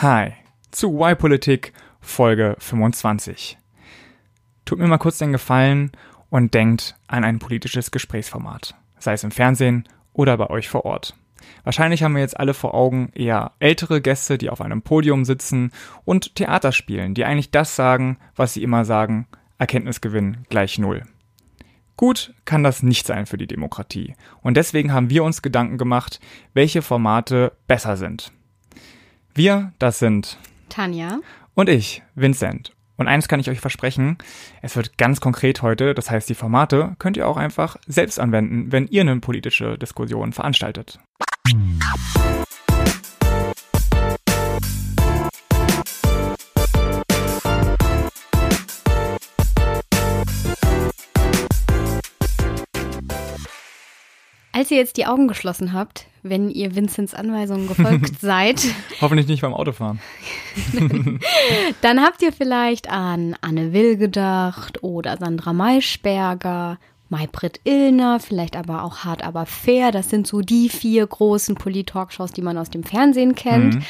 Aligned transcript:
Hi 0.00 0.30
zu 0.70 0.94
Y-Politik 0.94 1.72
Folge 2.00 2.54
25. 2.60 3.58
Tut 4.64 4.78
mir 4.78 4.86
mal 4.86 4.98
kurz 4.98 5.18
den 5.18 5.32
Gefallen 5.32 5.90
und 6.30 6.54
denkt 6.54 6.94
an 7.08 7.24
ein 7.24 7.40
politisches 7.40 7.90
Gesprächsformat, 7.90 8.76
sei 9.00 9.14
es 9.14 9.24
im 9.24 9.32
Fernsehen 9.32 9.88
oder 10.12 10.36
bei 10.36 10.50
euch 10.50 10.68
vor 10.68 10.84
Ort. 10.84 11.16
Wahrscheinlich 11.64 12.04
haben 12.04 12.14
wir 12.14 12.20
jetzt 12.20 12.38
alle 12.38 12.54
vor 12.54 12.74
Augen 12.74 13.10
eher 13.12 13.54
ältere 13.58 14.00
Gäste, 14.00 14.38
die 14.38 14.50
auf 14.50 14.60
einem 14.60 14.82
Podium 14.82 15.24
sitzen 15.24 15.72
und 16.04 16.36
Theater 16.36 16.70
spielen, 16.70 17.14
die 17.14 17.24
eigentlich 17.24 17.50
das 17.50 17.74
sagen, 17.74 18.18
was 18.36 18.54
sie 18.54 18.62
immer 18.62 18.84
sagen, 18.84 19.26
Erkenntnisgewinn 19.58 20.46
gleich 20.48 20.78
Null. 20.78 21.02
Gut 21.96 22.34
kann 22.44 22.62
das 22.62 22.84
nicht 22.84 23.04
sein 23.04 23.26
für 23.26 23.36
die 23.36 23.48
Demokratie. 23.48 24.14
Und 24.42 24.56
deswegen 24.56 24.92
haben 24.92 25.10
wir 25.10 25.24
uns 25.24 25.42
Gedanken 25.42 25.76
gemacht, 25.76 26.20
welche 26.54 26.82
Formate 26.82 27.50
besser 27.66 27.96
sind. 27.96 28.30
Wir, 29.38 29.72
das 29.78 30.00
sind 30.00 30.36
Tanja 30.68 31.20
und 31.54 31.68
ich, 31.68 32.02
Vincent. 32.16 32.72
Und 32.96 33.06
eines 33.06 33.28
kann 33.28 33.38
ich 33.38 33.48
euch 33.48 33.60
versprechen, 33.60 34.18
es 34.62 34.74
wird 34.74 34.98
ganz 34.98 35.20
konkret 35.20 35.62
heute, 35.62 35.94
das 35.94 36.10
heißt 36.10 36.28
die 36.28 36.34
Formate 36.34 36.96
könnt 36.98 37.16
ihr 37.16 37.28
auch 37.28 37.36
einfach 37.36 37.76
selbst 37.86 38.18
anwenden, 38.18 38.72
wenn 38.72 38.88
ihr 38.88 39.02
eine 39.02 39.20
politische 39.20 39.78
Diskussion 39.78 40.32
veranstaltet. 40.32 40.98
Als 54.58 54.72
ihr 54.72 54.78
jetzt 54.78 54.96
die 54.96 55.06
Augen 55.06 55.28
geschlossen 55.28 55.72
habt, 55.72 56.06
wenn 56.24 56.50
ihr 56.50 56.74
Vincents 56.74 57.14
Anweisungen 57.14 57.68
gefolgt 57.68 58.18
seid, 58.20 58.60
Hoffentlich 59.00 59.28
nicht 59.28 59.40
beim 59.40 59.54
Autofahren. 59.54 60.00
dann 61.80 62.00
habt 62.00 62.22
ihr 62.22 62.32
vielleicht 62.32 62.90
an 62.90 63.36
Anne 63.40 63.72
Will 63.72 63.96
gedacht 63.96 64.82
oder 64.82 65.16
Sandra 65.16 65.52
Maischberger, 65.52 66.80
Maybrit 67.08 67.60
Illner, 67.62 68.18
vielleicht 68.18 68.56
aber 68.56 68.82
auch 68.82 69.04
Hart 69.04 69.22
aber 69.22 69.46
fair. 69.46 69.92
Das 69.92 70.10
sind 70.10 70.26
so 70.26 70.40
die 70.40 70.68
vier 70.68 71.06
großen 71.06 71.54
Polit-Talkshows, 71.54 72.32
die 72.32 72.42
man 72.42 72.58
aus 72.58 72.68
dem 72.68 72.82
Fernsehen 72.82 73.36
kennt. 73.36 73.76
Mhm. 73.76 73.82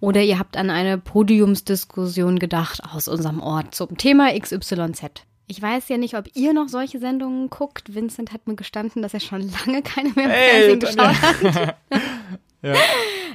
Oder 0.00 0.22
ihr 0.22 0.38
habt 0.38 0.56
an 0.56 0.70
eine 0.70 0.96
Podiumsdiskussion 0.96 2.38
gedacht 2.38 2.80
aus 2.94 3.08
unserem 3.08 3.40
Ort 3.40 3.74
zum 3.74 3.98
Thema 3.98 4.32
XYZ. 4.32 5.26
Ich 5.46 5.60
weiß 5.60 5.88
ja 5.90 5.98
nicht, 5.98 6.16
ob 6.16 6.24
ihr 6.34 6.52
noch 6.54 6.68
solche 6.68 6.98
Sendungen 6.98 7.50
guckt. 7.50 7.94
Vincent 7.94 8.32
hat 8.32 8.46
mir 8.46 8.54
gestanden, 8.56 9.02
dass 9.02 9.12
er 9.14 9.20
schon 9.20 9.42
lange 9.66 9.82
keine 9.82 10.10
mehr 10.10 10.24
im 10.26 10.30
Ey, 10.30 10.50
Fernsehen 10.50 10.80
geschaut 10.80 11.22
hat. 11.22 11.76
ja. 12.62 12.74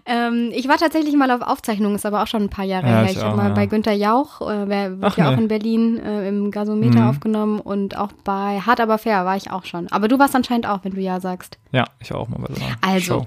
Ähm, 0.05 0.51
ich 0.55 0.67
war 0.67 0.77
tatsächlich 0.77 1.13
mal 1.15 1.29
auf 1.29 1.41
Aufzeichnung, 1.41 1.93
ist 1.93 2.05
aber 2.05 2.23
auch 2.23 2.27
schon 2.27 2.43
ein 2.43 2.49
paar 2.49 2.65
Jahre 2.65 2.87
Ja, 2.87 2.93
her. 3.01 3.03
ich 3.05 3.11
Ich 3.11 3.17
habe 3.21 3.33
auch, 3.33 3.35
mal 3.35 3.49
ja. 3.49 3.53
bei 3.53 3.65
Günter 3.67 3.91
Jauch, 3.91 4.41
äh, 4.41 4.67
wer 4.67 4.99
wird 5.01 5.17
ja 5.17 5.29
auch 5.29 5.35
nee. 5.35 5.41
in 5.43 5.47
Berlin 5.49 5.99
äh, 5.99 6.27
im 6.29 6.49
Gasometer 6.51 7.01
Mhm. 7.01 7.09
aufgenommen 7.09 7.59
und 7.59 7.95
auch 7.97 8.11
bei 8.23 8.59
Hart 8.61 8.79
aber 8.81 8.97
fair 8.97 9.25
war 9.25 9.35
ich 9.37 9.51
auch 9.51 9.65
schon. 9.65 9.87
Aber 9.91 10.07
du 10.07 10.17
warst 10.17 10.35
anscheinend 10.35 10.67
auch, 10.67 10.79
wenn 10.83 10.93
du 10.93 11.01
ja 11.01 11.19
sagst. 11.19 11.59
ja, 11.71 11.85
ich 11.99 12.11
auch 12.13 12.27
mal 12.29 12.39
bei 12.39 12.53
so 12.55 12.63
einer 12.65 12.75
Also, 12.81 13.19
Show. 13.19 13.25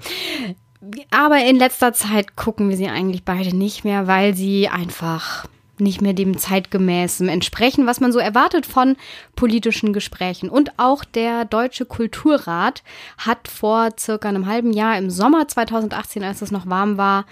Aber 1.11 1.37
in 1.45 1.55
letzter 1.55 1.93
Zeit 1.93 2.35
gucken 2.35 2.69
wir 2.69 2.75
sie 2.75 2.89
eigentlich 2.89 3.23
beide 3.23 3.55
nicht 3.55 3.85
mehr, 3.85 4.07
weil 4.07 4.33
sie 4.35 4.67
einfach 4.67 5.45
nicht 5.79 6.01
mehr 6.01 6.13
dem 6.13 6.37
zeitgemäßen 6.37 7.27
entsprechen, 7.29 7.87
was 7.87 7.99
man 7.99 8.11
so 8.11 8.19
erwartet 8.19 8.65
von 8.65 8.95
politischen 9.35 9.93
Gesprächen. 9.93 10.49
Und 10.49 10.71
auch 10.77 11.03
der 11.03 11.45
Deutsche 11.45 11.85
Kulturrat 11.85 12.83
hat 13.17 13.47
vor 13.47 13.89
circa 13.97 14.29
einem 14.29 14.45
halben 14.45 14.73
Jahr 14.73 14.97
im 14.97 15.09
Sommer 15.09 15.47
2018, 15.47 16.23
als 16.23 16.41
es 16.41 16.51
noch 16.51 16.67
warm 16.67 16.97
war, 16.97 17.25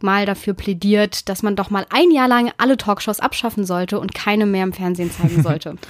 mal 0.00 0.26
dafür 0.26 0.54
plädiert, 0.54 1.28
dass 1.28 1.42
man 1.42 1.56
doch 1.56 1.70
mal 1.70 1.86
ein 1.90 2.10
Jahr 2.10 2.28
lang 2.28 2.52
alle 2.58 2.76
Talkshows 2.76 3.20
abschaffen 3.20 3.64
sollte 3.64 3.98
und 3.98 4.14
keine 4.14 4.44
mehr 4.44 4.64
im 4.64 4.72
Fernsehen 4.72 5.10
zeigen 5.10 5.42
sollte. 5.42 5.76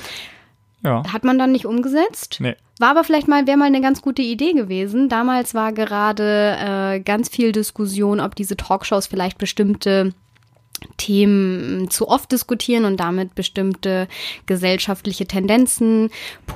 Ja. 0.85 1.03
Hat 1.13 1.25
man 1.25 1.37
dann 1.37 1.51
nicht 1.51 1.67
umgesetzt? 1.67 2.37
Nee. 2.39 2.55
War 2.79 2.91
aber 2.91 3.03
vielleicht 3.03 3.27
mal, 3.27 3.47
wäre 3.47 3.57
mal 3.57 3.65
eine 3.65 3.81
ganz 3.81 4.03
gute 4.03 4.23
Idee 4.23 4.53
gewesen. 4.53 5.09
Damals 5.09 5.53
war 5.53 5.73
gerade 5.73 6.57
äh, 6.61 7.01
ganz 7.01 7.29
viel 7.29 7.51
Diskussion, 7.51 8.21
ob 8.21 8.37
diese 8.37 8.57
Talkshows 8.57 9.09
vielleicht 9.09 9.39
bestimmte 9.39 10.13
Themen 10.97 11.91
zu 11.91 12.09
oft 12.09 12.31
diskutieren 12.33 12.85
und 12.85 12.99
damit 12.99 13.35
bestimmte 13.35 14.09
gesellschaftliche 14.47 15.27
Tendenzen, 15.27 16.11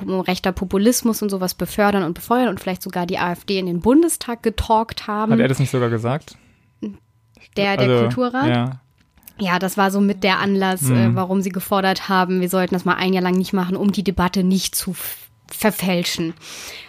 rechter 0.07 0.51
Populismus 0.51 1.21
und 1.21 1.29
sowas 1.29 1.53
befördern 1.53 2.03
und 2.03 2.13
befeuern 2.13 2.47
und 2.49 2.59
vielleicht 2.59 2.81
sogar 2.81 3.05
die 3.05 3.17
AfD 3.19 3.57
in 3.59 3.65
den 3.65 3.81
Bundestag 3.81 4.43
getalkt 4.43 5.07
haben. 5.07 5.31
Hat 5.33 5.39
er 5.39 5.47
das 5.47 5.59
nicht 5.59 5.71
sogar 5.71 5.89
gesagt? 5.89 6.37
der, 7.57 7.77
der 7.77 7.89
Also, 7.89 8.01
Kulturrat? 8.03 8.47
Ja. 8.47 8.81
Ja, 9.39 9.57
das 9.57 9.75
war 9.75 9.89
so 9.89 9.99
mit 10.01 10.23
der 10.23 10.37
Anlass, 10.39 10.83
Mhm. 10.83 10.95
äh, 10.95 11.15
warum 11.15 11.41
sie 11.41 11.49
gefordert 11.49 12.07
haben, 12.09 12.41
wir 12.41 12.49
sollten 12.49 12.75
das 12.75 12.85
mal 12.85 12.93
ein 12.95 13.11
Jahr 13.13 13.23
lang 13.23 13.33
nicht 13.35 13.53
machen, 13.53 13.75
um 13.75 13.91
die 13.91 14.03
Debatte 14.03 14.43
nicht 14.43 14.75
zu 14.75 14.95
verfälschen. 15.53 16.33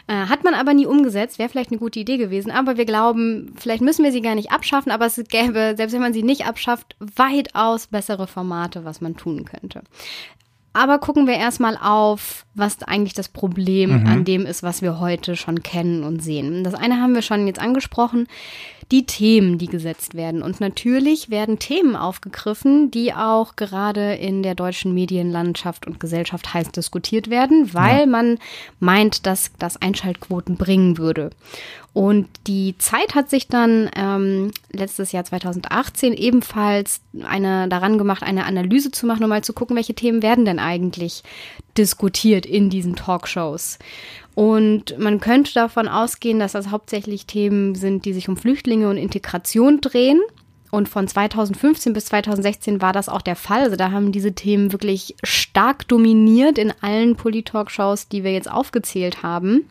Äh, 0.06 0.26
hat 0.26 0.44
man 0.44 0.54
aber 0.54 0.74
nie 0.74 0.86
umgesetzt, 0.86 1.38
wäre 1.38 1.48
vielleicht 1.48 1.70
eine 1.70 1.78
gute 1.78 2.00
Idee 2.00 2.16
gewesen, 2.16 2.50
aber 2.50 2.76
wir 2.76 2.84
glauben, 2.84 3.54
vielleicht 3.56 3.82
müssen 3.82 4.04
wir 4.04 4.12
sie 4.12 4.22
gar 4.22 4.34
nicht 4.34 4.52
abschaffen, 4.52 4.92
aber 4.92 5.06
es 5.06 5.16
gäbe, 5.28 5.74
selbst 5.76 5.92
wenn 5.92 6.00
man 6.00 6.12
sie 6.12 6.22
nicht 6.22 6.46
abschafft, 6.46 6.96
weitaus 6.98 7.86
bessere 7.86 8.26
Formate, 8.26 8.84
was 8.84 9.00
man 9.00 9.16
tun 9.16 9.44
könnte. 9.44 9.82
Aber 10.74 10.98
gucken 10.98 11.26
wir 11.26 11.34
erstmal 11.34 11.76
auf, 11.76 12.46
was 12.54 12.82
eigentlich 12.82 13.12
das 13.12 13.28
Problem 13.28 14.06
an 14.06 14.24
dem 14.24 14.46
ist, 14.46 14.62
was 14.62 14.80
wir 14.80 15.00
heute 15.00 15.36
schon 15.36 15.62
kennen 15.62 16.02
und 16.02 16.22
sehen. 16.22 16.64
Das 16.64 16.72
eine 16.72 16.98
haben 17.00 17.14
wir 17.14 17.20
schon 17.20 17.46
jetzt 17.46 17.60
angesprochen, 17.60 18.26
die 18.90 19.06
Themen, 19.06 19.58
die 19.58 19.68
gesetzt 19.68 20.14
werden. 20.14 20.42
Und 20.42 20.60
natürlich 20.60 21.30
werden 21.30 21.58
Themen 21.58 21.96
aufgegriffen, 21.96 22.90
die 22.90 23.14
auch 23.14 23.56
gerade 23.56 24.14
in 24.14 24.42
der 24.42 24.54
deutschen 24.54 24.94
Medienlandschaft 24.94 25.86
und 25.86 26.00
Gesellschaft 26.00 26.52
heiß 26.52 26.72
diskutiert 26.72 27.30
werden, 27.30 27.72
weil 27.72 28.06
man 28.06 28.38
meint, 28.80 29.26
dass 29.26 29.50
das 29.58 29.80
Einschaltquoten 29.80 30.56
bringen 30.56 30.98
würde. 30.98 31.30
Und 31.94 32.26
die 32.46 32.74
Zeit 32.78 33.14
hat 33.14 33.28
sich 33.28 33.48
dann 33.48 33.90
ähm, 33.94 34.50
letztes 34.72 35.12
Jahr 35.12 35.24
2018 35.24 36.14
ebenfalls 36.14 37.02
eine 37.22 37.68
daran 37.68 37.98
gemacht, 37.98 38.22
eine 38.22 38.46
Analyse 38.46 38.90
zu 38.90 39.06
machen, 39.06 39.22
um 39.22 39.28
mal 39.28 39.44
zu 39.44 39.52
gucken, 39.52 39.76
welche 39.76 39.92
Themen 39.92 40.22
werden 40.22 40.46
denn 40.46 40.58
eigentlich 40.58 41.22
diskutiert 41.76 42.46
in 42.46 42.70
diesen 42.70 42.96
Talkshows. 42.96 43.78
Und 44.34 44.98
man 44.98 45.20
könnte 45.20 45.52
davon 45.52 45.88
ausgehen, 45.88 46.38
dass 46.38 46.52
das 46.52 46.70
hauptsächlich 46.70 47.26
Themen 47.26 47.74
sind, 47.74 48.04
die 48.04 48.12
sich 48.12 48.28
um 48.28 48.36
Flüchtlinge 48.36 48.88
und 48.88 48.96
Integration 48.96 49.80
drehen. 49.80 50.20
Und 50.70 50.88
von 50.88 51.06
2015 51.06 51.92
bis 51.92 52.06
2016 52.06 52.80
war 52.80 52.94
das 52.94 53.10
auch 53.10 53.20
der 53.20 53.36
Fall. 53.36 53.60
Also 53.60 53.76
da 53.76 53.90
haben 53.90 54.10
diese 54.10 54.32
Themen 54.32 54.72
wirklich 54.72 55.14
stark 55.22 55.86
dominiert 55.88 56.56
in 56.56 56.72
allen 56.80 57.14
Polit-Talkshows, 57.16 58.08
die 58.08 58.24
wir 58.24 58.32
jetzt 58.32 58.50
aufgezählt 58.50 59.22
haben. 59.22 59.68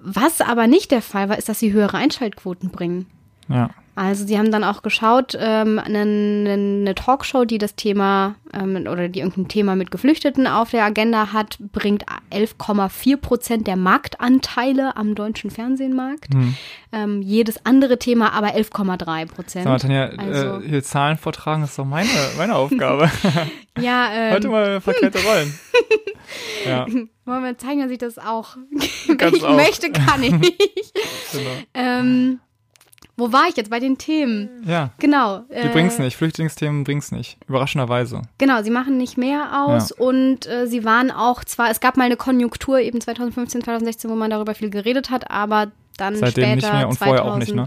Was 0.00 0.40
aber 0.40 0.66
nicht 0.66 0.90
der 0.90 1.02
Fall 1.02 1.28
war, 1.28 1.38
ist, 1.38 1.48
dass 1.48 1.60
sie 1.60 1.72
höhere 1.72 1.96
Einschaltquoten 1.96 2.70
bringen. 2.70 3.06
Ja. 3.48 3.70
Also 3.94 4.26
sie 4.26 4.38
haben 4.38 4.50
dann 4.50 4.64
auch 4.64 4.82
geschaut, 4.82 5.36
ähm, 5.38 5.78
eine, 5.78 6.00
eine 6.00 6.94
Talkshow, 6.94 7.44
die 7.44 7.58
das 7.58 7.74
Thema 7.74 8.36
ähm, 8.54 8.86
oder 8.90 9.08
die 9.08 9.20
irgendein 9.20 9.48
Thema 9.48 9.76
mit 9.76 9.90
Geflüchteten 9.90 10.46
auf 10.46 10.70
der 10.70 10.84
Agenda 10.84 11.32
hat, 11.34 11.58
bringt 11.72 12.06
11,4 12.30 13.18
Prozent 13.18 13.66
der 13.66 13.76
Marktanteile 13.76 14.96
am 14.96 15.14
deutschen 15.14 15.50
Fernsehmarkt. 15.50 16.32
Hm. 16.32 16.54
Ähm, 16.92 17.22
jedes 17.22 17.66
andere 17.66 17.98
Thema 17.98 18.32
aber 18.32 18.54
11,3 18.54 19.26
Prozent. 19.26 19.64
Sag 19.64 19.70
mal, 19.72 19.78
Tanja, 19.78 20.06
Also- 20.16 20.60
äh, 20.60 20.68
hier 20.68 20.82
Zahlen 20.82 21.18
vortragen 21.18 21.62
ist 21.64 21.78
doch 21.78 21.84
meine, 21.84 22.08
meine 22.38 22.54
Aufgabe. 22.54 23.10
ja, 23.78 24.08
ähm, 24.12 24.34
Heute 24.34 24.48
mal 24.48 24.80
verkehrte 24.80 25.18
Rollen. 25.22 25.52
ja, 26.66 26.86
wollen 27.26 27.44
wir 27.44 27.58
zeigen, 27.58 27.80
dass 27.82 27.90
ich 27.90 27.98
das 27.98 28.18
auch, 28.18 28.56
wenn 29.06 29.34
ich 29.34 29.44
auch. 29.44 29.54
möchte, 29.56 29.92
kann 29.92 30.22
ich. 30.22 30.32
genau. 30.32 31.50
ähm, 31.74 32.40
wo 33.22 33.32
war 33.32 33.44
ich 33.48 33.56
jetzt 33.56 33.70
bei 33.70 33.78
den 33.78 33.98
Themen? 33.98 34.48
Ja, 34.66 34.90
Genau. 34.98 35.42
die 35.50 35.68
bringt's 35.68 35.98
nicht. 35.98 36.16
Flüchtlingsthemen 36.16 36.84
bringt's 36.84 37.12
nicht. 37.12 37.38
Überraschenderweise. 37.48 38.22
Genau, 38.38 38.62
sie 38.62 38.70
machen 38.70 38.98
nicht 38.98 39.16
mehr 39.16 39.64
aus 39.66 39.90
Ja. 39.90 39.96
und 40.04 40.46
äh, 40.46 40.66
sie 40.66 40.84
waren 40.84 41.10
auch 41.10 41.44
zwar, 41.44 41.70
es 41.70 41.80
gab 41.80 41.96
mal 41.96 42.04
eine 42.04 42.16
Konjunktur 42.16 42.80
eben 42.80 43.00
2015, 43.00 43.62
2016, 43.62 44.10
wo 44.10 44.14
man 44.16 44.30
darüber 44.30 44.54
viel 44.54 44.70
geredet 44.70 45.10
hat, 45.10 45.30
aber 45.30 45.70
dann 45.96 46.16
Seitdem 46.16 46.44
später 46.44 46.56
nicht 46.56 46.72
mehr 46.72 46.88
und 46.88 46.98
vorher 46.98 47.24
auch 47.24 47.36
nicht, 47.38 47.54
ne? 47.54 47.64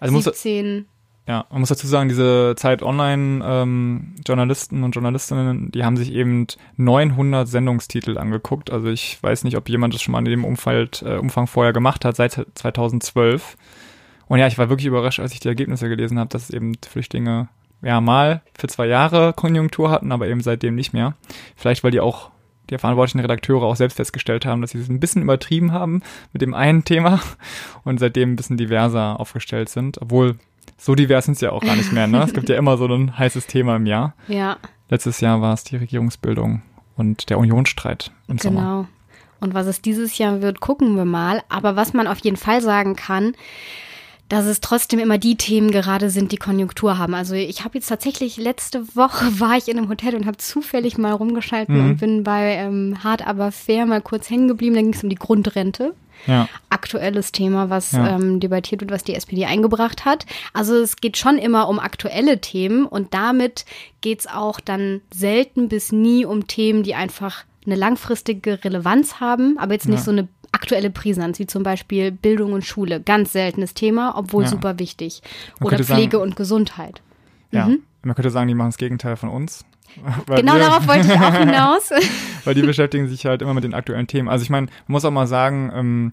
Also 0.00 0.14
muss, 0.14 0.24
2017, 0.24 0.86
ja, 1.28 1.44
man 1.50 1.60
muss 1.60 1.68
dazu 1.68 1.86
sagen, 1.86 2.08
diese 2.08 2.54
Zeit 2.56 2.82
Online-Journalisten 2.82 4.82
und 4.82 4.92
Journalistinnen, 4.92 5.70
die 5.70 5.84
haben 5.84 5.96
sich 5.96 6.12
eben 6.12 6.46
900 6.76 7.46
Sendungstitel 7.46 8.18
angeguckt. 8.18 8.70
Also 8.70 8.88
ich 8.88 9.22
weiß 9.22 9.44
nicht, 9.44 9.56
ob 9.56 9.68
jemand 9.68 9.94
das 9.94 10.02
schon 10.02 10.12
mal 10.12 10.18
in 10.20 10.24
dem 10.24 10.44
Umfeld, 10.44 11.02
äh, 11.06 11.18
Umfang 11.18 11.46
vorher 11.46 11.72
gemacht 11.72 12.04
hat, 12.04 12.16
seit 12.16 12.44
2012. 12.54 13.56
Und 14.30 14.38
ja, 14.38 14.46
ich 14.46 14.58
war 14.58 14.68
wirklich 14.68 14.86
überrascht, 14.86 15.18
als 15.18 15.32
ich 15.32 15.40
die 15.40 15.48
Ergebnisse 15.48 15.88
gelesen 15.88 16.16
habe, 16.16 16.28
dass 16.28 16.50
eben 16.50 16.76
Flüchtlinge 16.88 17.48
ja 17.82 18.00
mal 18.00 18.42
für 18.56 18.68
zwei 18.68 18.86
Jahre 18.86 19.32
Konjunktur 19.32 19.90
hatten, 19.90 20.12
aber 20.12 20.28
eben 20.28 20.40
seitdem 20.40 20.76
nicht 20.76 20.92
mehr. 20.92 21.16
Vielleicht, 21.56 21.82
weil 21.82 21.90
die 21.90 21.98
auch 21.98 22.30
die 22.70 22.78
verantwortlichen 22.78 23.18
Redakteure 23.18 23.64
auch 23.64 23.74
selbst 23.74 23.96
festgestellt 23.96 24.46
haben, 24.46 24.60
dass 24.60 24.70
sie 24.70 24.78
es 24.78 24.88
ein 24.88 25.00
bisschen 25.00 25.22
übertrieben 25.22 25.72
haben 25.72 26.02
mit 26.32 26.42
dem 26.42 26.54
einen 26.54 26.84
Thema 26.84 27.18
und 27.82 27.98
seitdem 27.98 28.30
ein 28.30 28.36
bisschen 28.36 28.56
diverser 28.56 29.18
aufgestellt 29.18 29.68
sind. 29.68 30.00
Obwohl, 30.00 30.38
so 30.78 30.94
divers 30.94 31.24
sind 31.24 31.34
es 31.34 31.40
ja 31.40 31.50
auch 31.50 31.62
gar 31.62 31.74
nicht 31.74 31.92
mehr. 31.92 32.06
Ne? 32.06 32.22
Es 32.22 32.32
gibt 32.32 32.48
ja 32.48 32.56
immer 32.56 32.78
so 32.78 32.86
ein 32.86 33.18
heißes 33.18 33.48
Thema 33.48 33.74
im 33.74 33.86
Jahr. 33.86 34.14
Ja. 34.28 34.58
Letztes 34.90 35.20
Jahr 35.20 35.40
war 35.40 35.54
es 35.54 35.64
die 35.64 35.74
Regierungsbildung 35.74 36.62
und 36.94 37.30
der 37.30 37.38
Unionsstreit 37.38 38.12
im 38.28 38.36
genau. 38.36 38.60
Sommer. 38.60 38.88
Und 39.40 39.54
was 39.54 39.66
es 39.66 39.82
dieses 39.82 40.18
Jahr 40.18 40.40
wird, 40.40 40.60
gucken 40.60 40.94
wir 40.94 41.04
mal. 41.04 41.42
Aber 41.48 41.74
was 41.74 41.94
man 41.94 42.06
auf 42.06 42.18
jeden 42.18 42.36
Fall 42.36 42.60
sagen 42.60 42.94
kann, 42.94 43.34
dass 44.30 44.46
es 44.46 44.60
trotzdem 44.60 44.98
immer 45.00 45.18
die 45.18 45.36
Themen 45.36 45.70
gerade 45.70 46.08
sind, 46.08 46.32
die 46.32 46.36
Konjunktur 46.38 46.96
haben. 46.96 47.14
Also 47.14 47.34
ich 47.34 47.64
habe 47.64 47.76
jetzt 47.76 47.88
tatsächlich 47.88 48.38
letzte 48.38 48.96
Woche 48.96 49.26
war 49.40 49.58
ich 49.58 49.68
in 49.68 49.76
einem 49.76 49.90
Hotel 49.90 50.14
und 50.14 50.24
habe 50.24 50.38
zufällig 50.38 50.96
mal 50.96 51.12
rumgeschalten 51.12 51.74
Mhm. 51.76 51.90
und 51.90 51.96
bin 51.98 52.24
bei 52.24 52.54
ähm, 52.54 52.96
Hart 53.04 53.26
aber 53.26 53.52
fair 53.52 53.84
mal 53.86 54.00
kurz 54.00 54.30
hängen 54.30 54.48
geblieben. 54.48 54.74
Da 54.76 54.80
ging 54.80 54.94
es 54.94 55.02
um 55.02 55.10
die 55.10 55.16
Grundrente. 55.16 55.94
Ja. 56.26 56.48
Aktuelles 56.68 57.32
Thema, 57.32 57.70
was 57.70 57.92
Ja. 57.92 58.16
ähm, 58.16 58.40
debattiert 58.40 58.82
wird, 58.82 58.90
was 58.90 59.04
die 59.04 59.14
SPD 59.14 59.46
eingebracht 59.46 60.04
hat. 60.04 60.26
Also 60.52 60.76
es 60.76 60.96
geht 60.96 61.16
schon 61.16 61.36
immer 61.38 61.68
um 61.68 61.78
aktuelle 61.78 62.40
Themen 62.40 62.84
und 62.86 63.12
damit 63.14 63.64
geht's 64.00 64.26
auch 64.26 64.60
dann 64.60 65.00
selten 65.12 65.68
bis 65.68 65.92
nie 65.92 66.24
um 66.24 66.46
Themen, 66.46 66.82
die 66.82 66.94
einfach 66.94 67.44
eine 67.66 67.74
langfristige 67.74 68.62
Relevanz 68.64 69.18
haben, 69.20 69.56
aber 69.58 69.72
jetzt 69.74 69.88
nicht 69.88 69.98
Ja. 70.00 70.04
so 70.04 70.10
eine 70.12 70.28
aktuelle 70.52 70.90
Brisanz, 70.90 71.38
wie 71.38 71.46
zum 71.46 71.62
Beispiel 71.62 72.10
Bildung 72.12 72.52
und 72.52 72.64
Schule. 72.64 73.00
Ganz 73.00 73.32
seltenes 73.32 73.74
Thema, 73.74 74.14
obwohl 74.16 74.44
Ja. 74.44 74.48
super 74.50 74.78
wichtig. 74.78 75.22
Man 75.58 75.68
Oder 75.68 75.84
Pflege 75.84 76.16
sagen- 76.18 76.22
und 76.30 76.36
Gesundheit. 76.36 77.02
ja. 77.50 77.66
Mhm. 77.66 77.80
Man 78.02 78.14
könnte 78.14 78.30
sagen, 78.30 78.48
die 78.48 78.54
machen 78.54 78.68
das 78.68 78.78
Gegenteil 78.78 79.16
von 79.16 79.28
uns. 79.28 79.64
Genau 80.26 80.54
wir, 80.54 80.58
darauf 80.60 80.86
wollte 80.88 81.06
ich 81.12 81.20
auch 81.20 81.34
hinaus. 81.34 81.90
Weil 82.44 82.54
die 82.54 82.62
beschäftigen 82.62 83.08
sich 83.08 83.26
halt 83.26 83.42
immer 83.42 83.52
mit 83.54 83.64
den 83.64 83.74
aktuellen 83.74 84.06
Themen. 84.06 84.28
Also 84.28 84.42
ich 84.42 84.48
meine, 84.50 84.66
man 84.68 84.92
muss 84.92 85.04
auch 85.04 85.10
mal 85.10 85.26
sagen, 85.26 85.70
ähm, 85.74 86.10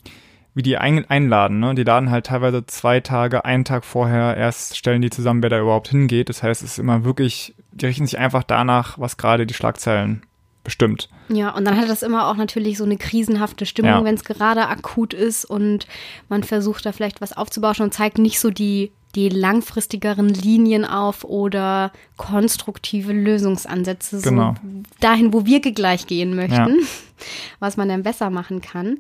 wie 0.54 0.64
die 0.64 0.78
ein 0.78 1.06
einladen. 1.10 1.60
Ne? 1.60 1.76
Die 1.76 1.84
laden 1.84 2.10
halt 2.10 2.26
teilweise 2.26 2.66
zwei 2.66 3.00
Tage, 3.00 3.46
einen 3.46 3.64
Tag 3.64 3.86
vorher 3.86 4.36
erst 4.36 4.76
stellen 4.76 5.02
die 5.04 5.12
zusammen, 5.12 5.44
wer 5.44 5.50
da 5.52 5.60
überhaupt 5.62 5.88
hingeht. 5.90 6.28
Das 6.30 6.42
heißt, 6.44 6.64
es 6.64 6.72
ist 6.72 6.80
immer 6.80 7.06
wirklich, 7.06 7.54
die 7.72 7.86
richten 7.86 8.06
sich 8.08 8.18
einfach 8.18 8.44
danach, 8.44 8.98
was 9.00 9.16
gerade 9.18 9.46
die 9.46 9.54
Schlagzeilen 9.54 10.24
bestimmt. 10.68 11.08
Ja, 11.30 11.52
und 11.56 11.64
dann 11.64 11.78
hat 11.78 11.88
das 11.88 12.04
immer 12.04 12.28
auch 12.28 12.36
natürlich 12.36 12.78
so 12.78 12.84
eine 12.84 12.98
krisenhafte 12.98 13.66
Stimmung, 13.66 13.92
Ja. 13.92 14.04
wenn 14.04 14.16
es 14.16 14.26
gerade 14.26 14.68
akut 14.68 15.14
ist 15.14 15.46
und 15.46 15.88
man 16.28 16.44
versucht 16.44 16.86
da 16.86 16.92
vielleicht 16.92 17.22
was 17.22 17.32
aufzubauschen 17.32 17.86
und 17.86 17.94
zeigt 17.94 18.18
nicht 18.18 18.38
so 18.42 18.50
die, 18.50 18.92
die 19.18 19.30
langfristigeren 19.30 20.30
Linien 20.30 20.86
auf 20.86 21.24
oder 21.24 21.92
konstruktive 22.18 23.12
Lösungsansätze, 23.12 24.20
so 24.20 24.30
Genau. 24.30 24.54
dahin, 25.00 25.34
wo 25.34 25.46
wir 25.46 25.60
gleich 25.60 26.06
gehen 26.06 26.36
möchten, 26.36 26.54
Ja. 26.80 26.86
was 27.60 27.78
man 27.78 27.90
dann 27.90 28.04
besser 28.04 28.30
machen 28.30 28.62
kann. 28.62 29.00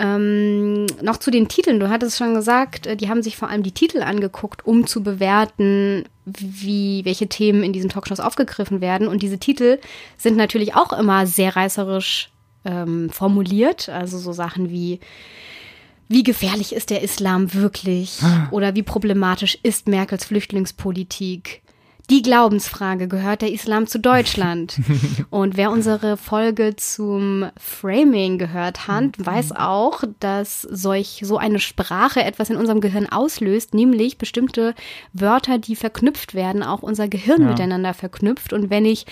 Ähm, 0.00 0.86
noch 1.02 1.16
zu 1.16 1.32
den 1.32 1.48
Titeln. 1.48 1.80
Du 1.80 1.88
hattest 1.90 2.16
schon 2.18 2.32
gesagt, 2.34 2.86
äh, 2.86 2.96
die 2.96 3.08
haben 3.08 3.20
sich 3.20 3.36
vor 3.36 3.48
allem 3.48 3.64
die 3.64 3.72
Titel 3.72 4.00
angeguckt, 4.02 4.64
um 4.64 4.86
zu 4.86 5.02
bewerten, 5.02 6.04
wie, 6.24 7.04
welche 7.04 7.26
Themen 7.26 7.64
in 7.64 7.72
diesen 7.72 7.90
Talkshows 7.90 8.20
aufgegriffen 8.20 8.80
werden. 8.80 9.08
Und 9.08 9.22
diese 9.24 9.38
Titel 9.38 9.80
sind 10.16 10.36
natürlich 10.36 10.76
auch 10.76 10.92
immer 10.92 11.26
sehr 11.26 11.56
reißerisch 11.56 12.30
ähm, 12.64 13.10
formuliert. 13.10 13.88
Also 13.88 14.18
so 14.18 14.32
Sachen 14.32 14.70
wie, 14.70 15.00
wie 16.08 16.22
gefährlich 16.22 16.72
ist 16.74 16.90
der 16.90 17.02
Islam 17.02 17.52
wirklich? 17.54 18.18
Oder 18.50 18.74
wie 18.74 18.82
problematisch 18.82 19.58
ist 19.62 19.88
Merkels 19.88 20.24
Flüchtlingspolitik? 20.24 21.62
Die 22.10 22.22
Glaubensfrage, 22.22 23.06
gehört 23.06 23.42
der 23.42 23.52
Islam 23.52 23.86
zu 23.86 23.98
Deutschland? 24.00 24.80
Und 25.30 25.58
wer 25.58 25.70
unsere 25.70 26.16
Folge 26.16 26.74
zum 26.74 27.44
Framing 27.58 28.38
gehört 28.38 28.88
hat, 28.88 29.10
weiß 29.18 29.52
auch, 29.52 30.04
dass 30.18 30.62
solch 30.62 31.20
so 31.22 31.36
eine 31.36 31.58
Sprache 31.58 32.24
etwas 32.24 32.48
in 32.48 32.56
unserem 32.56 32.80
Gehirn 32.80 33.06
auslöst, 33.06 33.74
nämlich 33.74 34.16
bestimmte 34.16 34.74
Wörter, 35.12 35.58
die 35.58 35.76
verknüpft 35.76 36.32
werden, 36.32 36.62
auch 36.62 36.80
unser 36.82 37.08
Gehirn 37.08 37.42
Ja. 37.42 37.48
miteinander 37.48 37.92
verknüpft. 37.92 38.54
Und 38.54 38.70
wenn 38.70 38.86
ich, 38.86 39.04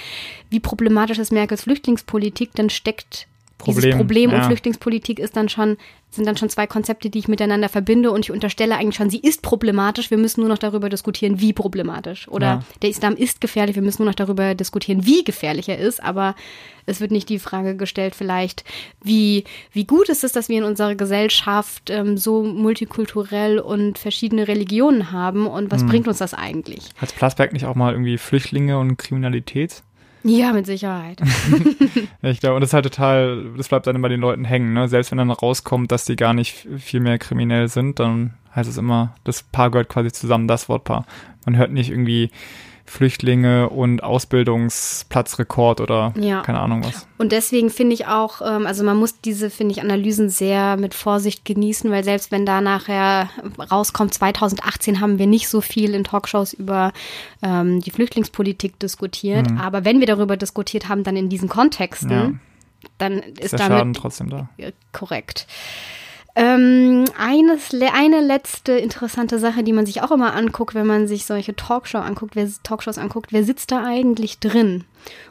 wie 0.49 0.61
problematisch 0.61 1.19
ist 1.19 1.33
Merkels 1.33 1.65
Flüchtlingspolitik, 1.65 2.53
dann 2.55 2.71
steckt 2.71 3.27
dieses 3.65 3.83
Problem, 3.83 3.97
Problem 3.97 4.31
und 4.33 4.37
ja. 4.39 4.43
Flüchtlingspolitik 4.45 5.19
ist 5.19 5.37
dann 5.37 5.49
schon, 5.49 5.77
sind 6.11 6.27
dann 6.27 6.37
schon 6.37 6.49
zwei 6.51 6.67
Konzepte, 6.67 7.09
die 7.11 7.19
ich 7.19 7.27
miteinander 7.29 7.69
verbinde 7.69 8.11
und 8.11 8.21
ich 8.25 8.31
unterstelle 8.31 8.77
eigentlich 8.77 8.97
schon, 8.97 9.11
sie 9.11 9.19
ist 9.21 9.43
problematisch, 9.43 10.11
wir 10.11 10.19
müssen 10.19 10.41
nur 10.41 10.49
noch 10.49 10.59
darüber 10.59 10.89
diskutieren, 10.89 11.41
wie 11.41 11.53
problematisch. 11.53 12.29
Oder 12.29 12.47
Ja. 12.47 12.63
der 12.83 12.91
Islam 12.91 13.15
ist 13.17 13.41
gefährlich, 13.41 13.75
wir 13.75 13.83
müssen 13.83 14.03
nur 14.03 14.11
noch 14.11 14.15
darüber 14.17 14.55
diskutieren, 14.55 15.07
wie 15.07 15.25
gefährlich 15.25 15.69
er 15.69 15.79
ist, 15.79 16.03
aber 16.03 16.35
es 16.85 17.01
wird 17.01 17.11
nicht 17.11 17.29
die 17.29 17.39
Frage 17.39 17.77
gestellt, 17.77 18.15
vielleicht, 18.15 18.63
wie, 19.03 19.45
wie 19.73 19.85
gut 19.85 20.09
ist 20.09 20.23
es, 20.23 20.33
dass 20.33 20.49
wir 20.49 20.59
in 20.59 20.65
unserer 20.65 20.95
Gesellschaft 20.95 21.91
ähm, 21.91 22.17
so 22.17 22.43
multikulturell 22.45 23.59
und 23.59 23.99
verschiedene 23.99 24.49
Religionen 24.49 25.13
haben 25.13 25.47
und 25.47 25.65
Hm. 25.65 25.71
was 25.73 25.87
bringt 25.87 26.09
uns 26.09 26.19
das 26.19 26.35
eigentlich? 26.35 26.85
Hat 26.99 27.15
Plasberg 27.17 27.53
nicht 27.53 27.65
auch 27.65 27.75
mal 27.75 27.93
irgendwie 27.93 28.19
Flüchtlinge 28.19 28.79
und 28.79 28.97
Kriminalität? 28.99 29.83
Ja, 30.23 30.53
mit 30.53 30.67
Sicherheit. 30.67 31.21
Ich 32.23 32.41
glaube, 32.41 32.57
und 32.57 32.61
das 32.61 32.71
ist 32.71 32.75
halt 32.75 32.85
total, 32.85 33.45
das 33.57 33.69
bleibt 33.69 33.87
dann 33.87 33.95
immer 33.95 34.09
den 34.09 34.21
Leuten 34.21 34.45
hängen, 34.45 34.73
ne? 34.73 34.89
Selbst 34.89 35.11
wenn 35.13 35.19
dann 35.19 35.31
rauskommt, 35.31 35.93
dass 35.93 36.05
die 36.05 36.17
gar 36.17 36.35
nicht 36.35 36.67
viel 36.79 36.99
mehr 36.99 37.19
kriminell 37.19 37.69
sind, 37.69 38.01
dann 38.01 38.35
heißt 38.55 38.69
es 38.69 38.79
immer, 38.79 39.15
das 39.23 39.45
Paar 39.45 39.71
gehört 39.71 39.89
quasi 39.89 40.11
zusammen, 40.11 40.49
das 40.49 40.69
Wortpaar. 40.69 41.07
Man 41.45 41.57
hört 41.57 41.71
nicht 41.71 41.91
irgendwie 41.91 42.31
Flüchtlinge 42.87 43.69
und 43.69 44.03
Ausbildungsplatzrekord 44.03 45.81
oder 45.81 46.13
Ja. 46.17 46.43
keine 46.43 46.61
Ahnung 46.61 46.85
was. 46.85 47.07
Und 47.19 47.33
deswegen 47.33 47.71
finde 47.71 47.95
ich 47.95 48.07
auch, 48.07 48.41
ähm, 48.43 48.67
also 48.67 48.85
man 48.85 48.97
muss 48.97 49.21
diese, 49.21 49.51
finde 49.51 49.73
ich, 49.73 49.81
Analysen 49.81 50.29
sehr 50.29 50.77
mit 50.77 50.95
Vorsicht 50.95 51.45
genießen, 51.45 51.91
weil 51.91 52.05
selbst 52.05 52.31
wenn 52.31 52.47
da 52.47 52.61
nachher 52.61 53.29
rauskommt, 53.71 54.15
2018 54.15 55.01
haben 55.01 55.19
wir 55.19 55.27
nicht 55.27 55.49
so 55.49 55.61
viel 55.61 55.95
in 55.95 56.05
Talkshows 56.05 56.53
über 56.53 56.93
ähm, 57.43 57.81
die 57.81 57.91
Flüchtlingspolitik 57.91 58.79
diskutiert. 58.79 59.47
Aber 59.61 59.85
wenn 59.85 60.01
wir 60.01 60.07
darüber 60.07 60.37
diskutiert 60.37 60.89
haben, 60.89 61.05
dann 61.05 61.17
in 61.17 61.29
diesen 61.29 61.49
Kontexten, 61.49 62.11
Ja. 62.11 62.31
dann 62.99 63.19
Ist 63.19 63.41
ist 63.41 63.53
der 63.53 63.59
damit 63.61 63.79
Schaden 63.79 63.95
trotzdem 63.95 64.31
da. 64.31 64.49
ja, 64.57 64.69
korrekt. 64.93 65.47
Ähm, 66.39 67.07
eines, 67.17 67.73
eine 67.73 68.21
letzte 68.21 68.73
interessante 68.73 69.39
Sache, 69.39 69.65
die 69.65 69.73
man 69.73 69.87
sich 69.87 70.03
auch 70.03 70.11
immer 70.11 70.35
anguckt, 70.35 70.75
wenn 70.75 70.87
man 70.87 71.09
sich 71.09 71.25
solche 71.25 71.57
Talkshow 71.57 71.97
anguckt, 71.97 72.37
wer, 72.37 72.47
Talkshows 72.63 72.99
anguckt, 72.99 73.33
wer 73.33 73.43
sitzt 73.43 73.73
da 73.73 73.83
eigentlich 73.83 74.39
drin? 74.39 74.85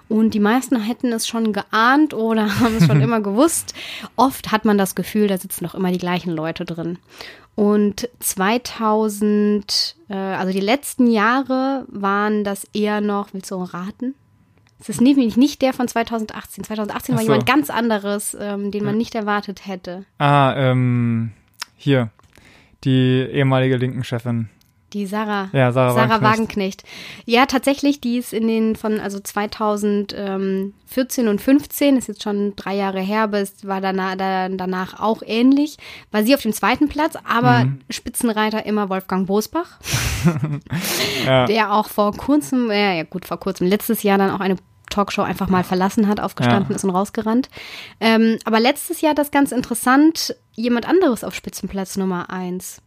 Und 0.10 0.34
die 0.34 0.40
meisten 0.40 0.81
hätten 0.81 1.13
es 1.13 1.28
schon 1.28 1.54
geahnt 1.54 2.16
oder 2.16 2.60
haben 2.60 2.78
es 2.78 2.88
schon 2.88 3.02
immer 3.02 3.22
gewusst. 3.22 3.75
Oft 4.16 4.52
hat 4.52 4.66
man 4.66 4.80
das 4.80 4.96
Gefühl, 4.96 5.28
da 5.28 5.38
sitzen 5.38 5.66
doch 5.66 5.75
immer 5.75 5.92
die 5.92 6.00
gleichen 6.00 6.31
Leute 6.31 6.66
drin. 6.66 6.98
Und 7.54 8.10
2000, 8.19 9.96
äh, 10.10 10.16
also 10.16 10.51
die 10.51 10.60
letzten 10.60 11.06
Jahre 11.06 11.86
waren 11.88 12.44
das 12.44 12.66
eher 12.74 13.00
noch, 13.00 13.31
willst 13.31 13.51
du 13.51 13.62
raten? 13.62 14.16
Es 14.88 14.89
ist 14.89 15.01
nämlich 15.01 15.36
nicht 15.36 15.63
der 15.63 15.74
von 15.74 15.88
2018. 15.88 16.63
2018 16.63 17.15
Ach 17.15 17.18
war 17.18 17.25
so. 17.25 17.32
jemand 17.32 17.48
ganz 17.48 17.72
anderes, 17.72 18.38
ähm, 18.39 18.70
den 18.70 18.86
man 18.86 18.96
nicht 18.98 19.15
erwartet 19.15 19.65
hätte. 19.65 20.06
Ah, 20.20 20.54
ähm, 20.56 21.32
hier. 21.75 22.12
Die 22.84 23.25
ehemalige 23.32 23.77
linken 23.77 24.04
Chefin. 24.04 24.48
Die 24.94 25.08
Sarah. 25.08 25.50
Ja, 25.54 25.72
Sarah 25.72 25.96
Wagenknecht. 25.96 26.22
Wagenknecht. 26.24 26.84
Ja, 27.25 27.48
tatsächlich, 27.48 28.00
die 28.00 28.18
ist 28.18 28.32
in 28.32 28.48
den 28.48 28.75
von 28.75 29.00
also 29.00 29.20
2014 29.20 31.27
und 31.27 31.42
15, 31.42 31.98
ist 31.98 32.08
jetzt 32.08 32.22
schon 32.24 32.56
drei 32.56 32.75
Jahre 32.75 33.01
her, 33.01 33.24
aber 33.24 33.39
es 33.39 33.65
war 33.68 33.82
danach, 33.82 34.15
da, 34.15 34.48
danach 34.50 35.00
auch 35.00 35.22
ähnlich. 35.25 35.77
War 36.12 36.24
sie 36.24 36.36
auf 36.36 36.42
dem 36.44 36.54
zweiten 36.54 36.88
Platz, 36.88 37.15
aber 37.27 37.65
Mhm. 37.65 37.80
Spitzenreiter 37.89 38.65
immer 38.68 38.88
Wolfgang 38.89 39.25
Bosbach, 39.27 39.80
Ja. 41.25 41.46
der 41.46 41.74
auch 41.74 41.89
vor 41.89 42.13
kurzem, 42.15 42.70
ja, 42.70 42.94
ja 42.94 43.04
gut, 43.04 43.25
vor 43.25 43.39
kurzem, 43.39 43.65
letztes 43.68 44.04
Jahr 44.04 44.18
dann 44.20 44.30
auch 44.32 44.39
eine 44.39 44.56
Talkshow 44.96 45.22
einfach 45.24 45.50
mal 45.50 45.64
verlassen 45.64 46.08
hat, 46.08 46.20
aufgestanden 46.22 46.70
Ja. 46.72 46.75
ist 46.75 46.84
und 46.84 46.90
rausgerannt. 46.92 47.50
Ähm, 48.00 48.38
aber 48.46 48.60
letztes 48.60 49.02
Jahr 49.02 49.14
das 49.14 49.32
ganz 49.32 49.52
interessant, 49.52 50.36
jemand 50.54 50.88
anderes 50.88 51.24
auf 51.24 51.36
Spitzenplatz 51.36 51.98
Nummer 51.98 52.30
eins. 52.30 52.82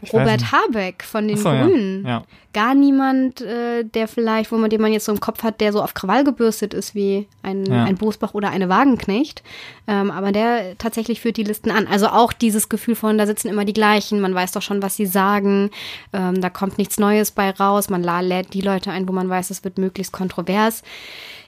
Ich 0.00 0.12
Robert. 0.12 0.50
Habeck 0.50 1.04
von 1.04 1.28
den 1.28 1.36
so, 1.36 1.48
ja. 1.50 1.64
Grünen. 1.66 2.04
Ja. 2.06 2.22
Gar 2.52 2.74
niemand, 2.74 3.40
äh, 3.40 3.84
der 3.84 4.08
vielleicht, 4.08 4.50
wo 4.50 4.56
man, 4.56 4.68
den 4.68 4.80
man 4.80 4.92
jetzt 4.92 5.04
so 5.04 5.12
im 5.12 5.20
Kopf 5.20 5.42
hat, 5.42 5.60
der 5.60 5.72
so 5.72 5.82
auf 5.82 5.94
Krawall 5.94 6.24
gebürstet 6.24 6.74
ist 6.74 6.94
wie 6.94 7.28
ein, 7.42 7.66
Ja. 7.66 7.84
ein 7.84 7.96
Bosbach 7.96 8.34
oder 8.34 8.50
eine 8.50 8.68
Wagenknecht. 8.68 9.42
Ähm, 9.86 10.10
aber 10.10 10.32
der 10.32 10.76
tatsächlich 10.78 11.20
führt 11.20 11.36
die 11.36 11.44
Listen 11.44 11.70
an. 11.70 11.86
Also 11.86 12.08
auch 12.08 12.32
dieses 12.32 12.68
Gefühl 12.68 12.94
von, 12.94 13.16
da 13.18 13.26
sitzen 13.26 13.48
immer 13.48 13.64
die 13.64 13.72
gleichen, 13.72 14.20
man 14.20 14.34
weiß 14.34 14.52
doch 14.52 14.62
schon, 14.62 14.82
was 14.82 14.96
sie 14.96 15.06
sagen, 15.06 15.70
ähm, 16.12 16.40
da 16.40 16.50
kommt 16.50 16.78
nichts 16.78 16.98
Neues 16.98 17.30
bei 17.30 17.50
raus, 17.50 17.88
man 17.88 18.02
lädt 18.02 18.54
die 18.54 18.60
Leute 18.60 18.90
ein, 18.90 19.08
wo 19.08 19.12
man 19.12 19.28
weiß, 19.28 19.50
es 19.50 19.62
wird 19.64 19.78
möglichst 19.78 20.12
kontrovers. 20.12 20.82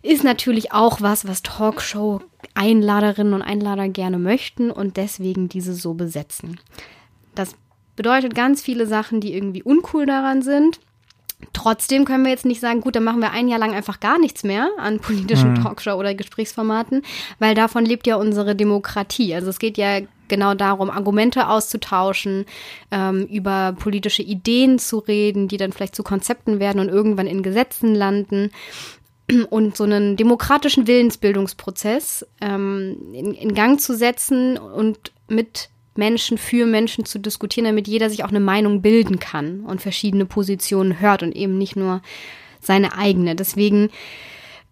Ist 0.03 0.23
natürlich 0.23 0.73
auch 0.73 1.01
was, 1.01 1.27
was 1.27 1.43
Talkshow-Einladerinnen 1.43 3.33
und 3.35 3.43
Einlader 3.43 3.89
gerne 3.89 4.19
möchten 4.19 4.71
und 4.71 4.97
deswegen 4.97 5.49
diese 5.49 5.75
so 5.75 5.95
besetzen. 5.95 6.61
Das 7.35 7.57
bedeutet 7.97 8.35
ganz 8.35 8.63
viele 8.63 8.87
Sachen, 8.87 9.21
die 9.21 9.35
irgendwie 9.35 9.63
uncool 9.63 10.07
daran 10.07 10.43
sind. 10.43 10.81
Trotzdem 11.53 12.05
können 12.05 12.25
wir 12.25 12.31
jetzt 12.31 12.47
nicht 12.47 12.61
sagen, 12.61 12.81
gut, 12.81 12.97
dann 12.97 13.05
machen 13.05 13.21
wir 13.21 13.33
ein 13.33 13.49
Jahr 13.49 13.59
lang 13.59 13.75
einfach 13.75 14.01
gar 14.01 14.19
nichts 14.19 14.45
mehr 14.45 14.71
an 14.79 14.99
politischen 15.01 15.55
Talkshow 15.63 15.93
oder 15.93 16.15
Gesprächsformaten, 16.15 17.03
weil 17.39 17.55
davon 17.55 17.85
lebt 17.85 18.07
ja 18.07 18.17
unsere 18.17 18.57
Demokratie. 18.57 19.35
Also 19.35 19.51
es 19.51 19.59
geht 19.59 19.77
ja 19.77 20.01
genau 20.29 20.55
darum, 20.55 20.91
Argumente 20.91 21.49
auszutauschen, 21.49 22.47
ähm, 22.91 23.27
über 23.27 23.75
politische 23.79 24.23
Ideen 24.23 24.79
zu 24.79 24.99
reden, 24.99 25.49
die 25.49 25.57
dann 25.57 25.73
vielleicht 25.73 25.95
zu 25.95 26.03
Konzepten 26.03 26.61
werden 26.61 26.81
und 26.81 26.89
irgendwann 26.89 27.27
in 27.27 27.43
Gesetzen 27.43 27.95
landen 27.95 28.51
und 29.51 29.77
so 29.77 29.85
einen 29.85 30.17
demokratischen 30.17 30.87
Willensbildungsprozess 30.87 32.27
ähm, 32.41 32.97
in, 33.13 33.35
in 33.35 33.55
Gang 33.55 33.81
zu 33.81 33.97
setzen 33.97 34.59
und 34.59 35.13
mit 35.29 35.71
Menschen 35.97 36.39
für 36.39 36.67
Menschen 36.67 37.05
zu 37.05 37.19
diskutieren, 37.19 37.67
damit 37.67 37.89
jeder 37.89 38.11
sich 38.11 38.25
auch 38.25 38.29
eine 38.29 38.41
Meinung 38.41 38.83
bilden 38.83 39.19
kann 39.19 39.61
und 39.61 39.81
verschiedene 39.83 40.27
Positionen 40.27 41.01
hört 41.01 41.23
und 41.23 41.33
eben 41.33 41.59
nicht 41.59 41.77
nur 41.77 42.03
seine 42.61 42.97
eigene. 42.97 43.35
Deswegen 43.35 43.91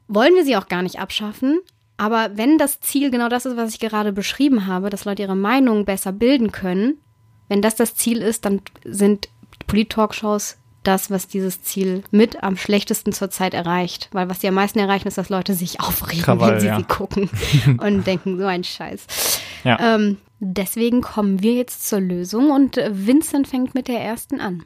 wollen 0.09 0.35
wir 0.35 0.45
sie 0.45 0.57
auch 0.57 0.69
gar 0.69 0.83
nicht 0.83 0.99
abschaffen. 0.99 1.61
Aber 1.97 2.31
wenn 2.35 2.59
das 2.59 2.81
Ziel 2.81 3.11
genau 3.11 3.29
das 3.29 3.47
ist, 3.47 3.57
was 3.57 3.75
ich 3.75 3.81
gerade 3.81 4.12
beschrieben 4.12 4.67
habe, 4.67 4.91
dass 4.91 5.05
Leute 5.05 5.23
ihre 5.23 5.37
Meinung 5.37 5.85
besser 5.85 6.12
bilden 6.12 6.50
können, 6.50 6.99
wenn 7.49 7.62
das 7.62 7.76
das 7.76 7.95
Ziel 7.95 8.23
ist, 8.23 8.45
dann 8.45 8.62
sind 8.85 9.29
Polit-Talkshows 9.67 10.57
das, 10.83 11.11
was 11.11 11.29
dieses 11.29 11.62
Ziel 11.62 12.02
mit 12.11 12.43
am 12.43 12.57
schlechtesten 12.57 13.12
zurzeit 13.12 13.55
erreicht. 13.55 14.09
Weil 14.12 14.29
was 14.29 14.41
sie 14.41 14.49
am 14.49 14.55
meisten 14.55 14.79
erreichen, 14.79 15.07
ist, 15.07 15.19
dass 15.19 15.29
Leute 15.29 15.55
sich 15.55 15.81
aufregen, 15.81 16.25
Krawall, 16.25 16.55
wenn 16.55 16.61
sie 16.61 16.67
ja. 16.67 16.76
sie 16.76 16.85
gucken 16.85 17.31
und 17.79 18.07
denken, 18.07 18.38
so 18.38 18.47
ein 18.47 18.64
Scheiß. 18.64 19.41
Ja. 19.64 19.95
Ähm, 19.95 20.19
deswegen 20.42 21.02
kommen 21.02 21.40
wir 21.40 21.54
jetzt 21.54 21.87
zur 21.87 22.00
Lösung 22.00 22.50
und 22.50 22.76
äh, 22.76 22.90
Vincent 22.92 23.46
fängt 23.46 23.75
mit 23.75 23.88
der 23.88 24.00
ersten 24.00 24.40
an. 24.40 24.64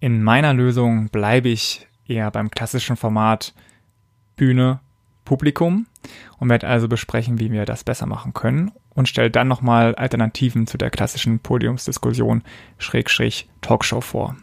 In 0.00 0.22
meiner 0.22 0.54
Lösung 0.54 1.08
bleibe 1.08 1.48
ich 1.48 1.88
eher 2.06 2.30
beim 2.30 2.50
klassischen 2.50 2.96
Format 2.96 3.54
Bühne, 4.36 4.80
Publikum 5.24 5.86
und 6.38 6.48
werde 6.48 6.68
also 6.68 6.86
besprechen, 6.86 7.40
wie 7.40 7.50
wir 7.50 7.64
das 7.64 7.82
besser 7.82 8.06
machen 8.06 8.32
können 8.32 8.70
und 8.94 9.08
stelle 9.08 9.30
dann 9.30 9.48
nochmal 9.48 9.94
Alternativen 9.94 10.66
zu 10.66 10.78
der 10.78 10.90
klassischen 10.90 11.40
Podiumsdiskussion 11.40 12.42
Schrägstrich 12.78 13.48
Talkshow 13.60 14.00
vor. 14.00 14.36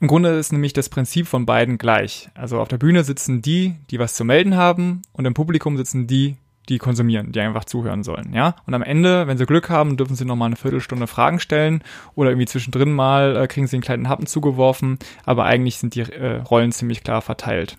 Im 0.00 0.08
Grunde 0.08 0.30
ist 0.30 0.52
nämlich 0.52 0.72
das 0.72 0.88
Prinzip 0.88 1.26
von 1.26 1.46
beiden 1.46 1.78
gleich. 1.78 2.28
Also 2.34 2.60
auf 2.60 2.68
der 2.68 2.78
Bühne 2.78 3.04
sitzen 3.04 3.42
die, 3.42 3.76
die 3.90 3.98
was 3.98 4.14
zu 4.14 4.24
melden 4.24 4.56
haben 4.56 5.02
und 5.12 5.24
im 5.24 5.34
Publikum 5.34 5.76
sitzen 5.76 6.06
die, 6.06 6.36
die 6.68 6.78
konsumieren, 6.78 7.32
die 7.32 7.40
einfach 7.40 7.64
zuhören 7.64 8.02
sollen, 8.02 8.32
ja. 8.32 8.56
Und 8.66 8.74
am 8.74 8.82
Ende, 8.82 9.26
wenn 9.26 9.36
sie 9.36 9.46
Glück 9.46 9.68
haben, 9.68 9.96
dürfen 9.96 10.16
sie 10.16 10.24
nochmal 10.24 10.46
eine 10.46 10.56
Viertelstunde 10.56 11.06
Fragen 11.06 11.38
stellen 11.38 11.82
oder 12.14 12.30
irgendwie 12.30 12.46
zwischendrin 12.46 12.92
mal 12.92 13.36
äh, 13.36 13.46
kriegen 13.46 13.66
sie 13.66 13.76
einen 13.76 13.82
kleinen 13.82 14.08
Happen 14.08 14.26
zugeworfen, 14.26 14.98
aber 15.24 15.44
eigentlich 15.44 15.76
sind 15.76 15.94
die 15.94 16.00
äh, 16.00 16.36
Rollen 16.38 16.72
ziemlich 16.72 17.04
klar 17.04 17.20
verteilt. 17.20 17.76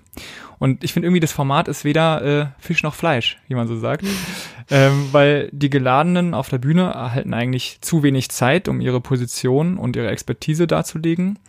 Und 0.59 0.83
ich 0.83 0.93
finde 0.93 1.07
irgendwie, 1.07 1.19
das 1.19 1.31
Format 1.33 1.67
ist 1.67 1.83
weder 1.83 2.21
äh, 2.23 2.45
Fisch 2.59 2.83
noch 2.83 2.93
Fleisch, 2.93 3.39
wie 3.47 3.55
man 3.55 3.67
so 3.67 3.77
sagt, 3.77 4.05
ähm, 4.69 5.09
weil 5.11 5.49
die 5.51 5.69
Geladenen 5.69 6.33
auf 6.33 6.49
der 6.49 6.59
Bühne 6.59 6.83
erhalten 6.83 7.33
eigentlich 7.33 7.79
zu 7.81 8.03
wenig 8.03 8.29
Zeit, 8.29 8.67
um 8.67 8.81
ihre 8.81 9.01
Position 9.01 9.77
und 9.77 9.95
ihre 9.95 10.09
Expertise 10.09 10.67
darzulegen. 10.67 11.39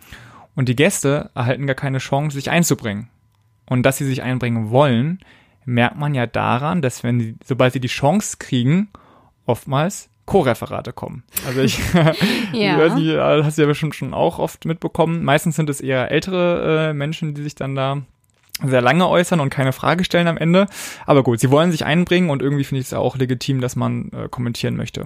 Und 0.57 0.67
die 0.67 0.75
Gäste 0.75 1.29
erhalten 1.35 1.67
gar 1.67 1.75
keine 1.75 1.99
Chance, 1.99 2.35
sich 2.35 2.49
einzubringen. 2.49 3.09
Und 3.69 3.83
dass 3.83 3.97
sie 3.97 4.05
sich 4.05 4.23
einbringen 4.23 4.71
wollen, 4.71 5.19
merkt 5.65 5.97
man 5.97 6.15
ja 6.15 6.25
daran, 6.25 6.81
dass 6.81 7.03
wenn 7.03 7.19
sie, 7.19 7.35
sobald 7.45 7.73
sie 7.73 7.79
die 7.79 7.87
Chance 7.87 8.37
kriegen, 8.39 8.89
oftmals 9.45 10.09
Co-Referate 10.25 10.93
kommen. 10.93 11.23
Also 11.45 11.61
ich, 11.61 11.79
Ja. 12.53 12.79
weiß 12.79 12.95
nicht, 12.95 13.15
hast 13.17 13.57
du 13.57 13.61
ja 13.61 13.67
bestimmt 13.67 13.93
schon 13.95 14.13
auch 14.15 14.39
oft 14.39 14.65
mitbekommen. 14.65 15.23
Meistens 15.23 15.55
sind 15.55 15.69
es 15.69 15.79
eher 15.79 16.09
ältere 16.11 16.89
äh, 16.89 16.93
Menschen, 16.93 17.35
die 17.35 17.43
sich 17.43 17.53
dann 17.55 17.75
da 17.75 18.01
sehr 18.63 18.81
lange 18.81 19.07
äußern 19.07 19.39
und 19.39 19.51
keine 19.51 19.73
Frage 19.73 20.03
stellen 20.03 20.27
am 20.27 20.37
Ende. 20.37 20.65
Aber 21.05 21.21
gut, 21.21 21.39
sie 21.39 21.51
wollen 21.51 21.71
sich 21.71 21.85
einbringen 21.85 22.31
und 22.31 22.41
irgendwie 22.41 22.63
finde 22.63 22.81
ich 22.81 22.87
es 22.87 22.93
auch 22.93 23.15
legitim, 23.15 23.61
dass 23.61 23.75
man 23.75 24.11
äh, 24.11 24.27
kommentieren 24.27 24.75
möchte. 24.75 25.05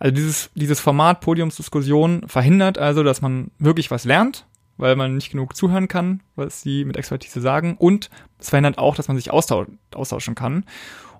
Also 0.00 0.12
dieses, 0.12 0.50
dieses 0.56 0.80
Format 0.80 1.20
Podiumsdiskussion 1.20 2.24
verhindert 2.26 2.76
also, 2.76 3.04
dass 3.04 3.22
man 3.22 3.52
wirklich 3.60 3.92
was 3.92 4.04
lernt, 4.04 4.46
weil 4.76 4.96
man 4.96 5.14
nicht 5.14 5.30
genug 5.30 5.56
zuhören 5.56 5.88
kann, 5.88 6.22
was 6.36 6.62
sie 6.62 6.84
mit 6.84 6.96
Expertise 6.96 7.40
sagen. 7.40 7.76
Und 7.78 8.10
es 8.38 8.50
verhindert 8.50 8.78
auch, 8.78 8.96
dass 8.96 9.08
man 9.08 9.16
sich 9.16 9.30
austau 9.30 9.66
austauschen 9.94 10.34
kann. 10.34 10.64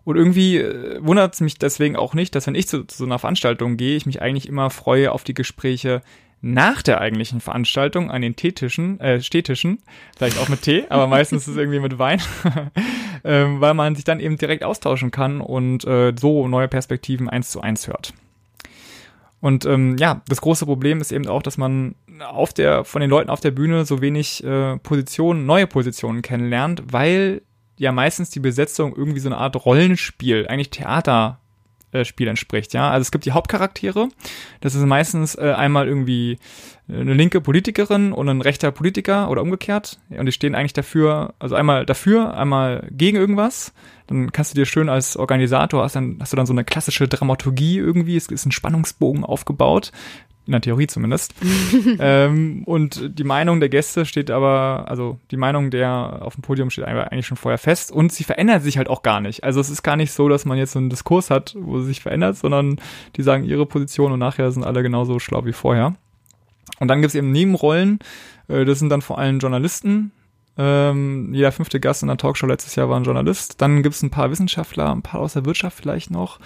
Und 0.05 0.17
irgendwie 0.17 0.59
äh, 0.59 0.99
wundert 1.03 1.35
es 1.35 1.41
mich 1.41 1.59
deswegen 1.59 1.97
auch 1.97 2.15
nicht, 2.15 2.35
dass 2.35 2.47
wenn 2.47 2.55
ich 2.55 2.69
zu, 2.69 2.85
zu 2.85 2.99
so 2.99 3.05
einer 3.05 3.19
Veranstaltung 3.19 3.77
gehe, 3.77 3.97
ich 3.97 4.07
mich 4.07 4.21
eigentlich 4.21 4.49
immer 4.49 4.71
freue 4.71 5.13
auf 5.13 5.25
die 5.25 5.35
Gespräche 5.35 6.03
nach 6.43 6.83
der 6.83 7.01
eigentlichen 7.01 7.41
Veranstaltung 7.41 8.11
an 8.11 8.21
den 8.21 8.37
Teetischen, 8.37 9.01
äh, 9.01 9.23
Stehtischen, 9.23 9.79
vielleicht 10.15 10.39
auch 10.39 10.51
mit 10.51 10.61
Tee, 10.61 10.85
aber 10.91 11.07
meistens 11.07 11.43
ist 11.43 11.55
es 11.55 11.57
irgendwie 11.57 11.81
mit 11.81 11.99
Wein, 11.99 12.21
ähm, 13.25 13.63
weil 13.63 13.73
man 13.73 13.95
sich 13.95 14.05
dann 14.05 14.21
eben 14.21 14.37
direkt 14.37 14.63
austauschen 14.63 15.11
kann 15.11 15.41
und 15.41 15.87
äh, 15.87 16.13
so 16.19 16.47
neue 16.47 16.69
Perspektiven 16.69 17.31
eins 17.31 17.51
zu 17.51 17.63
eins 17.63 17.89
hört. 17.89 18.13
Und 19.45 19.67
ähm, 19.67 19.99
ja, 19.99 20.23
das 20.27 20.41
große 20.41 20.65
Problem 20.65 21.03
ist 21.03 21.13
eben 21.13 21.27
auch, 21.27 21.43
dass 21.43 21.59
man 21.59 21.97
auf 22.19 22.55
der, 22.55 22.83
von 22.87 23.03
den 23.03 23.11
Leuten 23.11 23.29
auf 23.29 23.41
der 23.41 23.51
Bühne 23.51 23.85
so 23.85 24.01
wenig 24.01 24.43
äh, 24.43 24.79
Positionen, 24.79 25.45
neue 25.45 25.67
Positionen 25.67 26.23
kennenlernt, 26.23 26.83
weil 26.91 27.43
ja 27.77 27.93
meistens 27.93 28.31
die 28.31 28.41
Besetzung 28.41 28.97
irgendwie 28.97 29.21
so 29.21 29.29
eine 29.29 29.37
Art 29.37 29.63
Rollenspiel, 29.67 30.49
eigentlich 30.49 30.71
Theaterspiel 30.71 32.27
entspricht, 32.27 32.73
ja. 32.73 32.89
Also 32.91 33.03
es 33.03 33.11
gibt 33.11 33.27
die 33.27 33.33
Hauptcharaktere, 33.33 34.09
das 34.63 34.75
ist 34.75 34.87
meistens 34.87 35.35
äh, 35.35 35.53
einmal 35.55 35.89
irgendwie 35.89 36.39
eine 36.89 37.15
linke 37.15 37.41
Politikerin 37.41 38.13
und 38.13 38.29
ein 38.29 38.43
rechter 38.43 38.71
Politiker 38.71 39.31
oder 39.31 39.43
umgekehrt. 39.43 39.99
Und 40.11 40.27
die 40.27 40.33
stehen 40.33 40.55
eigentlich 40.55 40.75
dafür, 40.75 41.35
also 41.39 41.55
einmal 41.55 41.87
dafür, 41.87 42.37
einmal 42.37 42.89
gegen 42.91 43.17
irgendwas. 43.17 43.73
Dann 44.07 44.33
kannst 44.33 44.53
du 44.53 44.57
dir 44.57 44.67
schön 44.67 44.91
als 44.91 45.17
Organisator, 45.17 45.83
hast, 45.83 45.97
dann, 45.97 46.19
hast 46.21 46.33
du 46.33 46.37
dann 46.37 46.47
so 46.47 46.53
eine 46.53 46.65
klassische 46.65 47.09
Dramaturgie 47.09 47.79
irgendwie, 47.79 48.17
es 48.17 48.27
ist 48.27 48.45
ein 48.45 48.53
Spannungsbogen 48.53 49.25
aufgebaut, 49.25 49.93
in 50.47 50.53
der 50.53 50.61
Theorie 50.61 50.87
zumindest. 50.87 51.35
ähm, 51.99 52.65
und 52.67 53.19
die 53.19 53.25
Meinung 53.25 53.61
der 53.61 53.71
Gäste 53.71 54.05
steht 54.05 54.31
aber, 54.31 54.85
also 54.87 55.19
die 55.31 55.39
Meinung 55.39 55.71
der 55.71 56.19
auf 56.21 56.35
dem 56.35 56.43
Podium 56.43 56.69
steht 56.69 56.85
eigentlich 56.85 57.27
schon 57.27 57.39
vorher 57.39 57.57
fest 57.57 57.93
und 57.93 58.13
sie 58.13 58.25
verändert 58.25 58.63
sich 58.63 58.77
halt 58.77 58.89
auch 58.89 59.03
gar 59.03 59.23
nicht. 59.23 59.43
Also 59.43 59.59
es 59.59 59.71
ist 59.71 59.83
gar 59.83 59.97
nicht 59.97 60.13
so, 60.13 60.29
dass 60.29 60.45
man 60.45 60.59
jetzt 60.59 60.73
so 60.73 60.79
einen 60.79 60.91
Diskurs 60.91 61.31
hat, 61.31 61.57
wo 61.59 61.81
sie 61.81 61.87
sich 61.87 62.03
verändert, 62.03 62.37
sondern 62.37 62.77
die 63.17 63.23
sagen 63.23 63.45
ihre 63.45 63.65
Position 63.65 64.13
und 64.13 64.19
nachher 64.19 64.51
sind 64.51 64.65
alle 64.65 64.83
genauso 64.83 65.19
schlau 65.19 65.47
wie 65.47 65.55
vorher. 65.55 65.95
Und 66.81 66.89
dann 66.89 67.01
gibt's 67.01 67.15
eben 67.15 67.33
Nebenrollen, 67.33 67.99
äh, 68.49 68.65
das 68.65 68.79
sind 68.79 68.91
dann 68.91 69.03
vor 69.03 69.19
allem 69.19 69.39
Journalisten. 69.39 70.13
Ähm, 70.57 71.35
jeder 71.35 71.51
fünfte 71.51 71.81
Gast 71.81 72.03
in 72.03 72.09
der 72.09 72.17
Talkshow 72.17 72.47
letztes 72.47 72.77
Jahr 72.77 72.89
war 72.89 72.99
ein 72.99 73.05
Journalist. 73.05 73.61
Dann 73.61 73.83
gibt's 73.83 74.03
ein 74.03 74.11
paar 74.11 74.31
Wissenschaftler, 74.31 74.93
ein 74.93 75.03
paar 75.03 75.21
aus 75.21 75.33
der 75.33 75.45
Wirtschaft 75.45 75.77
vielleicht 75.77 76.11
noch. 76.11 76.39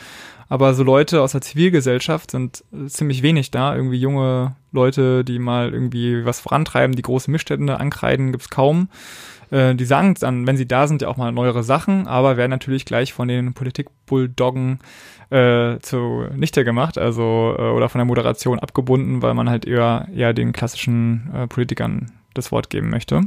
Aber 0.48 0.72
so 0.72 0.82
Leute 0.82 1.20
aus 1.20 1.32
der 1.32 1.42
Zivilgesellschaft 1.42 2.30
sind 2.30 2.64
äh, 2.72 2.86
ziemlich 2.86 3.22
wenig 3.22 3.50
da. 3.50 3.74
Irgendwie 3.74 3.98
junge 3.98 4.56
Leute, 4.72 5.24
die 5.24 5.38
mal 5.38 5.72
irgendwie 5.72 6.24
was 6.24 6.40
vorantreiben, 6.40 6.96
die 6.96 7.02
große 7.02 7.30
Missstände 7.30 7.78
ankreiden, 7.78 8.32
gibt's 8.32 8.48
kaum. 8.48 8.88
Äh, 9.50 9.74
die 9.74 9.84
sagen 9.84 10.14
dann, 10.20 10.46
wenn 10.46 10.56
sie 10.56 10.66
da 10.66 10.86
sind, 10.86 11.02
ja 11.02 11.08
auch 11.08 11.18
mal 11.18 11.32
neuere 11.32 11.62
Sachen, 11.62 12.06
aber 12.06 12.38
werden 12.38 12.50
natürlich 12.50 12.86
gleich 12.86 13.12
von 13.12 13.28
den 13.28 13.52
Politikbulldoggen 13.52 14.78
äh, 15.30 15.78
zu 15.80 16.26
Nichte 16.34 16.64
gemacht, 16.64 16.96
also 16.98 17.54
äh, 17.58 17.62
oder 17.62 17.88
von 17.88 17.98
der 17.98 18.06
Moderation 18.06 18.58
abgebunden, 18.58 19.20
weil 19.22 19.34
man 19.34 19.48
halt 19.50 19.66
eher 19.66 20.08
eher 20.14 20.32
den 20.32 20.52
klassischen 20.52 21.30
äh, 21.34 21.46
Politikern 21.46 22.12
das 22.34 22.50
Wort 22.52 22.70
geben 22.70 22.90
möchte. 22.90 23.22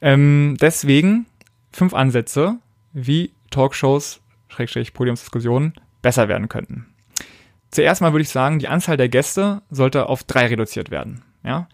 Ähm, 0.00 0.56
deswegen 0.60 1.26
fünf 1.72 1.94
Ansätze, 1.94 2.56
wie 2.92 3.32
Talkshows, 3.50 4.20
Schrägstrich 4.48 4.92
Podiumsdiskussionen 4.94 5.74
besser 6.02 6.28
werden 6.28 6.48
könnten. 6.48 6.86
Zuerst 7.70 8.00
mal 8.00 8.12
würde 8.12 8.22
ich 8.22 8.28
sagen, 8.30 8.58
die 8.58 8.68
Anzahl 8.68 8.96
der 8.96 9.08
Gäste 9.08 9.62
sollte 9.70 10.08
auf 10.08 10.24
drei 10.24 10.46
reduziert 10.46 10.90
werden. 10.90 11.22
Ja, 11.44 11.68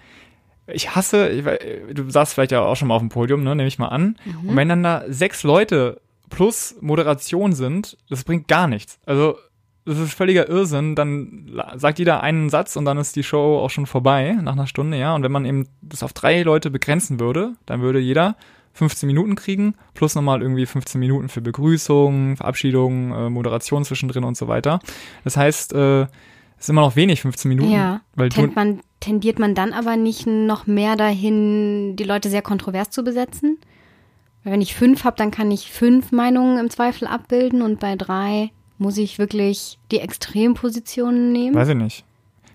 ich 0.66 0.94
hasse, 0.94 1.28
ich, 1.28 1.44
we- 1.44 1.58
du 1.94 2.10
saßt 2.10 2.34
vielleicht 2.34 2.52
ja 2.52 2.60
auch 2.62 2.74
schon 2.76 2.88
mal 2.88 2.94
auf 2.96 3.00
dem 3.02 3.08
Podium, 3.08 3.44
ne, 3.44 3.54
nehme 3.54 3.68
ich 3.68 3.78
mal 3.78 3.88
an. 3.88 4.16
Und 4.46 4.56
wenn 4.56 4.68
dann 4.68 4.82
da 4.82 5.04
sechs 5.08 5.42
Leute 5.42 6.00
plus 6.30 6.76
Moderation 6.80 7.52
sind, 7.52 7.96
das 8.08 8.24
bringt 8.24 8.48
gar 8.48 8.68
nichts. 8.68 8.98
Also 9.06 9.36
das 9.86 9.98
ist 9.98 10.14
völliger 10.14 10.48
Irrsinn. 10.48 10.96
Dann 10.96 11.60
sagt 11.76 11.98
jeder 11.98 12.22
einen 12.22 12.50
Satz 12.50 12.76
und 12.76 12.84
dann 12.84 12.98
ist 12.98 13.14
die 13.16 13.22
Show 13.22 13.58
auch 13.58 13.70
schon 13.70 13.86
vorbei 13.86 14.36
nach 14.42 14.52
einer 14.52 14.66
Stunde, 14.66 14.98
ja. 14.98 15.14
Und 15.14 15.22
wenn 15.22 15.32
man 15.32 15.44
eben 15.44 15.68
das 15.80 16.02
auf 16.02 16.12
drei 16.12 16.42
Leute 16.42 16.70
begrenzen 16.70 17.20
würde, 17.20 17.52
dann 17.66 17.80
würde 17.80 18.00
jeder 18.00 18.36
15 18.72 19.06
Minuten 19.06 19.36
kriegen, 19.36 19.74
plus 19.94 20.14
nochmal 20.14 20.42
irgendwie 20.42 20.66
15 20.66 20.98
Minuten 20.98 21.28
für 21.28 21.40
Begrüßung, 21.40 22.36
Verabschiedung, 22.36 23.12
äh, 23.12 23.30
Moderation 23.30 23.84
zwischendrin 23.84 24.24
und 24.24 24.36
so 24.36 24.48
weiter. 24.48 24.80
Das 25.24 25.36
heißt, 25.36 25.72
äh, 25.72 26.02
es 26.02 26.64
ist 26.64 26.70
immer 26.70 26.82
noch 26.82 26.96
wenig, 26.96 27.22
15 27.22 27.48
Minuten. 27.48 27.70
Ja. 27.70 28.00
weil 28.14 28.28
man, 28.54 28.80
tendiert 29.00 29.38
man 29.38 29.54
dann 29.54 29.72
aber 29.72 29.96
nicht 29.96 30.26
noch 30.26 30.66
mehr 30.66 30.96
dahin, 30.96 31.96
die 31.96 32.04
Leute 32.04 32.28
sehr 32.28 32.42
kontrovers 32.42 32.90
zu 32.90 33.04
besetzen? 33.04 33.58
Weil 34.46 34.52
wenn 34.52 34.60
ich 34.60 34.76
fünf 34.76 35.02
habe, 35.02 35.16
dann 35.16 35.32
kann 35.32 35.50
ich 35.50 35.72
fünf 35.72 36.12
Meinungen 36.12 36.58
im 36.58 36.70
Zweifel 36.70 37.08
abbilden 37.08 37.62
und 37.62 37.80
bei 37.80 37.96
drei 37.96 38.52
muss 38.78 38.96
ich 38.96 39.18
wirklich 39.18 39.76
die 39.90 39.98
Extrempositionen 39.98 41.32
nehmen. 41.32 41.56
Weiß 41.56 41.70
ich 41.70 41.74
nicht. 41.74 42.04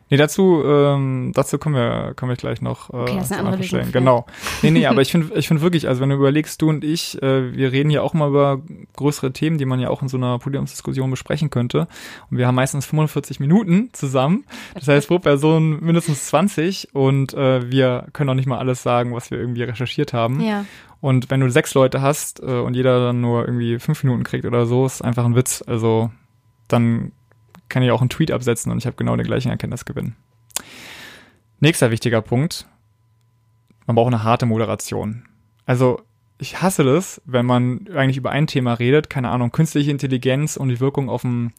Nee, 0.09 0.15
dazu, 0.15 0.61
ähm, 0.65 1.31
dazu 1.33 1.57
kommen 1.57 1.75
wir, 1.75 2.13
kommen 2.15 2.29
wir 2.31 2.37
gleich 2.37 2.61
noch 2.61 2.89
äh, 2.91 2.97
Okay, 2.97 3.15
das 3.15 3.25
ist 3.25 3.31
eine 3.33 3.47
andere 3.47 3.63
stellen. 3.63 3.81
Lösung 3.87 3.93
Genau. 3.93 4.25
Nee, 4.61 4.71
nee, 4.71 4.85
aber 4.85 5.01
ich 5.01 5.11
finde 5.11 5.33
ich 5.35 5.49
finde 5.49 5.63
wirklich, 5.63 5.89
also 5.89 5.99
wenn 5.99 6.09
du 6.09 6.15
überlegst, 6.15 6.61
du 6.61 6.69
und 6.69 6.85
ich, 6.85 7.21
äh, 7.21 7.53
wir 7.53 7.73
reden 7.73 7.89
ja 7.89 8.01
auch 8.01 8.13
mal 8.13 8.29
über 8.29 8.61
größere 8.95 9.33
Themen, 9.33 9.57
die 9.57 9.65
man 9.65 9.81
ja 9.81 9.89
auch 9.89 10.01
in 10.01 10.07
so 10.07 10.15
einer 10.15 10.39
Podiumsdiskussion 10.39 11.09
besprechen 11.09 11.49
könnte. 11.49 11.87
Und 12.29 12.37
wir 12.37 12.47
haben 12.47 12.55
meistens 12.55 12.85
45 12.85 13.41
Minuten 13.41 13.89
zusammen. 13.91 14.45
Das 14.75 14.87
heißt, 14.87 15.07
pro 15.09 15.19
Person 15.19 15.79
mindestens 15.81 16.27
20 16.27 16.93
und 16.93 17.33
äh, 17.33 17.69
wir 17.69 18.07
können 18.13 18.29
auch 18.29 18.35
nicht 18.35 18.47
mal 18.47 18.59
alles 18.59 18.81
sagen, 18.81 19.13
was 19.13 19.31
wir 19.31 19.37
irgendwie 19.37 19.63
recherchiert 19.63 20.13
haben. 20.13 20.41
Ja. 20.41 20.65
Und 21.01 21.31
wenn 21.31 21.39
du 21.39 21.49
sechs 21.49 21.73
Leute 21.73 22.01
hast 22.01 22.39
äh, 22.41 22.59
und 22.59 22.75
jeder 22.75 23.03
dann 23.03 23.21
nur 23.21 23.45
irgendwie 23.45 23.79
fünf 23.79 24.03
Minuten 24.03 24.23
kriegt 24.23 24.45
oder 24.45 24.65
so, 24.65 24.85
ist 24.85 25.01
einfach 25.01 25.25
ein 25.25 25.35
Witz. 25.35 25.63
Also 25.65 26.11
dann 26.67 27.11
kann 27.69 27.83
ich 27.83 27.91
auch 27.91 28.01
einen 28.01 28.09
Tweet 28.09 28.31
absetzen 28.31 28.71
und 28.71 28.77
ich 28.77 28.85
habe 28.85 28.95
genau 28.95 29.15
den 29.15 29.25
gleichen 29.25 29.49
Erkenntnisgewinn. 29.49 30.15
Nächster 31.59 31.91
wichtiger 31.91 32.21
Punkt. 32.21 32.67
Man 33.87 33.95
braucht 33.95 34.13
eine 34.13 34.23
harte 34.23 34.45
Moderation. 34.45 35.25
Also 35.65 36.01
ich 36.37 36.61
hasse 36.61 36.83
das, 36.83 37.21
wenn 37.25 37.45
man 37.45 37.87
eigentlich 37.95 38.17
über 38.17 38.31
ein 38.31 38.47
Thema 38.47 38.73
redet, 38.73 39.09
keine 39.09 39.29
Ahnung, 39.29 39.51
künstliche 39.51 39.91
Intelligenz 39.91 40.57
und 40.57 40.69
die 40.69 40.79
Wirkung 40.79 41.09
auf 41.09 41.21
dem 41.21 41.51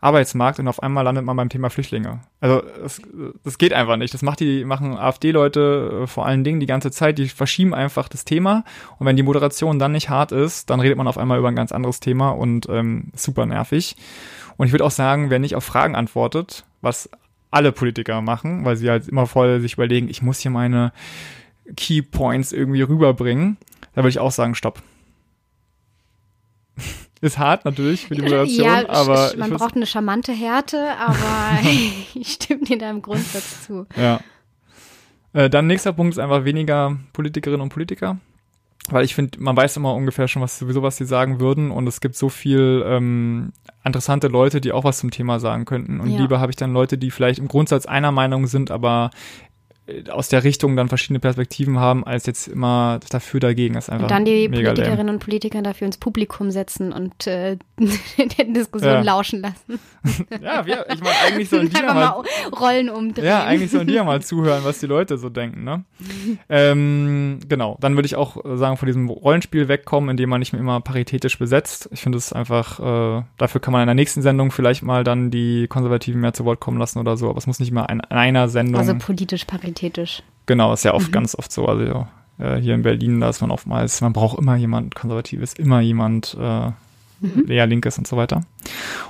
Arbeitsmarkt 0.00 0.60
und 0.60 0.68
auf 0.68 0.82
einmal 0.82 1.04
landet 1.04 1.24
man 1.24 1.36
beim 1.36 1.48
Thema 1.48 1.70
Flüchtlinge. 1.70 2.20
Also 2.40 2.62
das, 2.82 3.02
das 3.42 3.58
geht 3.58 3.72
einfach 3.72 3.96
nicht. 3.96 4.14
Das 4.14 4.22
macht 4.22 4.40
die, 4.40 4.64
machen 4.64 4.96
AfD-Leute 4.96 6.02
äh, 6.02 6.06
vor 6.06 6.26
allen 6.26 6.44
Dingen 6.44 6.60
die 6.60 6.66
ganze 6.66 6.90
Zeit, 6.90 7.18
die 7.18 7.28
verschieben 7.28 7.74
einfach 7.74 8.08
das 8.08 8.24
Thema 8.24 8.64
und 8.98 9.06
wenn 9.06 9.16
die 9.16 9.22
Moderation 9.22 9.78
dann 9.78 9.92
nicht 9.92 10.08
hart 10.08 10.32
ist, 10.32 10.70
dann 10.70 10.80
redet 10.80 10.98
man 10.98 11.08
auf 11.08 11.18
einmal 11.18 11.38
über 11.38 11.48
ein 11.48 11.56
ganz 11.56 11.72
anderes 11.72 12.00
Thema 12.00 12.30
und 12.30 12.68
ähm, 12.68 13.10
super 13.14 13.46
nervig. 13.46 13.96
Und 14.56 14.66
ich 14.66 14.72
würde 14.72 14.84
auch 14.84 14.90
sagen, 14.90 15.30
wer 15.30 15.38
nicht 15.38 15.56
auf 15.56 15.64
Fragen 15.64 15.94
antwortet, 15.94 16.64
was 16.80 17.10
alle 17.50 17.72
Politiker 17.72 18.20
machen, 18.20 18.64
weil 18.64 18.76
sie 18.76 18.90
halt 18.90 19.08
immer 19.08 19.26
voll 19.26 19.60
sich 19.60 19.74
überlegen, 19.74 20.08
ich 20.08 20.22
muss 20.22 20.40
hier 20.40 20.50
meine 20.50 20.92
Key 21.76 22.02
Points 22.02 22.52
irgendwie 22.52 22.82
rüberbringen, 22.82 23.56
da 23.94 24.02
würde 24.02 24.10
ich 24.10 24.18
auch 24.18 24.32
sagen, 24.32 24.54
stopp. 24.54 24.82
Ist 27.20 27.38
hart 27.38 27.64
natürlich 27.64 28.06
für 28.06 28.14
die 28.14 28.22
Moderation, 28.22 28.64
ja, 28.64 28.88
aber 28.88 29.32
man 29.36 29.52
ich 29.52 29.58
braucht 29.58 29.74
eine 29.74 29.86
charmante 29.86 30.32
Härte, 30.32 30.96
aber 30.98 31.58
ich 32.14 32.28
stimme 32.32 32.64
dir 32.64 32.78
da 32.78 32.90
im 32.90 33.02
Grundsatz 33.02 33.66
zu. 33.66 33.86
Ja. 33.96 34.20
Äh, 35.32 35.50
dann 35.50 35.66
nächster 35.66 35.92
Punkt 35.92 36.14
ist 36.14 36.18
einfach 36.18 36.44
weniger 36.44 36.96
Politikerinnen 37.12 37.60
und 37.60 37.68
Politiker. 37.70 38.18
Weil 38.90 39.04
ich 39.04 39.14
finde, 39.14 39.38
man 39.40 39.54
weiß 39.54 39.76
immer 39.76 39.94
ungefähr 39.94 40.28
schon, 40.28 40.40
was 40.40 40.58
sowieso 40.58 40.82
was 40.82 40.96
sie 40.96 41.04
sagen 41.04 41.40
würden 41.40 41.70
und 41.70 41.86
es 41.86 42.00
gibt 42.00 42.16
so 42.16 42.30
viel 42.30 42.82
ähm, 42.86 43.52
interessante 43.84 44.28
Leute, 44.28 44.62
die 44.62 44.72
auch 44.72 44.84
was 44.84 44.98
zum 44.98 45.10
Thema 45.10 45.40
sagen 45.40 45.66
könnten. 45.66 46.00
Und 46.00 46.10
Ja. 46.10 46.20
lieber 46.20 46.40
habe 46.40 46.50
ich 46.50 46.56
dann 46.56 46.72
Leute, 46.72 46.96
die 46.96 47.10
vielleicht 47.10 47.38
im 47.38 47.48
Grundsatz 47.48 47.84
einer 47.84 48.12
Meinung 48.12 48.46
sind, 48.46 48.70
aber 48.70 49.10
aus 50.10 50.28
der 50.28 50.44
Richtung 50.44 50.76
dann 50.76 50.88
verschiedene 50.88 51.20
Perspektiven 51.20 51.78
haben, 51.78 52.04
als 52.04 52.26
jetzt 52.26 52.48
immer 52.48 53.00
dafür 53.10 53.40
dagegen. 53.40 53.74
Das 53.74 53.84
ist 53.84 53.90
einfach 53.90 54.04
Und 54.04 54.10
dann 54.10 54.24
die 54.24 54.48
mega 54.48 54.68
lame. 54.68 54.74
Politikerinnen 54.74 55.14
und 55.14 55.18
Politiker 55.20 55.62
dafür 55.62 55.86
ins 55.86 55.98
Publikum 55.98 56.50
setzen 56.50 56.92
und 56.92 57.26
äh, 57.26 57.58
der 58.38 58.44
Diskussion 58.46 58.92
Ja. 58.92 59.00
lauschen 59.02 59.40
lassen. 59.40 59.78
Ja, 60.42 60.64
wir, 60.64 60.86
ich 60.92 61.00
meine, 61.00 61.14
eigentlich 61.26 61.48
sollen 61.50 61.68
die 61.68 61.76
ja 61.76 61.92
mal 61.92 62.24
Rollen 62.58 62.88
umdrehen. 62.88 63.26
Ja, 63.26 63.44
eigentlich 63.44 63.70
sollen 63.70 63.86
die 63.88 63.94
ja 63.94 64.04
mal 64.04 64.22
zuhören, 64.22 64.62
was 64.64 64.78
die 64.78 64.86
Leute 64.86 65.18
so 65.18 65.28
denken, 65.28 65.64
ne? 65.64 65.84
ähm, 66.48 67.40
genau, 67.48 67.76
dann 67.80 67.94
würde 67.96 68.06
ich 68.06 68.16
auch 68.16 68.36
sagen, 68.56 68.76
von 68.76 68.86
diesem 68.86 69.08
Rollenspiel 69.08 69.68
wegkommen, 69.68 70.10
indem 70.10 70.30
man 70.30 70.38
nicht 70.40 70.52
mehr 70.52 70.60
immer 70.60 70.80
paritätisch 70.80 71.38
besetzt. 71.38 71.88
Ich 71.92 72.00
finde 72.00 72.18
es 72.18 72.32
einfach, 72.32 72.80
äh, 72.80 73.22
dafür 73.36 73.60
kann 73.60 73.72
man 73.72 73.82
in 73.82 73.86
der 73.86 73.94
nächsten 73.94 74.22
Sendung 74.22 74.50
vielleicht 74.50 74.82
mal 74.82 75.04
dann 75.04 75.30
die 75.30 75.66
Konservativen 75.68 76.20
mehr 76.20 76.32
zu 76.32 76.44
Wort 76.44 76.60
kommen 76.60 76.78
lassen 76.78 76.98
oder 76.98 77.16
so, 77.16 77.28
aber 77.28 77.38
es 77.38 77.46
muss 77.46 77.60
nicht 77.60 77.70
immer 77.70 77.88
in 77.90 78.00
einer 78.00 78.48
Sendung. 78.48 78.76
Also 78.80 78.94
politisch 78.94 79.44
paritätisch. 79.44 80.22
genau, 80.46 80.72
ist 80.72 80.84
ja 80.84 80.94
oft 80.94 81.12
ganz 81.12 81.34
oft 81.34 81.52
so. 81.52 81.66
Also 81.66 82.06
äh, 82.38 82.56
hier 82.56 82.74
in 82.74 82.82
Berlin, 82.82 83.20
da 83.20 83.28
ist 83.28 83.40
man 83.40 83.50
oftmals, 83.50 84.00
man 84.00 84.12
braucht 84.12 84.38
immer 84.38 84.56
jemand 84.56 84.94
Konservatives, 84.94 85.54
immer 85.54 85.80
jemand 85.80 86.36
äh, 86.40 86.70
eher 87.48 87.66
Linkes 87.66 87.98
und 87.98 88.06
so 88.06 88.16
weiter. 88.16 88.42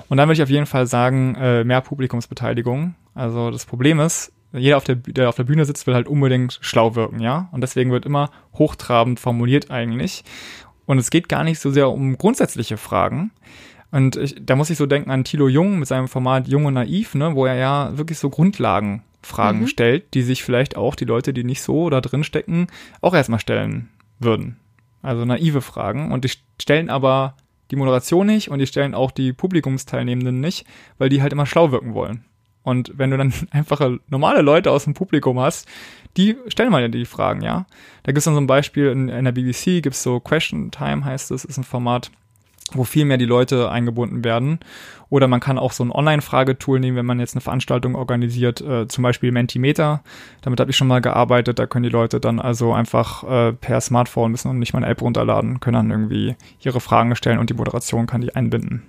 Und 0.08 0.16
dann 0.16 0.28
würde 0.28 0.38
ich 0.38 0.42
auf 0.42 0.50
jeden 0.50 0.66
Fall 0.66 0.86
sagen, 0.86 1.34
äh, 1.36 1.64
mehr 1.64 1.80
Publikumsbeteiligung. 1.80 2.94
Also 3.14 3.50
das 3.50 3.66
Problem 3.66 4.00
ist, 4.00 4.32
jeder, 4.52 4.76
auf 4.78 4.84
der, 4.84 4.94
der 4.94 5.28
auf 5.28 5.36
der 5.36 5.44
Bühne 5.44 5.64
sitzt, 5.64 5.86
will 5.86 5.94
halt 5.94 6.08
unbedingt 6.08 6.58
schlau 6.62 6.94
wirken, 6.94 7.20
ja? 7.20 7.48
Und 7.52 7.60
deswegen 7.60 7.90
wird 7.90 8.06
immer 8.06 8.30
hochtrabend 8.54 9.20
formuliert 9.20 9.70
eigentlich. 9.70 10.24
Und 10.86 10.98
es 10.98 11.10
geht 11.10 11.28
gar 11.28 11.44
nicht 11.44 11.60
so 11.60 11.70
sehr 11.70 11.90
um 11.90 12.16
grundsätzliche 12.16 12.78
Fragen. 12.78 13.30
Und 13.90 14.16
ich, 14.16 14.36
da 14.40 14.56
muss 14.56 14.70
ich 14.70 14.78
so 14.78 14.86
denken 14.86 15.10
an 15.10 15.24
Thilo 15.24 15.48
Jung 15.48 15.78
mit 15.78 15.88
seinem 15.88 16.08
Format 16.08 16.48
Jung 16.48 16.64
und 16.64 16.74
Naiv, 16.74 17.14
ne, 17.14 17.34
wo 17.34 17.46
er 17.46 17.56
ja 17.56 17.96
wirklich 17.96 18.18
so 18.18 18.30
Grundlagenfragen 18.30 19.66
stellt, 19.68 20.14
die 20.14 20.22
sich 20.22 20.42
vielleicht 20.42 20.76
auch 20.76 20.94
die 20.94 21.04
Leute, 21.04 21.34
die 21.34 21.44
nicht 21.44 21.62
so 21.62 21.90
da 21.90 22.00
drin 22.00 22.24
stecken, 22.24 22.68
auch 23.00 23.14
erstmal 23.14 23.40
stellen 23.40 23.90
würden. 24.18 24.58
Also 25.02 25.24
naive 25.24 25.60
Fragen. 25.60 26.10
Und 26.10 26.24
die 26.24 26.32
stellen 26.60 26.90
aber 26.90 27.34
die 27.70 27.76
Moderation 27.76 28.26
nicht 28.26 28.50
und 28.50 28.58
die 28.58 28.66
stellen 28.66 28.94
auch 28.94 29.10
die 29.10 29.32
Publikumsteilnehmenden 29.32 30.40
nicht, 30.40 30.66
weil 30.98 31.08
die 31.08 31.22
halt 31.22 31.32
immer 31.32 31.46
schlau 31.46 31.70
wirken 31.70 31.94
wollen. 31.94 32.24
Und 32.62 32.92
wenn 32.96 33.10
du 33.10 33.16
dann 33.16 33.32
einfache 33.50 34.00
normale 34.08 34.42
Leute 34.42 34.70
aus 34.70 34.84
dem 34.84 34.94
Publikum 34.94 35.40
hast, 35.40 35.68
die 36.16 36.36
stellen 36.48 36.70
mal 36.70 36.88
die 36.90 37.04
Fragen, 37.04 37.42
ja. 37.42 37.66
Da 38.02 38.12
gibt 38.12 38.18
es 38.18 38.24
dann 38.24 38.34
so 38.34 38.40
ein 38.40 38.46
Beispiel 38.46 38.88
in, 38.88 39.08
in 39.08 39.24
der 39.24 39.32
BBC, 39.32 39.82
gibt 39.82 39.94
es 39.94 40.02
so 40.02 40.20
Question 40.20 40.70
Time 40.70 41.04
heißt 41.04 41.30
es, 41.30 41.44
ist 41.44 41.58
ein 41.58 41.64
Format, 41.64 42.10
wo 42.72 42.84
viel 42.84 43.04
mehr 43.04 43.16
die 43.16 43.24
Leute 43.24 43.70
eingebunden 43.70 44.24
werden. 44.24 44.58
Oder 45.10 45.26
man 45.26 45.40
kann 45.40 45.58
auch 45.58 45.72
so 45.72 45.84
ein 45.84 45.90
Online-Fragetool 45.90 46.80
nehmen, 46.80 46.96
wenn 46.96 47.06
man 47.06 47.18
jetzt 47.20 47.34
eine 47.34 47.40
Veranstaltung 47.40 47.94
organisiert, 47.94 48.60
äh, 48.60 48.86
zum 48.88 49.02
Beispiel 49.02 49.32
Mentimeter. 49.32 50.02
Damit 50.42 50.60
habe 50.60 50.70
ich 50.70 50.76
schon 50.76 50.88
mal 50.88 51.00
gearbeitet. 51.00 51.58
Da 51.58 51.66
können 51.66 51.84
die 51.84 51.88
Leute 51.88 52.20
dann 52.20 52.40
also 52.40 52.72
einfach 52.72 53.24
äh, 53.24 53.52
per 53.54 53.80
Smartphone 53.80 54.30
müssen 54.32 54.48
und 54.50 54.58
nicht 54.58 54.74
mal 54.74 54.82
eine 54.82 54.88
App 54.92 55.00
runterladen, 55.00 55.60
können 55.60 55.74
dann 55.74 55.90
irgendwie 55.90 56.36
ihre 56.60 56.80
Fragen 56.80 57.16
stellen 57.16 57.38
und 57.38 57.48
die 57.48 57.54
Moderation 57.54 58.06
kann 58.06 58.20
die 58.20 58.34
einbinden. 58.36 58.82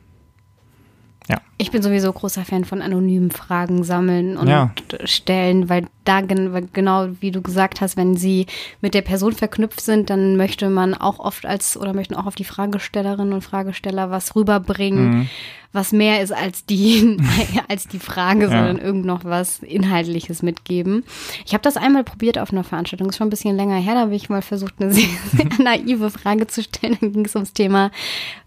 Ich 1.62 1.71
bin 1.71 1.82
sowieso 1.82 2.12
großer 2.13 2.45
Fan 2.45 2.63
von 2.63 2.82
anonymen 2.82 3.32
Fragen 3.32 3.84
sammeln 3.84 4.38
und 4.38 4.47
Ja. 4.47 4.71
stellen, 5.03 5.67
weil 5.67 5.88
da 6.05 6.21
gen 6.21 6.69
genau 6.71 7.10
wie 7.19 7.32
du 7.32 7.41
gesagt 7.41 7.82
hast, 7.82 7.97
wenn 7.97 8.15
sie 8.15 8.45
mit 8.79 8.93
der 8.93 9.01
Person 9.01 9.34
verknüpft 9.34 9.82
sind, 9.82 10.10
dann 10.10 10.38
möchte 10.38 10.69
man 10.69 10.93
auch 10.93 11.19
oft 11.19 11.45
als 11.45 11.75
oder 11.75 11.93
möchten 11.93 12.15
auch 12.15 12.27
auf 12.27 12.36
die 12.36 12.45
Fragestellerinnen 12.45 13.34
und 13.34 13.41
Fragesteller 13.43 14.10
was 14.10 14.38
rüberbringen, 14.38 15.10
Mhm. 15.10 15.29
Was 15.71 15.91
mehr 15.91 16.21
ist 16.21 16.32
als 16.32 16.65
die 16.65 17.17
als 17.67 17.88
die 17.88 17.99
Frage, 17.99 18.41
Ja. 18.45 18.47
sondern 18.49 18.79
irgend 18.79 19.05
noch 19.05 19.23
was 19.23 19.60
Inhaltliches 19.60 20.41
mitgeben. 20.41 21.03
Ich 21.45 21.53
habe 21.53 21.62
das 21.62 21.77
einmal 21.77 22.03
probiert 22.03 22.39
auf 22.39 22.51
einer 22.51 22.63
Veranstaltung, 22.63 23.10
ist 23.10 23.17
schon 23.17 23.27
ein 23.27 23.32
bisschen 23.32 23.55
länger 23.55 23.75
her, 23.77 23.93
da 23.93 24.01
habe 24.01 24.15
ich 24.15 24.29
mal 24.29 24.41
versucht, 24.41 24.75
eine 24.79 24.91
sehr, 24.93 25.08
sehr 25.34 25.47
naive 25.63 26.10
Frage 26.10 26.47
zu 26.47 26.63
stellen. 26.63 26.97
Dann 27.01 27.13
ging 27.13 27.25
es 27.25 27.36
ums 27.36 27.53
Thema 27.53 27.91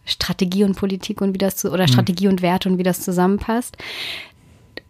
Strategie 0.05 0.65
und 0.65 0.77
Politik 0.77 1.21
und 1.21 1.33
wie 1.35 1.39
das 1.39 1.57
zu, 1.57 1.71
oder 1.71 1.87
Strategie 1.87 2.27
und 2.29 2.43
Werte 2.43 2.69
und 2.69 2.79
wie 2.79 2.83
das 2.83 3.01
zusammenpasst. 3.03 3.77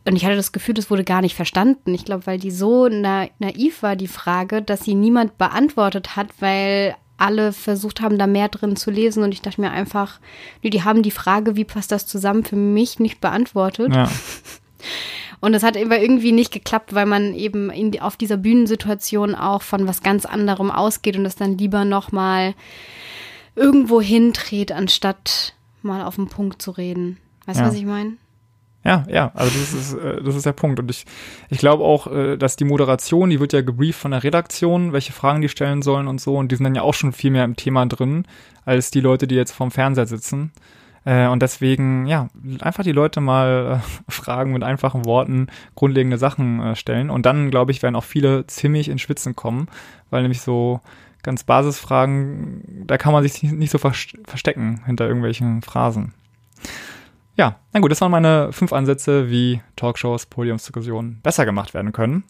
Und 0.05 0.17
ich 0.17 0.25
hatte 0.25 0.35
das 0.37 0.51
Gefühl, 0.53 0.75
das 0.75 0.91
wurde 0.91 1.05
gar 1.05 1.21
nicht 1.21 1.37
verstanden. 1.37 1.95
Ich 1.95 2.05
glaube, 2.05 2.27
weil 2.27 2.39
die 2.39 2.51
so 2.51 2.89
na 2.89 3.29
naiv 3.39 3.83
war, 3.83 3.95
die 3.95 4.09
Frage, 4.09 4.61
dass 4.63 4.85
sie 4.85 4.95
niemand 4.95 5.39
beantwortet 5.39 6.17
hat, 6.17 6.29
weil 6.41 6.97
alle 7.23 7.53
versucht 7.53 8.01
haben, 8.01 8.19
da 8.19 8.27
mehr 8.27 8.49
drin 8.49 8.77
zu 8.77 8.91
lesen. 8.91 9.23
Und 9.23 9.33
ich 9.33 9.41
dachte 9.43 9.61
mir 9.61 9.71
einfach, 9.71 10.21
nee, 10.63 10.71
die 10.71 10.83
haben 10.85 11.03
die 11.03 11.11
Frage, 11.11 11.57
wie 11.57 11.65
passt 11.65 11.93
das 11.93 12.07
zusammen, 12.07 12.45
für 12.45 12.57
mich 12.57 12.99
nicht 12.99 13.21
beantwortet. 13.21 13.95
Ja, 13.95 14.11
Und 15.41 15.55
es 15.55 15.65
hat 15.65 15.77
aber 15.77 16.01
irgendwie 16.01 16.31
nicht 16.31 16.53
geklappt, 16.53 16.95
weil 16.95 17.07
man 17.07 17.35
eben 17.35 17.69
in, 17.71 18.01
auf 18.01 18.17
dieser 18.17 18.37
Bühnensituation 18.37 19.35
auch 19.35 19.63
von 19.63 19.89
was 19.89 20.01
ganz 20.03 20.25
anderem 20.25 20.71
ausgeht 20.71 21.17
und 21.17 21.27
es 21.27 21.35
dann 21.35 21.59
lieber 21.59 21.85
nochmal 21.85 22.55
irgendwo 23.57 24.01
hindreht, 24.01 24.71
anstatt 24.71 25.55
mal 25.83 26.05
auf 26.05 26.15
den 26.15 26.29
Punkt 26.29 26.63
zu 26.63 26.71
reden. 26.71 27.19
Weißt 27.47 27.59
du, 27.59 27.65
Ja. 27.65 27.69
was 27.71 27.75
ich 27.77 27.85
meine? 27.85 28.13
Ja, 28.85 29.05
ja, 29.09 29.31
also 29.35 29.57
das 29.59 29.73
ist, 29.73 29.95
äh, 29.95 30.23
das 30.23 30.35
ist 30.35 30.45
der 30.47 30.53
Punkt. 30.53 30.81
Und 30.81 30.91
ich, 30.91 31.05
ich 31.51 31.59
glaube 31.59 31.85
auch, 31.85 32.09
äh, 32.09 32.37
dass 32.37 32.57
die 32.57 32.65
Moderation, 32.65 33.31
die 33.31 33.39
wird 33.39 33.53
ja 33.53 33.61
gebrieft 33.61 34.01
von 34.01 34.11
der 34.11 34.25
Redaktion, 34.25 34.93
welche 34.93 35.13
Fragen 35.13 35.41
die 35.41 35.49
stellen 35.49 35.83
sollen 35.83 36.09
und 36.09 36.21
so. 36.21 36.37
Und 36.37 36.51
die 36.51 36.57
sind 36.57 36.65
dann 36.65 36.75
ja 36.75 36.83
auch 36.83 36.95
schon 36.95 37.13
viel 37.13 37.31
mehr 37.31 37.45
im 37.45 37.55
Thema 37.57 37.87
drin, 37.87 38.25
als 38.65 38.91
die 38.91 39.01
Leute, 39.01 39.27
die 39.29 39.37
jetzt 39.37 39.53
vorm 39.53 39.71
Fernseher 39.71 40.07
sitzen. 40.07 40.51
Äh, 41.05 41.27
Und 41.29 41.43
deswegen, 41.43 42.07
ja, 42.07 42.29
einfach 42.61 42.83
die 42.83 42.93
Leute 42.93 43.21
mal 43.21 43.81
äh, 44.09 44.11
fragen 44.11 44.53
mit 44.53 44.65
einfachen 44.65 45.05
Worten, 45.05 45.47
grundlegende 45.77 46.19
Sachen 46.19 46.61
äh, 46.61 46.75
stellen. 46.77 47.09
Und 47.11 47.25
dann, 47.25 47.51
glaube 47.53 47.71
ich, 47.71 47.83
werden 47.83 47.95
auch 47.97 48.05
viele 48.05 48.47
ziemlich 48.49 48.89
ins 48.89 49.01
Schwitzen 49.03 49.37
kommen, 49.37 49.69
weil 50.11 50.23
nämlich 50.23 50.41
so 50.41 50.81
ganz 51.23 51.45
Basisfragen, 51.45 52.85
da 52.89 52.99
kann 52.99 53.13
man 53.13 53.23
sich 53.23 53.45
nicht 53.45 53.71
so 53.71 53.79
vers- 53.79 54.15
verstecken 54.25 54.81
hinter 54.87 55.07
irgendwelchen 55.07 55.63
Phrasen. 55.63 56.15
Ja, 57.37 57.57
na 57.73 57.81
gut, 57.81 57.91
das 57.91 58.01
waren 58.01 58.11
meine 58.11 58.53
fünf 58.53 58.73
Ansätze, 58.73 59.31
wie 59.31 59.61
Talkshows, 59.77 60.27
Podiumsdiskussionen 60.27 61.21
besser 61.23 61.45
gemacht 61.45 61.75
werden 61.75 61.93
können. 61.93 62.25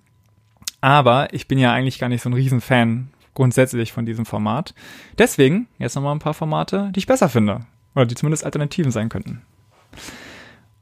Aber 0.81 1.33
ich 1.33 1.49
bin 1.49 1.59
ja 1.59 1.73
eigentlich 1.73 1.99
gar 1.99 2.09
nicht 2.09 2.23
so 2.23 2.29
ein 2.29 2.35
Riesenfan 2.35 3.09
grundsätzlich 3.35 3.93
von 3.93 4.07
diesem 4.07 4.27
Format. 4.27 4.75
Deswegen 5.19 5.69
jetzt 5.79 5.95
nochmal 5.95 6.15
ein 6.15 6.21
paar 6.21 6.35
Formate, 6.35 6.91
die 6.95 6.99
ich 7.01 7.07
besser 7.07 7.29
finde. 7.29 7.67
Oder 7.95 8.07
die 8.07 8.15
zumindest 8.15 8.45
Alternativen 8.45 8.93
sein 8.93 9.09
könnten. 9.09 9.43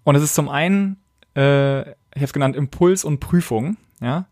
Und 0.04 0.16
es 0.16 0.22
ist 0.22 0.34
zum 0.34 0.48
einen 0.48 0.96
Äh, 1.36 1.82
ich 1.90 2.16
habe 2.16 2.24
es 2.24 2.32
genannt 2.32 2.56
Impuls 2.56 3.04
und 3.04 3.20
Prüfung. 3.20 3.76
Ja, 4.00 4.26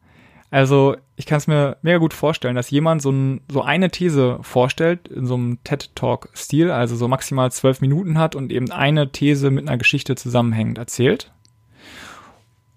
also 0.51 0.97
ich 1.17 1.27
kann 1.27 1.39
es 1.39 1.47
mir 1.47 1.77
mega 1.83 1.99
gut 1.99 2.15
vorstellen, 2.15 2.57
dass 2.57 2.71
jemand 2.71 3.03
so, 3.03 3.11
ein, 3.11 3.41
so 3.51 3.63
eine 3.63 3.91
These 3.91 4.39
vorstellt 4.43 5.09
in 5.09 5.27
so 5.27 5.35
einem 5.35 5.63
TED-Talk-Stil, 5.65 6.71
also 6.71 6.97
so 6.97 7.09
maximal 7.09 7.53
zwölf 7.53 7.81
Minuten 7.81 8.19
hat 8.19 8.35
und 8.35 8.53
eben 8.53 8.71
eine 8.71 9.13
These 9.13 9.51
mit 9.51 9.69
einer 9.69 9.79
Geschichte 9.79 10.15
zusammenhängend 10.15 10.79
erzählt. 10.79 11.33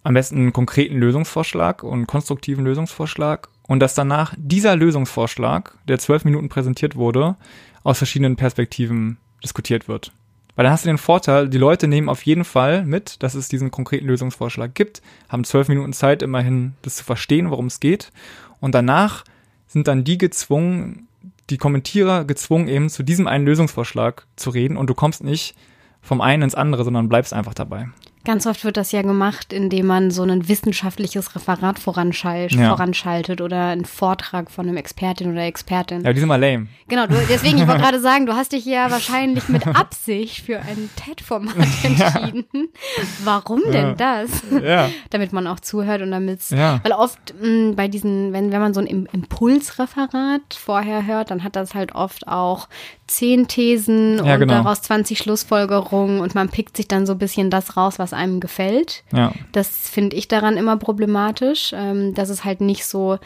Am 0.04 0.16
besten 0.16 0.38
einen 0.38 0.54
konkreten 0.54 0.98
Lösungsvorschlag 0.98 1.84
und 1.84 2.08
konstruktiven 2.08 2.66
Lösungsvorschlag 2.66 3.50
und 3.68 3.80
dass 3.80 3.96
danach 3.96 4.34
dieser 4.38 4.76
Lösungsvorschlag, 4.76 5.78
der 5.88 6.00
zwölf 6.00 6.26
Minuten 6.26 6.50
präsentiert 6.50 6.96
wurde, 6.96 7.36
aus 7.84 8.00
verschiedenen 8.00 8.36
Perspektiven 8.36 9.18
diskutiert 9.44 9.88
wird. 9.88 10.12
Weil 10.56 10.64
dann 10.64 10.74
hast 10.74 10.86
du 10.86 10.90
den 10.90 10.98
Vorteil, 10.98 11.50
die 11.50 11.58
Leute 11.58 11.88
nehmen 11.88 12.10
auf 12.10 12.24
jeden 12.24 12.44
Fall 12.44 12.84
mit, 12.86 13.24
dass 13.24 13.36
es 13.36 13.48
diesen 13.48 13.72
konkreten 13.72 14.08
Lösungsvorschlag 14.08 14.76
gibt, 14.76 15.02
haben 15.30 15.44
zwölf 15.44 15.70
Minuten 15.70 15.94
Zeit, 15.94 16.22
immerhin 16.22 16.74
das 16.82 16.98
zu 16.98 17.04
verstehen, 17.04 17.50
worum 17.50 17.68
es 17.68 17.80
geht. 17.80 18.12
Und 18.60 18.76
danach 18.76 19.24
sind 19.68 19.88
dann 19.88 20.04
die 20.04 20.18
gezwungen, 20.18 21.08
die 21.50 21.58
Kommentierer 21.58 22.26
gezwungen, 22.26 22.68
eben 22.68 22.90
zu 22.90 23.04
diesem 23.04 23.28
einen 23.28 23.46
Lösungsvorschlag 23.46 24.28
zu 24.36 24.50
reden 24.50 24.78
und 24.78 24.90
du 24.90 24.94
kommst 24.94 25.24
nicht 25.24 25.56
vom 26.02 26.20
einen 26.20 26.44
ins 26.44 26.56
andere, 26.56 26.84
sondern 26.84 27.10
bleibst 27.10 27.34
einfach 27.34 27.54
dabei. 27.54 27.90
Ganz 28.24 28.46
oft 28.46 28.64
wird 28.64 28.78
das 28.78 28.92
ja 28.92 29.02
gemacht, 29.02 29.52
indem 29.52 29.88
man 29.88 30.12
so 30.12 30.22
ein 30.22 30.48
wissenschaftliches 30.48 31.36
Referat 31.36 31.80
voranschalt, 31.80 32.52
ja. 32.52 32.70
voranschaltet 32.70 33.42
oder 33.42 33.68
einen 33.68 33.86
Vortrag 33.86 34.52
von 34.52 34.68
einem 34.68 34.78
Expertin 34.78 35.32
oder 35.32 35.44
Expertin. 35.44 36.04
Ja, 36.04 36.14
die 36.14 36.20
sind 36.20 36.30
mal 36.30 36.40
lame. 36.40 36.68
Genau, 36.88 37.08
du, 37.08 37.16
deswegen, 37.28 37.58
ich 37.58 37.68
wollte 37.68 37.82
gerade 37.84 38.00
sagen, 38.00 38.28
du 38.28 38.36
hast 38.36 38.52
dich 38.52 38.66
ja 38.66 38.92
wahrscheinlich 38.92 39.50
mit 39.50 39.66
Absicht 39.76 40.46
für 40.46 40.60
ein 40.60 40.90
TED-Format 40.96 41.56
entschieden. 41.84 42.46
Ja. 42.54 43.04
Warum 43.24 43.62
denn 43.72 43.98
das? 43.98 44.30
Ja. 44.64 44.90
damit 45.10 45.34
man 45.34 45.48
auch 45.48 45.60
zuhört 45.60 46.02
und 46.02 46.12
damit 46.12 46.42
ja. 46.50 46.80
weil 46.84 46.92
oft 46.92 47.34
mh, 47.42 47.48
mm, 47.72 47.76
bei 47.76 47.88
diesen, 47.88 48.34
wenn, 48.34 48.52
wenn 48.52 48.62
man 48.62 48.74
so 48.74 48.82
ein 48.82 48.88
Impulsreferat 48.88 50.54
vorher 50.54 51.06
hört, 51.06 51.32
dann 51.32 51.44
hat 51.44 51.56
das 51.56 51.74
halt 51.74 51.96
oft 51.96 52.28
auch 52.28 52.68
zehn 53.12 53.48
Thesen 53.48 54.18
ja, 54.26 54.34
und 54.34 54.40
genau. 54.40 54.54
daraus 54.54 54.82
20 54.84 55.18
Schlussfolgerungen 55.18 56.22
und 56.22 56.34
man 56.34 56.50
pickt 56.50 56.78
sich 56.78 56.88
dann 56.88 57.06
so 57.06 57.14
ein 57.14 57.20
bisschen 57.20 57.50
das 57.50 57.76
raus, 57.78 58.00
was 58.00 58.11
einem 58.14 58.40
gefällt. 58.40 59.04
Ja. 59.12 59.34
Das 59.52 59.90
finde 59.90 60.16
ich 60.16 60.28
daran 60.28 60.58
immer 60.58 60.78
problematisch, 60.78 61.74
ähm, 61.76 62.14
dass 62.14 62.30
es 62.30 62.44
halt 62.44 62.62
nicht 62.62 62.86
so, 62.86 63.18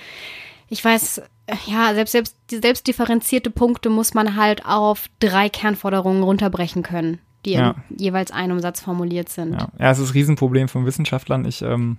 ich 0.69 0.83
weiß, 0.83 1.21
ja, 1.67 1.93
selbst, 1.93 2.11
selbst, 2.11 2.35
selbst 2.49 2.87
differenzierte 2.87 3.51
Punkte 3.51 3.89
muss 3.89 4.13
man 4.13 4.35
halt 4.35 4.65
auf 4.65 5.07
drei 5.19 5.49
Kernforderungen 5.49 6.23
runterbrechen 6.23 6.83
können, 6.83 7.19
die 7.45 7.53
ja. 7.53 7.75
jeweils 7.89 8.31
einem 8.31 8.59
Satz 8.59 8.81
formuliert 8.81 9.29
sind. 9.29 9.53
Ja. 9.53 9.69
ja, 9.77 9.91
es 9.91 9.99
ist 9.99 10.09
ein 10.09 10.13
Riesenproblem 10.13 10.67
von 10.67 10.85
Wissenschaftlern. 10.85 11.45
Ich 11.45 11.61
ähm, 11.61 11.97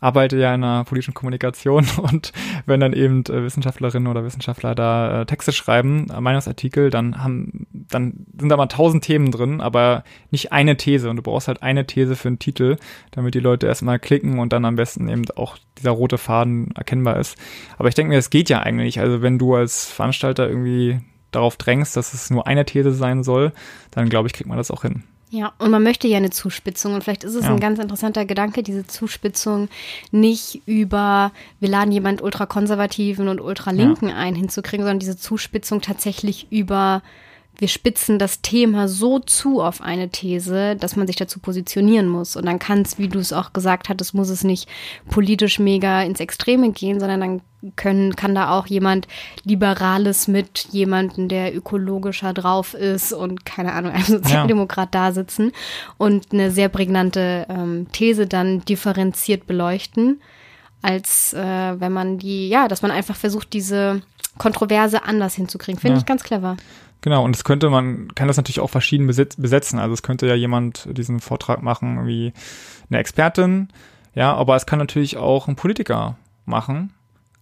arbeite 0.00 0.38
ja 0.38 0.54
in 0.54 0.64
einer 0.64 0.84
politischen 0.84 1.14
Kommunikation 1.14 1.86
und 2.02 2.32
wenn 2.66 2.80
dann 2.80 2.92
eben 2.92 3.24
äh, 3.26 3.44
Wissenschaftlerinnen 3.44 4.08
oder 4.08 4.24
Wissenschaftler 4.24 4.74
da 4.74 5.22
äh, 5.22 5.26
Texte 5.26 5.52
schreiben, 5.52 6.08
äh, 6.10 6.20
Meinungsartikel, 6.20 6.90
dann 6.90 7.22
haben, 7.22 7.66
dann 7.70 8.26
sind 8.38 8.48
da 8.48 8.56
mal 8.56 8.66
tausend 8.66 9.04
Themen 9.04 9.30
drin, 9.30 9.60
aber 9.60 10.04
nicht 10.30 10.52
eine 10.52 10.76
These 10.76 11.10
und 11.10 11.16
du 11.16 11.22
brauchst 11.22 11.48
halt 11.48 11.62
eine 11.62 11.86
These 11.86 12.16
für 12.16 12.28
einen 12.28 12.38
Titel, 12.38 12.76
damit 13.10 13.34
die 13.34 13.40
Leute 13.40 13.66
erstmal 13.66 13.98
klicken 13.98 14.38
und 14.38 14.52
dann 14.52 14.64
am 14.64 14.76
besten 14.76 15.08
eben 15.08 15.24
auch 15.36 15.58
dieser 15.78 15.90
rote 15.90 16.18
Faden 16.18 16.72
erkennbar 16.74 17.18
ist. 17.18 17.36
Aber 17.78 17.88
ich 17.88 17.94
denke 17.94 18.10
mir, 18.10 18.18
es 18.18 18.30
geht 18.30 18.48
ja 18.48 18.60
eigentlich. 18.60 19.00
Also 19.00 19.22
wenn 19.22 19.38
du 19.38 19.54
als 19.54 19.86
Veranstalter 19.86 20.48
irgendwie 20.48 21.00
darauf 21.30 21.56
drängst, 21.56 21.96
dass 21.96 22.14
es 22.14 22.30
nur 22.30 22.46
eine 22.46 22.64
These 22.64 22.92
sein 22.92 23.22
soll, 23.22 23.52
dann 23.90 24.08
glaube 24.08 24.26
ich, 24.26 24.32
kriegt 24.32 24.48
man 24.48 24.58
das 24.58 24.70
auch 24.70 24.82
hin. 24.82 25.04
Ja, 25.30 25.52
und 25.58 25.70
man 25.70 25.82
möchte 25.82 26.08
ja 26.08 26.16
eine 26.16 26.30
Zuspitzung. 26.30 26.94
Und 26.94 27.04
vielleicht 27.04 27.22
ist 27.22 27.36
es 27.36 27.44
ja. 27.44 27.50
ein 27.50 27.60
ganz 27.60 27.78
interessanter 27.78 28.24
Gedanke, 28.24 28.64
diese 28.64 28.86
Zuspitzung 28.86 29.68
nicht 30.10 30.60
über, 30.66 31.30
wir 31.60 31.68
laden 31.68 31.92
jemand 31.92 32.20
ultrakonservativen 32.20 33.28
und 33.28 33.40
ultralinken 33.40 34.08
ja. 34.08 34.16
ein 34.16 34.34
hinzukriegen, 34.34 34.84
sondern 34.84 34.98
diese 34.98 35.16
Zuspitzung 35.16 35.80
tatsächlich 35.80 36.48
über 36.50 37.02
wir 37.60 37.68
spitzen 37.68 38.18
das 38.18 38.40
Thema 38.40 38.88
so 38.88 39.18
zu 39.18 39.60
auf 39.60 39.82
eine 39.82 40.08
These, 40.08 40.76
dass 40.76 40.96
man 40.96 41.06
sich 41.06 41.16
dazu 41.16 41.40
positionieren 41.40 42.08
muss. 42.08 42.34
Und 42.34 42.46
dann 42.46 42.58
kann 42.58 42.80
es, 42.80 42.98
wie 42.98 43.08
du 43.08 43.18
es 43.18 43.34
auch 43.34 43.52
gesagt 43.52 43.90
hattest, 43.90 44.14
muss 44.14 44.30
es 44.30 44.44
nicht 44.44 44.68
politisch 45.10 45.58
mega 45.58 46.02
ins 46.02 46.20
Extreme 46.20 46.72
gehen, 46.72 47.00
sondern 47.00 47.20
dann 47.20 47.40
können, 47.76 48.16
kann 48.16 48.34
da 48.34 48.58
auch 48.58 48.66
jemand 48.66 49.06
Liberales 49.44 50.26
mit 50.26 50.68
jemandem, 50.70 51.28
der 51.28 51.54
ökologischer 51.54 52.32
drauf 52.32 52.72
ist 52.72 53.12
und 53.12 53.44
keine 53.44 53.74
Ahnung, 53.74 53.92
einem 53.92 54.04
Sozialdemokrat 54.04 54.94
ja. 54.94 55.08
da 55.08 55.12
sitzen 55.12 55.52
und 55.98 56.32
eine 56.32 56.50
sehr 56.50 56.70
prägnante 56.70 57.44
ähm, 57.50 57.88
These 57.92 58.26
dann 58.26 58.64
differenziert 58.64 59.46
beleuchten, 59.46 60.22
als 60.80 61.34
äh, 61.34 61.78
wenn 61.78 61.92
man 61.92 62.16
die, 62.16 62.48
ja, 62.48 62.68
dass 62.68 62.80
man 62.80 62.90
einfach 62.90 63.16
versucht, 63.16 63.52
diese 63.52 64.00
Kontroverse 64.38 65.02
anders 65.02 65.34
hinzukriegen. 65.34 65.78
Finde 65.78 65.96
ja. 65.96 66.00
ich 66.00 66.06
ganz 66.06 66.22
clever. 66.22 66.56
Genau, 67.02 67.24
und 67.24 67.34
es 67.34 67.44
könnte 67.44 67.70
man, 67.70 68.14
kann 68.14 68.28
das 68.28 68.36
natürlich 68.36 68.60
auch 68.60 68.70
verschieden 68.70 69.06
besetzen. 69.06 69.78
Also 69.78 69.94
es 69.94 70.02
könnte 70.02 70.26
ja 70.26 70.34
jemand 70.34 70.86
diesen 70.90 71.20
Vortrag 71.20 71.62
machen 71.62 72.06
wie 72.06 72.32
eine 72.88 72.98
Expertin, 72.98 73.68
ja, 74.14 74.34
aber 74.34 74.56
es 74.56 74.66
kann 74.66 74.78
natürlich 74.78 75.16
auch 75.16 75.48
ein 75.48 75.56
Politiker 75.56 76.16
machen 76.44 76.92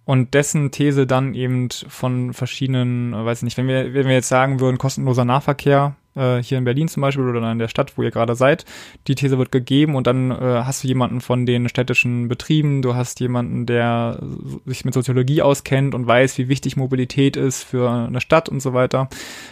und 0.08 0.32
dessen 0.32 0.70
These 0.70 1.06
dann 1.06 1.34
eben 1.34 1.68
von 1.86 2.32
verschiedenen, 2.32 3.12
weiß 3.12 3.40
ich 3.40 3.42
nicht, 3.42 3.58
wenn 3.58 3.68
wir, 3.68 3.92
wenn 3.92 4.06
wir 4.06 4.14
jetzt 4.14 4.30
sagen 4.30 4.58
würden, 4.58 4.78
kostenloser 4.78 5.26
Nahverkehr, 5.26 5.96
äh, 6.14 6.42
hier 6.42 6.56
in 6.56 6.64
Berlin 6.64 6.88
zum 6.88 7.02
Beispiel 7.02 7.28
oder 7.28 7.52
in 7.52 7.58
der 7.58 7.68
Stadt, 7.68 7.98
wo 7.98 8.02
ihr 8.02 8.10
gerade 8.10 8.34
seid. 8.34 8.64
Die 9.06 9.14
These 9.14 9.36
wird 9.36 9.52
gegeben 9.52 9.96
und 9.96 10.06
dann 10.06 10.30
äh, 10.30 10.62
hast 10.64 10.82
du 10.82 10.88
jemanden 10.88 11.20
von 11.20 11.44
den 11.44 11.68
städtischen 11.68 12.26
Betrieben, 12.28 12.80
du 12.80 12.94
hast 12.94 13.20
jemanden, 13.20 13.66
der 13.66 14.18
sich 14.64 14.86
mit 14.86 14.94
Soziologie 14.94 15.42
auskennt 15.42 15.94
und 15.94 16.06
weiß, 16.06 16.38
wie 16.38 16.48
wichtig 16.48 16.78
Mobilität 16.78 17.36
ist 17.36 17.62
für 17.62 17.90
eine 17.90 18.22
Stadt 18.22 18.48
und 18.48 18.60
so 18.60 18.72
weiter. 18.72 19.10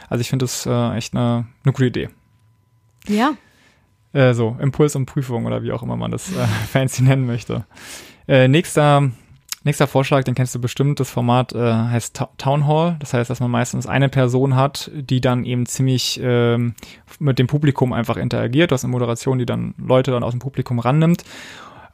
Also 0.09 0.23
ich 0.23 0.31
finde 0.31 0.45
das 0.45 0.65
äh, 0.65 0.97
echt 0.97 1.15
eine, 1.15 1.49
eine 1.65 1.73
gute 1.75 1.85
Idee. 1.85 2.09
Ja. 3.09 3.35
Äh, 4.15 4.33
so, 4.33 4.57
Impuls 4.59 4.97
und 4.97 5.05
Prüfung 5.05 5.45
oder 5.45 5.63
wie 5.63 5.73
auch 5.73 5.83
immer 5.83 5.97
man 5.97 6.13
das 6.13 6.35
äh, 6.35 6.47
fancy 6.73 7.03
nennen 7.03 7.27
möchte. 7.27 7.67
Äh, 8.27 8.49
nächster 8.49 9.11
Nächster 9.67 9.89
Vorschlag, 9.89 10.23
den 10.23 10.37
kennst 10.37 10.55
du 10.55 10.61
bestimmt. 10.61 11.01
Das 11.01 11.11
Format 11.11 11.53
äh, 11.53 11.59
heißt 11.59 12.23
Town 12.39 12.69
Hall. 12.69 12.95
Das 13.01 13.13
heißt, 13.13 13.29
dass 13.29 13.41
man 13.41 13.51
meistens 13.51 13.89
eine 13.89 14.09
Person 14.09 14.55
hat, 14.55 14.93
die 14.95 15.21
dann 15.21 15.45
eben 15.45 15.67
ziemlich 15.67 16.21
ähm, 16.23 16.77
mit 17.19 17.41
dem 17.41 17.49
Publikum 17.49 17.93
einfach 17.93 18.17
interagiert. 18.17 18.71
Du 18.71 18.75
hast 18.75 18.85
eine 18.85 18.93
Moderation, 18.93 19.41
die 19.41 19.45
dann 19.45 19.75
Leute 19.77 20.13
dann 20.13 20.23
aus 20.23 20.35
dem 20.35 20.39
Publikum 20.39 20.79
rannimmt. 20.79 21.25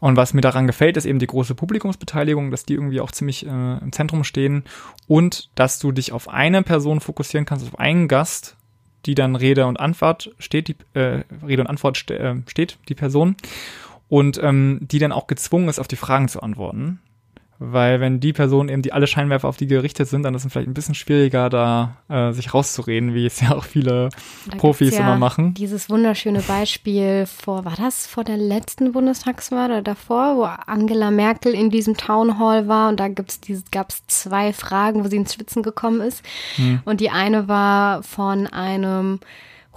Und 0.00 0.16
was 0.18 0.34
mir 0.34 0.42
daran 0.42 0.66
gefällt, 0.66 0.98
ist 0.98 1.06
eben 1.06 1.18
die 1.18 1.26
große 1.26 1.54
Publikumsbeteiligung, 1.54 2.50
dass 2.50 2.66
die 2.66 2.74
irgendwie 2.74 3.00
auch 3.00 3.10
ziemlich 3.10 3.46
äh, 3.46 3.78
im 3.78 3.90
Zentrum 3.90 4.22
stehen 4.22 4.64
und 5.06 5.48
dass 5.54 5.78
du 5.78 5.92
dich 5.92 6.12
auf 6.12 6.28
eine 6.28 6.62
Person 6.62 7.00
fokussieren 7.00 7.46
kannst, 7.46 7.66
auf 7.66 7.78
einen 7.78 8.06
Gast, 8.06 8.58
die 9.06 9.14
dann 9.14 9.34
Rede 9.34 9.64
und 9.64 9.80
Antwort 9.80 10.30
steht, 10.38 10.68
die 10.68 10.76
äh, 10.92 11.24
Rede 11.42 11.62
und 11.62 11.68
Antwort 11.68 11.96
ste 11.96 12.18
äh, 12.18 12.34
steht, 12.48 12.76
die 12.90 12.94
Person 12.94 13.34
und 14.10 14.38
ähm, 14.42 14.80
die 14.82 14.98
dann 14.98 15.12
auch 15.12 15.26
gezwungen 15.26 15.70
ist, 15.70 15.78
auf 15.78 15.88
die 15.88 15.96
Fragen 15.96 16.28
zu 16.28 16.42
antworten. 16.42 17.00
Weil 17.64 18.00
wenn 18.00 18.18
die 18.18 18.32
Personen 18.32 18.68
eben, 18.68 18.82
die 18.82 18.92
alle 18.92 19.06
Scheinwerfer 19.06 19.48
auf 19.48 19.56
die 19.56 19.68
gerichtet 19.68 20.08
sind, 20.08 20.24
dann 20.24 20.34
ist 20.34 20.44
es 20.44 20.52
vielleicht 20.52 20.68
ein 20.68 20.74
bisschen 20.74 20.96
schwieriger, 20.96 21.48
da 21.48 21.96
äh, 22.08 22.32
sich 22.32 22.52
rauszureden, 22.52 23.14
wie 23.14 23.24
es 23.24 23.40
ja 23.40 23.52
auch 23.54 23.64
viele 23.64 24.08
da 24.50 24.56
Profis 24.56 24.94
ja 24.96 25.00
immer 25.00 25.16
machen. 25.16 25.54
Dieses 25.54 25.88
wunderschöne 25.88 26.40
Beispiel 26.40 27.26
vor, 27.26 27.64
war 27.64 27.76
das 27.76 28.08
vor 28.08 28.24
der 28.24 28.36
letzten 28.36 28.92
Bundestagswahl 28.92 29.70
oder 29.70 29.82
davor, 29.82 30.36
wo 30.36 30.42
Angela 30.42 31.12
Merkel 31.12 31.54
in 31.54 31.70
diesem 31.70 31.96
Town 31.96 32.40
Hall 32.40 32.66
war 32.66 32.88
und 32.88 32.98
da 32.98 33.08
dieses, 33.08 33.70
gab's 33.70 34.02
zwei 34.08 34.52
Fragen, 34.52 35.04
wo 35.04 35.08
sie 35.08 35.16
ins 35.16 35.34
Schwitzen 35.34 35.62
gekommen 35.62 36.00
ist. 36.00 36.24
Hm. 36.56 36.80
Und 36.84 37.00
die 37.00 37.10
eine 37.10 37.46
war 37.46 38.02
von 38.02 38.48
einem 38.48 39.20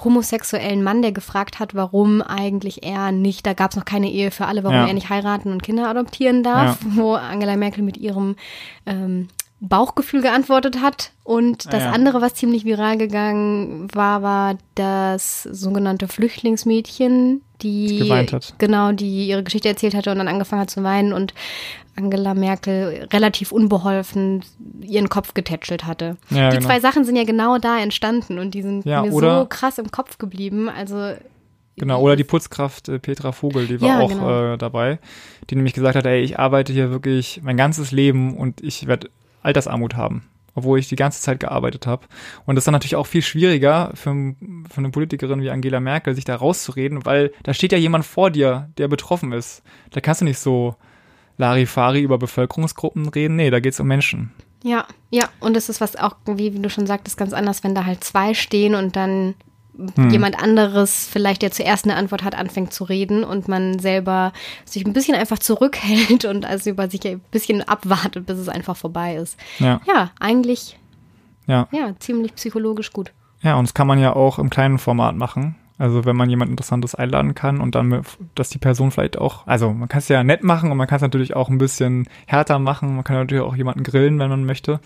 homosexuellen 0.03 0.84
Mann, 0.84 1.01
der 1.01 1.12
gefragt 1.12 1.60
hat, 1.60 1.73
warum 1.73 2.21
eigentlich 2.21 2.84
er 2.84 3.12
nicht, 3.12 3.45
da 3.45 3.53
gab 3.53 3.71
es 3.71 3.77
noch 3.77 3.86
keine 3.86 4.12
Ehe 4.12 4.31
für 4.31 4.45
alle, 4.45 4.63
warum 4.63 4.77
ja. 4.77 4.88
er 4.88 4.93
nicht 4.93 5.10
heiraten 5.10 5.51
und 5.51 5.63
Kinder 5.63 5.88
adoptieren 5.88 6.43
darf, 6.43 6.79
ja. 6.84 6.95
wo 6.95 7.13
Angela 7.13 7.55
Merkel 7.55 7.84
mit 7.84 7.97
ihrem 7.97 8.36
ähm, 8.86 9.29
Bauchgefühl 9.67 10.21
geantwortet 10.21 10.82
hat. 10.82 11.12
Und 11.23 11.71
das 11.73 11.84
ja. 11.84 11.91
andere, 11.91 12.21
was 12.21 12.36
ziemlich 12.36 12.65
viral 12.65 12.97
gegangen 12.97 13.88
war, 13.93 14.21
war 14.21 14.58
das 14.75 15.43
sogenannte 15.43 16.08
Flüchtlingsmädchen, 16.08 17.41
die, 17.62 17.99
geweint 17.99 18.34
hat. 18.34 18.56
genau, 18.58 18.91
die 18.91 19.28
ihre 19.28 19.43
Geschichte 19.43 19.69
erzählt 19.69 19.95
hatte 19.95 20.12
und 20.12 20.17
dann 20.17 20.28
angefangen 20.28 20.62
hat 20.62 20.69
zu 20.69 20.84
weinen 20.84 21.13
und 21.13 21.34
Angela 21.95 22.34
Merkel 22.34 23.08
relativ 23.12 23.51
unbeholfen 23.51 24.43
ihren 24.82 25.10
Kopf 25.10 25.34
getätschelt 25.34 25.86
hatte. 25.86 26.17
Ja, 26.30 26.49
die 26.49 26.58
genau. 26.58 26.67
zwei 26.67 26.80
Sachen 26.80 27.06
sind 27.06 27.15
ja 27.15 27.23
genau 27.23 27.58
da 27.58 27.80
entstanden 27.80 28.38
und 28.38 28.54
die 28.54 28.62
sind 28.62 28.86
ja, 28.86 29.01
mir 29.01 29.12
so 29.12 29.45
krass 29.49 29.78
im 29.78 29.91
Kopf 29.91 30.17
geblieben. 30.17 30.69
Also 30.69 31.13
Genau, 31.78 31.99
oder 32.01 32.15
die 32.15 32.23
Putzkraft 32.23 32.88
äh, 32.88 32.99
Petra 32.99 33.34
Vogel, 33.34 33.67
die 33.67 33.82
war 33.82 33.88
ja, 33.88 33.99
auch 33.99 34.10
genau. 34.10 34.54
äh, 34.54 34.58
dabei, 34.58 34.99
die 35.49 35.56
nämlich 35.56 35.73
gesagt 35.73 35.97
hat, 35.97 36.06
ey, 36.06 36.21
ich 36.21 36.39
arbeite 36.39 36.71
hier 36.71 36.89
wirklich 36.89 37.41
mein 37.43 37.58
ganzes 37.58 37.91
Leben 37.91 38.38
und 38.38 38.62
ich 38.62 38.88
werde 38.88 39.10
Altersarmut 39.45 39.95
haben. 39.95 40.23
obwohl 40.55 40.79
ich 40.79 40.88
die 40.88 40.95
ganze 40.95 41.21
Zeit 41.21 41.41
gearbeitet 41.41 41.86
habe. 41.86 42.08
Und 42.45 42.55
das 42.55 42.62
ist 42.62 42.67
dann 42.67 42.73
natürlich 42.73 42.95
auch 42.95 43.08
viel 43.08 43.21
schwieriger 43.21 43.91
für, 43.93 44.36
für 44.69 44.77
eine 44.77 44.89
Politikerin 44.89 45.41
wie 45.41 45.49
Angela 45.49 45.81
Merkel, 45.81 46.15
sich 46.15 46.23
da 46.23 46.36
rauszureden, 46.38 47.05
weil 47.05 47.34
da 47.43 47.53
steht 47.53 47.73
ja 47.73 47.77
jemand 47.77 48.05
vor 48.05 48.31
dir, 48.31 48.69
der 48.77 48.88
betroffen 48.88 49.34
ist. 49.34 49.63
Da 49.91 49.99
kannst 49.99 50.21
du 50.21 50.25
nicht 50.25 50.39
so 50.39 50.75
Larifari 51.38 52.01
über 52.01 52.17
Bevölkerungsgruppen 52.17 53.10
reden. 53.10 53.36
Nee, 53.36 53.49
da 53.49 53.60
geht's 53.60 53.81
um 53.81 53.88
Menschen. 53.88 54.31
Ja, 54.63 54.86
ja, 55.12 55.27
und 55.41 55.58
es 55.58 55.67
ist 55.67 55.81
was 55.81 55.97
auch, 55.97 56.15
wie, 56.25 56.53
wie 56.53 56.60
du 56.60 56.69
schon 56.69 56.88
sagtest, 56.88 57.17
ganz 57.17 57.34
anders, 57.34 57.63
wenn 57.65 57.75
da 57.75 57.86
halt 57.86 58.03
zwei 58.05 58.34
stehen 58.34 58.75
und 58.75 58.95
dann 58.95 59.36
hm. 59.95 60.09
jemand 60.09 60.41
anderes 60.41 61.07
vielleicht, 61.11 61.41
der 61.41 61.51
zuerst 61.51 61.85
eine 61.85 61.95
Antwort 61.95 62.23
hat, 62.23 62.35
anfängt 62.35 62.73
zu 62.73 62.83
reden 62.83 63.23
und 63.23 63.47
man 63.47 63.79
selber 63.79 64.33
sich 64.63 64.85
ein 64.85 64.93
bisschen 64.93 65.15
einfach 65.15 65.39
zurückhält 65.39 66.25
und 66.25 66.45
also 66.45 66.69
über 66.69 66.89
sich 66.89 67.05
ein 67.07 67.21
bisschen 67.31 67.61
abwartet, 67.67 68.25
bis 68.25 68.38
es 68.38 68.49
einfach 68.49 68.77
vorbei 68.77 69.15
ist. 69.15 69.38
Ja, 69.59 69.81
Ja, 69.85 70.11
eigentlich, 70.19 70.77
ja. 71.47 71.67
ja, 71.71 71.93
ziemlich 71.99 72.35
psychologisch 72.35 72.91
gut. 72.91 73.11
Ja, 73.41 73.55
und 73.55 73.67
das 73.67 73.73
kann 73.73 73.88
man 73.88 73.99
ja 73.99 74.15
auch 74.15 74.39
im 74.39 74.49
kleinen 74.49 74.79
Format 74.79 75.15
machen. 75.15 75.55
Also 75.77 76.05
wenn 76.05 76.15
man 76.15 76.29
jemand 76.29 76.51
Interessantes 76.51 76.95
einladen 76.95 77.35
kann 77.35 77.59
und 77.59 77.75
dann, 77.75 78.01
dass 78.33 78.47
die 78.49 78.59
Person 78.59 78.91
vielleicht 78.91 79.17
auch, 79.17 79.45
also 79.45 79.73
man 79.73 79.89
kann 79.89 79.99
es 79.99 80.07
ja 80.07 80.23
nett 80.23 80.41
machen 80.41 80.71
und 80.71 80.77
man 80.77 80.88
kann 80.88 80.97
es 80.97 81.01
natürlich 81.01 81.35
auch 81.35 81.49
ein 81.49 81.57
bisschen 81.57 82.07
härter 82.27 82.59
machen. 82.59 82.95
Man 82.95 83.03
kann 83.03 83.17
natürlich 83.17 83.43
auch 83.43 83.55
jemanden 83.57 83.83
grillen, 83.83 84.17
wenn 84.19 84.29
man 84.29 84.45
möchte. 84.45 84.79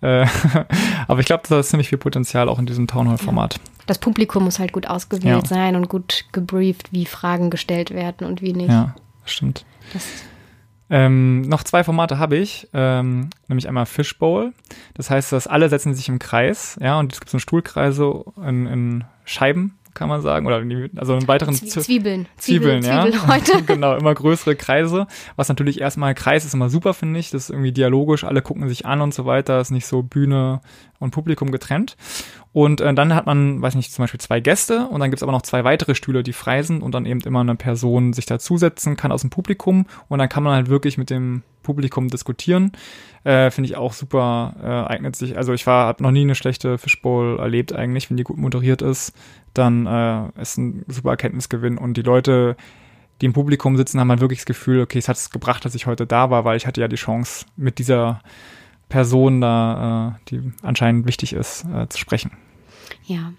Äh, 0.00 0.26
aber 1.08 1.20
ich 1.20 1.26
glaube, 1.26 1.42
da 1.48 1.60
ist 1.60 1.68
ziemlich 1.68 1.90
viel 1.90 1.98
Potenzial 1.98 2.48
auch 2.48 2.58
in 2.58 2.64
diesem 2.64 2.86
Townhall-Format. 2.86 3.60
Das 3.86 3.98
Publikum 3.98 4.44
muss 4.44 4.58
halt 4.58 4.72
gut 4.72 4.86
ausgewählt 4.86 5.42
Ja. 5.42 5.44
sein 5.46 5.76
und 5.76 5.88
gut 5.90 6.24
gebrieft, 6.32 6.90
wie 6.92 7.04
Fragen 7.04 7.50
gestellt 7.50 7.90
werden 7.90 8.26
und 8.26 8.40
wie 8.40 8.54
nicht. 8.54 8.70
Ja, 8.70 8.94
stimmt. 9.26 9.66
Das, 9.92 10.06
Ähm, 10.92 11.42
noch 11.42 11.62
zwei 11.62 11.84
Formate 11.84 12.18
habe 12.18 12.36
ich, 12.36 12.66
ähm, 12.72 13.30
nämlich 13.46 13.68
einmal 13.68 13.86
Fishbowl. 13.86 14.52
Das 14.94 15.08
heißt, 15.10 15.32
dass 15.32 15.46
alle 15.46 15.68
setzen 15.68 15.94
sich 15.94 16.08
im 16.08 16.18
Kreis, 16.18 16.76
ja, 16.80 16.98
und 16.98 17.12
es 17.12 17.20
gibt 17.20 17.30
so 17.30 17.38
Stuhlkreise 17.38 18.24
in, 18.44 18.66
in 18.66 19.04
Scheiben, 19.24 19.78
kann 19.94 20.08
man 20.08 20.22
sagen, 20.22 20.46
oder 20.46 20.62
also 20.96 21.14
in 21.16 21.26
weiteren 21.28 21.54
Zwie- 21.54 21.66
Zwi- 21.68 21.80
Zwiebeln. 21.82 22.26
Zwiebeln, 22.36 22.82
ja. 22.84 23.02
Zwiebeln 23.02 23.26
heute. 23.28 23.62
genau, 23.62 23.96
immer 23.96 24.14
größere 24.14 24.56
Kreise. 24.56 25.06
Was 25.36 25.48
natürlich 25.48 25.80
erstmal 25.80 26.14
Kreis 26.14 26.44
ist 26.44 26.54
immer 26.54 26.70
super, 26.70 26.94
finde 26.94 27.18
ich. 27.20 27.30
Das 27.30 27.44
ist 27.44 27.50
irgendwie 27.50 27.72
dialogisch, 27.72 28.24
alle 28.24 28.42
gucken 28.42 28.68
sich 28.68 28.86
an 28.86 29.00
und 29.00 29.12
so 29.14 29.26
weiter. 29.26 29.60
Ist 29.60 29.70
nicht 29.70 29.86
so 29.86 30.02
Bühne 30.02 30.60
und 30.98 31.10
Publikum 31.12 31.50
getrennt. 31.50 31.96
Und 32.52 32.80
äh, 32.80 32.92
dann 32.94 33.14
hat 33.14 33.26
man, 33.26 33.62
weiß 33.62 33.74
nicht, 33.76 33.92
zum 33.92 34.02
Beispiel 34.02 34.20
zwei 34.20 34.40
Gäste 34.40 34.88
und 34.88 35.00
dann 35.00 35.10
gibt's 35.10 35.22
aber 35.22 35.32
noch 35.32 35.42
zwei 35.42 35.62
weitere 35.64 35.94
Stühle, 35.94 36.22
die 36.24 36.32
frei 36.32 36.62
sind 36.62 36.82
und 36.82 36.92
dann 36.94 37.06
eben 37.06 37.20
immer 37.20 37.40
eine 37.40 37.54
Person 37.54 38.12
sich 38.12 38.26
dazusetzen 38.26 38.96
kann 38.96 39.12
aus 39.12 39.20
dem 39.20 39.30
Publikum 39.30 39.86
und 40.08 40.18
dann 40.18 40.28
kann 40.28 40.42
man 40.42 40.54
halt 40.54 40.68
wirklich 40.68 40.98
mit 40.98 41.10
dem 41.10 41.42
Publikum 41.62 42.08
diskutieren. 42.08 42.72
Äh, 43.22 43.50
Finde 43.52 43.68
ich 43.70 43.76
auch 43.76 43.92
super, 43.92 44.54
äh, 44.62 44.92
eignet 44.92 45.14
sich. 45.14 45.36
Also 45.36 45.52
ich 45.52 45.64
war, 45.66 45.86
habe 45.86 46.02
noch 46.02 46.10
nie 46.10 46.22
eine 46.22 46.34
schlechte 46.34 46.76
Fishbowl 46.76 47.38
erlebt 47.38 47.72
eigentlich, 47.72 48.10
wenn 48.10 48.16
die 48.16 48.24
gut 48.24 48.38
moderiert 48.38 48.82
ist, 48.82 49.12
dann 49.54 49.86
äh, 49.86 50.40
ist 50.40 50.58
ein 50.58 50.84
super 50.88 51.10
Erkenntnisgewinn 51.10 51.78
und 51.78 51.96
die 51.96 52.02
Leute, 52.02 52.56
die 53.20 53.26
im 53.26 53.32
Publikum 53.32 53.76
sitzen, 53.76 54.00
haben 54.00 54.10
halt 54.10 54.20
wirklich 54.20 54.40
das 54.40 54.46
Gefühl, 54.46 54.80
okay, 54.80 54.98
es 54.98 55.08
hat 55.08 55.16
es 55.16 55.30
gebracht, 55.30 55.64
dass 55.64 55.74
ich 55.74 55.86
heute 55.86 56.06
da 56.06 56.30
war, 56.30 56.44
weil 56.44 56.56
ich 56.56 56.66
hatte 56.66 56.80
ja 56.80 56.88
die 56.88 56.96
Chance, 56.96 57.46
mit 57.56 57.78
dieser 57.78 58.20
Person 58.88 59.40
da, 59.40 60.16
äh, 60.16 60.24
die 60.28 60.52
anscheinend 60.62 61.06
wichtig 61.06 61.32
ist, 61.32 61.64
äh, 61.64 61.88
zu 61.88 61.98
sprechen. 61.98 62.32
Ja, 63.04 63.32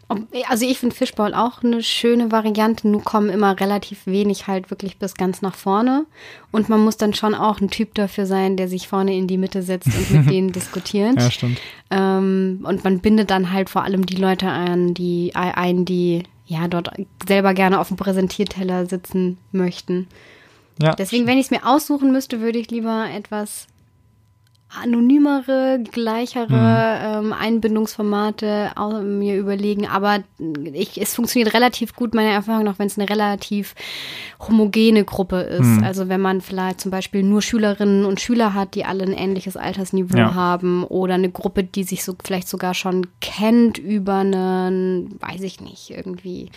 also 0.49 0.65
ich 0.65 0.79
finde 0.79 0.95
Fishbowl 0.95 1.33
auch 1.33 1.63
eine 1.63 1.83
schöne 1.83 2.31
Variante. 2.31 2.87
Nur 2.87 3.03
kommen 3.03 3.29
immer 3.29 3.59
relativ 3.59 4.05
wenig 4.05 4.47
halt 4.47 4.69
wirklich 4.69 4.97
bis 4.97 5.15
ganz 5.15 5.41
nach 5.41 5.55
vorne. 5.55 6.05
Und 6.51 6.69
man 6.69 6.81
muss 6.81 6.97
dann 6.97 7.13
schon 7.13 7.33
auch 7.33 7.59
ein 7.61 7.69
Typ 7.69 7.93
dafür 7.95 8.25
sein, 8.25 8.57
der 8.57 8.67
sich 8.67 8.87
vorne 8.87 9.15
in 9.15 9.27
die 9.27 9.37
Mitte 9.37 9.63
setzt 9.63 9.87
und 9.87 10.11
mit 10.11 10.29
denen 10.31 10.51
diskutiert. 10.51 11.15
Ja, 11.19 11.31
stimmt. 11.31 11.59
Ähm, 11.89 12.61
und 12.63 12.83
man 12.83 12.99
bindet 12.99 13.29
dann 13.29 13.51
halt 13.51 13.69
vor 13.69 13.83
allem 13.83 14.05
die 14.05 14.17
Leute 14.17 14.49
ein, 14.49 14.93
die 14.93 15.31
ein, 15.35 15.85
die 15.85 16.23
ja 16.45 16.67
dort 16.67 16.91
selber 17.27 17.53
gerne 17.53 17.79
auf 17.79 17.87
dem 17.87 17.97
Präsentierteller 17.97 18.85
sitzen 18.85 19.37
möchten. 19.51 20.07
Ja, 20.81 20.95
Deswegen, 20.95 21.27
wenn 21.27 21.37
ich 21.37 21.45
es 21.45 21.51
mir 21.51 21.65
aussuchen 21.65 22.11
müsste, 22.11 22.41
würde 22.41 22.59
ich 22.59 22.71
lieber 22.71 23.07
etwas 23.13 23.67
anonymere, 24.81 25.83
gleichere 25.91 26.99
ähm, 27.03 27.33
Einbindungsformate 27.33 28.71
mir 29.03 29.37
überlegen. 29.37 29.87
Aber 29.87 30.19
ich, 30.73 30.99
es 31.01 31.13
funktioniert 31.15 31.53
relativ 31.53 31.95
gut, 31.95 32.13
meiner 32.13 32.29
Erfahrung 32.31 32.63
nach, 32.63 32.79
wenn 32.79 32.87
es 32.87 32.97
eine 32.97 33.09
relativ 33.09 33.75
homogene 34.39 35.03
Gruppe 35.03 35.41
ist. 35.41 35.83
Also 35.83 36.09
wenn 36.09 36.21
man 36.21 36.41
vielleicht 36.41 36.81
zum 36.81 36.91
Beispiel 36.91 37.23
nur 37.23 37.41
Schülerinnen 37.41 38.05
und 38.05 38.19
Schüler 38.21 38.53
hat, 38.53 38.75
die 38.75 38.85
alle 38.85 39.03
ein 39.03 39.13
ähnliches 39.13 39.57
Altersniveau 39.57 40.17
Ja. 40.17 40.33
haben 40.35 40.83
oder 40.83 41.15
eine 41.15 41.29
Gruppe, 41.29 41.63
die 41.63 41.83
sich 41.83 42.03
so 42.03 42.15
vielleicht 42.23 42.47
sogar 42.47 42.73
schon 42.73 43.07
kennt 43.19 43.77
über 43.77 44.15
einen, 44.17 45.15
weiß 45.21 45.41
ich 45.41 45.61
nicht, 45.61 45.89
irgendwie 45.91 46.49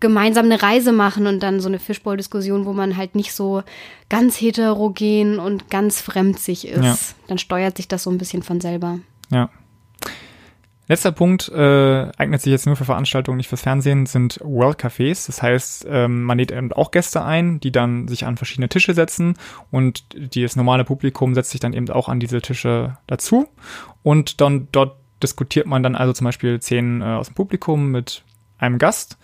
gemeinsam 0.00 0.46
eine 0.46 0.62
Reise 0.62 0.92
machen 0.92 1.26
und 1.26 1.42
dann 1.42 1.60
so 1.60 1.68
eine 1.68 1.78
Fischbowl-Diskussion, 1.78 2.66
wo 2.66 2.72
man 2.72 2.96
halt 2.96 3.14
nicht 3.14 3.32
so 3.32 3.62
ganz 4.08 4.40
heterogen 4.40 5.38
und 5.38 5.70
ganz 5.70 6.00
fremd 6.00 6.38
sich 6.38 6.68
ist. 6.68 6.84
Ja. 6.84 6.96
Dann 7.28 7.38
steuert 7.38 7.76
sich 7.76 7.88
das 7.88 8.02
so 8.02 8.10
ein 8.10 8.18
bisschen 8.18 8.42
von 8.42 8.60
selber. 8.60 8.98
Ja. 9.30 9.50
Letzter 10.88 11.10
Punkt, 11.10 11.48
äh, 11.48 12.12
eignet 12.16 12.42
sich 12.42 12.52
jetzt 12.52 12.66
nur 12.66 12.76
für 12.76 12.84
Veranstaltungen, 12.84 13.38
nicht 13.38 13.48
fürs 13.48 13.62
Fernsehen, 13.62 14.06
sind 14.06 14.38
World 14.44 14.78
Cafés. 14.78 15.26
Das 15.26 15.42
heißt, 15.42 15.86
ähm, 15.88 16.22
man 16.22 16.38
lädt 16.38 16.52
eben 16.52 16.72
auch 16.72 16.92
Gäste 16.92 17.24
ein, 17.24 17.58
die 17.58 17.72
dann 17.72 18.06
sich 18.06 18.24
an 18.24 18.36
verschiedene 18.36 18.68
Tische 18.68 18.94
setzen 18.94 19.34
und 19.72 20.04
die, 20.14 20.42
das 20.42 20.54
normale 20.54 20.84
Publikum 20.84 21.34
setzt 21.34 21.50
sich 21.50 21.60
dann 21.60 21.72
eben 21.72 21.90
auch 21.90 22.08
an 22.08 22.20
diese 22.20 22.40
Tische 22.40 22.98
dazu 23.08 23.48
und 24.04 24.40
dann 24.40 24.68
dort 24.70 24.96
diskutiert 25.22 25.66
man 25.66 25.82
dann 25.82 25.96
also 25.96 26.12
zum 26.12 26.26
Beispiel 26.26 26.60
zehn 26.60 27.00
äh, 27.00 27.04
aus 27.04 27.28
dem 27.28 27.34
Publikum 27.34 27.90
mit 27.90 28.22
einem 28.58 28.78
Gast 28.78 29.18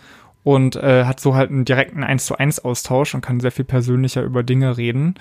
und 0.44 0.76
äh, 0.76 1.04
hat 1.04 1.20
so 1.20 1.34
halt 1.34 1.50
einen 1.50 1.64
direkten 1.64 2.02
1 2.02 2.26
zu 2.26 2.36
1 2.36 2.64
Austausch 2.64 3.14
und 3.14 3.20
kann 3.20 3.40
sehr 3.40 3.52
viel 3.52 3.64
persönlicher 3.64 4.22
über 4.22 4.42
Dinge 4.42 4.76
reden. 4.76 5.14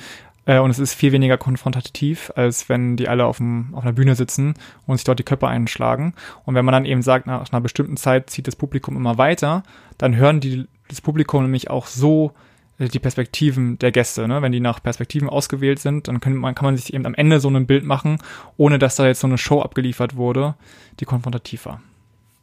Äh, 0.45 0.59
und 0.59 0.71
es 0.71 0.79
ist 0.79 0.93
viel 0.93 1.11
weniger 1.11 1.37
konfrontativ, 1.37 2.31
als 2.35 2.69
wenn 2.69 2.97
die 2.97 3.07
alle 3.07 3.25
auf, 3.25 3.37
dem, 3.37 3.73
auf 3.73 3.83
einer 3.83 3.93
Bühne 3.93 4.15
sitzen 4.15 4.55
und 4.87 4.97
sich 4.97 5.03
dort 5.03 5.19
die 5.19 5.23
Köpfe 5.23 5.47
einschlagen. 5.47 6.13
Und 6.45 6.55
wenn 6.55 6.65
man 6.65 6.73
dann 6.73 6.85
eben 6.85 7.01
sagt, 7.01 7.27
nach 7.27 7.51
einer 7.51 7.61
bestimmten 7.61 7.97
Zeit 7.97 8.29
zieht 8.29 8.47
das 8.47 8.55
Publikum 8.55 8.95
immer 8.95 9.17
weiter, 9.17 9.63
dann 9.97 10.15
hören 10.15 10.39
die 10.39 10.67
das 10.87 11.01
Publikum 11.01 11.43
nämlich 11.43 11.69
auch 11.69 11.87
so 11.87 12.33
äh, 12.79 12.87
die 12.87 12.99
Perspektiven 12.99 13.77
der 13.79 13.91
Gäste. 13.91 14.27
Ne? 14.27 14.41
Wenn 14.41 14.51
die 14.51 14.59
nach 14.59 14.81
Perspektiven 14.81 15.29
ausgewählt 15.29 15.79
sind, 15.79 16.07
dann 16.07 16.19
kann 16.19 16.35
man, 16.35 16.55
kann 16.55 16.65
man 16.65 16.77
sich 16.77 16.93
eben 16.93 17.05
am 17.05 17.15
Ende 17.15 17.39
so 17.39 17.49
ein 17.49 17.67
Bild 17.67 17.85
machen, 17.85 18.17
ohne 18.57 18.79
dass 18.79 18.95
da 18.95 19.05
jetzt 19.05 19.21
so 19.21 19.27
eine 19.27 19.37
Show 19.37 19.61
abgeliefert 19.61 20.15
wurde, 20.15 20.55
die 20.99 21.05
konfrontativ 21.05 21.65
war. 21.65 21.81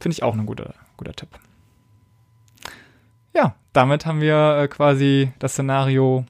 Finde 0.01 0.15
ich 0.15 0.23
auch 0.23 0.35
ein 0.35 0.47
guter, 0.47 0.75
guter 0.97 1.13
Tipp. 1.13 1.29
Ja, 3.39 3.55
damit 3.73 4.05
haben 4.05 4.21
wir 4.21 4.59
äh, 4.59 4.67
quasi 4.67 5.31
das 5.39 5.53
Szenario 5.53 6.25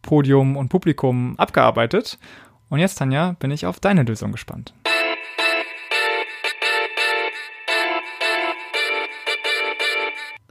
Podium 0.00 0.56
und 0.56 0.70
Publikum 0.70 1.38
abgearbeitet. 1.38 2.18
Und 2.70 2.78
jetzt, 2.78 2.96
Tanja, 2.96 3.36
bin 3.38 3.50
ich 3.50 3.66
auf 3.66 3.78
deine 3.78 4.04
Lösung 4.04 4.32
gespannt. 4.32 4.72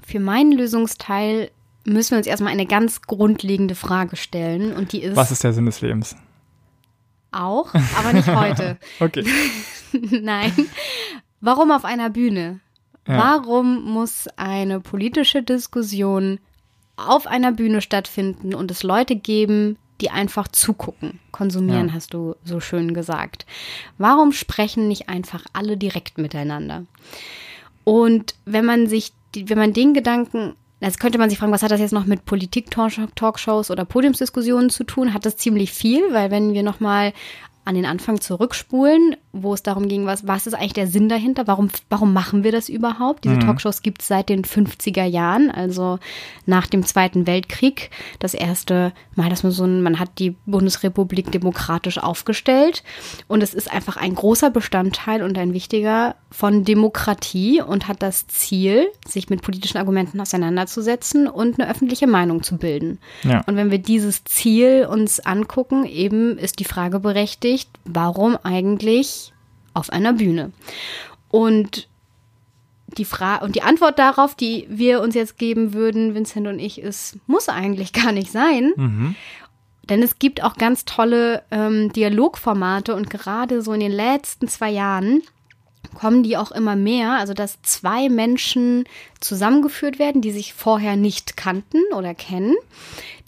Für 0.06 0.20
meinen 0.20 0.52
Lösungsteil 0.52 1.50
müssen 1.86 2.12
wir 2.12 2.18
uns 2.20 2.28
erstmal 2.28 2.54
eine 2.54 2.68
ganz 2.68 3.02
grundlegende 3.02 3.74
Frage 3.74 4.16
stellen. 4.16 4.74
Und 4.74 4.92
die 4.92 5.02
ist, 5.02 5.16
Was 5.16 5.32
ist 5.32 5.44
der 5.44 5.54
Sinn 5.54 5.66
des 5.66 5.82
Lebens? 5.82 6.16
auch, 7.32 7.74
aber 7.98 8.14
nicht 8.14 8.28
heute. 8.28 8.78
Okay. 9.00 9.26
Nein. 10.22 10.54
Warum 11.42 11.72
auf 11.72 11.84
einer 11.84 12.12
Bühne? 12.12 12.62
Ja. 13.08 13.18
Warum 13.18 13.84
muss 13.84 14.28
eine 14.36 14.80
politische 14.80 15.44
Diskussion 15.44 16.40
auf 16.98 17.28
einer 17.28 17.52
Bühne 17.52 17.82
stattfinden 17.82 18.56
und 18.56 18.72
es 18.72 18.82
Leute 18.84 19.16
geben, 19.16 19.78
die 20.02 20.10
einfach 20.10 20.48
zugucken? 20.48 21.20
Konsumieren, 21.32 21.90
Ja. 21.90 21.94
hast 21.94 22.14
du 22.14 22.36
so 22.44 22.60
schön 22.60 22.94
gesagt. 22.94 23.46
Warum 23.98 24.32
sprechen 24.32 24.88
nicht 24.88 25.08
einfach 25.10 25.46
alle 25.54 25.78
direkt 25.78 26.18
miteinander? 26.18 26.86
Und 27.84 28.34
wenn 28.46 28.66
man 28.66 28.88
sich, 28.88 29.14
wenn 29.36 29.58
man 29.60 29.74
den 29.74 29.94
Gedanken, 29.94 30.56
jetzt 30.82 31.00
könnte 31.00 31.18
man 31.20 31.30
sich 31.30 31.38
fragen, 31.38 31.52
was 31.52 31.62
hat 31.64 31.72
das 31.72 31.80
jetzt 31.80 31.92
noch 31.94 32.06
mit 32.06 32.26
Politik-Talkshows 32.26 33.70
oder 33.72 33.86
Podiumsdiskussionen 33.86 34.70
zu 34.70 34.84
tun? 34.84 35.14
Hat 35.14 35.26
das 35.26 35.38
ziemlich 35.38 35.72
viel, 35.72 36.02
weil 36.12 36.32
wenn 36.32 36.54
wir 36.54 36.64
nochmal 36.64 37.14
an 37.64 37.76
den 37.76 37.86
Anfang 37.86 38.22
zurückspulen, 38.22 39.16
wo 39.42 39.54
es 39.54 39.64
darum 39.64 39.88
ging, 39.88 40.06
was, 40.06 40.28
was 40.28 40.48
ist 40.48 40.54
eigentlich 40.54 40.74
der 40.74 40.88
Sinn 40.88 41.10
dahinter? 41.10 41.48
Warum, 41.48 41.70
warum 41.90 42.14
machen 42.14 42.44
wir 42.44 42.52
das 42.52 42.70
überhaupt? 42.70 43.26
Diese 43.26 43.40
Talkshows 43.40 43.82
gibt 43.82 44.02
es 44.02 44.08
seit 44.08 44.30
den 44.30 44.44
50er 44.44 45.04
Jahren, 45.04 45.52
also 45.52 46.00
nach 46.46 46.68
dem 46.68 46.86
Zweiten 46.86 47.28
Weltkrieg. 47.28 47.90
Das 48.20 48.34
erste 48.34 48.94
Mal, 49.16 49.30
dass 49.30 49.44
man 49.44 49.52
so 49.52 49.66
ein, 49.66 49.82
man 49.82 50.00
hat 50.00 50.20
die 50.20 50.36
Bundesrepublik 50.46 51.32
demokratisch 51.32 51.98
aufgestellt 51.98 52.84
und 53.28 53.44
es 53.44 53.54
ist 53.54 53.72
einfach 53.72 53.98
ein 53.98 54.16
großer 54.16 54.50
Bestandteil 54.50 55.24
und 55.24 55.38
ein 55.38 55.54
wichtiger 55.54 56.16
von 56.32 56.64
Demokratie 56.64 57.62
und 57.62 57.88
hat 57.88 58.02
das 58.02 58.28
Ziel, 58.28 58.88
sich 59.08 59.30
mit 59.30 59.42
politischen 59.42 59.78
Argumenten 59.78 60.20
auseinanderzusetzen 60.20 61.28
und 61.28 61.60
eine 61.60 61.70
öffentliche 61.70 62.08
Meinung 62.08 62.44
zu 62.44 62.58
bilden. 62.58 63.00
Ja. 63.24 63.42
Und 63.48 63.56
wenn 63.56 63.72
wir 63.72 63.80
dieses 63.80 64.24
Ziel 64.26 64.88
uns 64.90 65.20
angucken, 65.20 65.86
eben 65.86 66.38
ist 66.38 66.60
die 66.60 66.66
Frage 66.66 67.00
berechtigt, 67.00 67.70
warum 67.86 68.38
eigentlich 68.44 69.25
auf 69.76 69.92
einer 69.92 70.14
Bühne. 70.14 70.52
Und 71.30 71.88
die 72.98 73.06
Frage 73.06 73.44
und 73.46 73.56
die 73.56 73.62
Antwort 73.62 74.00
darauf, 74.00 74.36
die 74.36 74.66
wir 74.70 75.02
uns 75.02 75.16
jetzt 75.16 75.38
geben 75.38 75.74
würden, 75.74 76.16
Vincent 76.16 76.48
und 76.48 76.60
ich, 76.60 76.80
ist, 76.82 77.18
muss 77.28 77.50
eigentlich 77.50 77.94
gar 77.94 78.12
nicht 78.12 78.32
sein. 78.32 78.74
Mhm. 78.76 79.16
Denn 79.90 80.02
es 80.02 80.18
gibt 80.18 80.44
auch 80.44 80.56
ganz 80.56 80.86
tolle 80.86 81.44
ähm, 81.52 81.92
Dialogformate 81.94 82.96
und 82.96 83.12
gerade 83.12 83.62
so 83.62 83.72
in 83.74 83.82
den 83.82 83.92
letzten 83.92 84.48
zwei 84.48 84.72
Jahren 84.72 85.22
kommen 85.94 86.24
die 86.24 86.38
auch 86.38 86.52
immer 86.52 86.76
mehr, 86.76 87.12
also 87.12 87.36
dass 87.36 87.62
zwei 87.62 88.10
Menschen 88.10 88.86
zusammengeführt 89.20 90.00
werden, 90.00 90.22
die 90.22 90.32
sich 90.32 90.54
vorher 90.54 90.96
nicht 90.96 91.38
kannten 91.38 91.82
oder 91.94 92.16
kennen, 92.16 92.56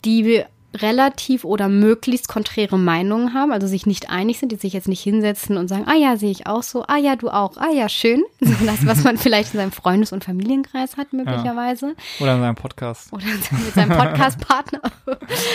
die 0.04 0.44
relativ 0.82 1.44
oder 1.44 1.68
möglichst 1.68 2.28
konträre 2.28 2.78
Meinungen 2.78 3.34
haben, 3.34 3.52
also 3.52 3.66
sich 3.66 3.86
nicht 3.86 4.10
einig 4.10 4.38
sind, 4.38 4.52
die 4.52 4.56
sich 4.56 4.72
jetzt 4.72 4.88
nicht 4.88 5.02
hinsetzen 5.02 5.56
und 5.56 5.68
sagen, 5.68 5.84
ah 5.86 5.94
ja, 5.94 6.16
sehe 6.16 6.30
ich 6.30 6.46
auch 6.46 6.62
so, 6.62 6.84
ah 6.86 6.96
ja, 6.96 7.16
du 7.16 7.28
auch, 7.28 7.56
ah 7.56 7.70
ja, 7.72 7.88
schön. 7.88 8.24
So 8.48 8.64
das, 8.64 8.86
was 8.86 9.04
man 9.04 9.18
vielleicht 9.18 9.52
in 9.54 9.60
seinem 9.60 9.72
Freundes- 9.72 10.12
und 10.12 10.24
Familienkreis 10.24 10.96
hat, 10.96 11.12
möglicherweise. 11.12 11.88
Ja. 11.88 12.24
Oder 12.24 12.34
in 12.34 12.40
seinem 12.40 12.54
Podcast. 12.54 13.12
Oder 13.12 13.24
mit 13.64 13.74
seinem 13.74 13.96
Podcast-Partner. 13.96 14.80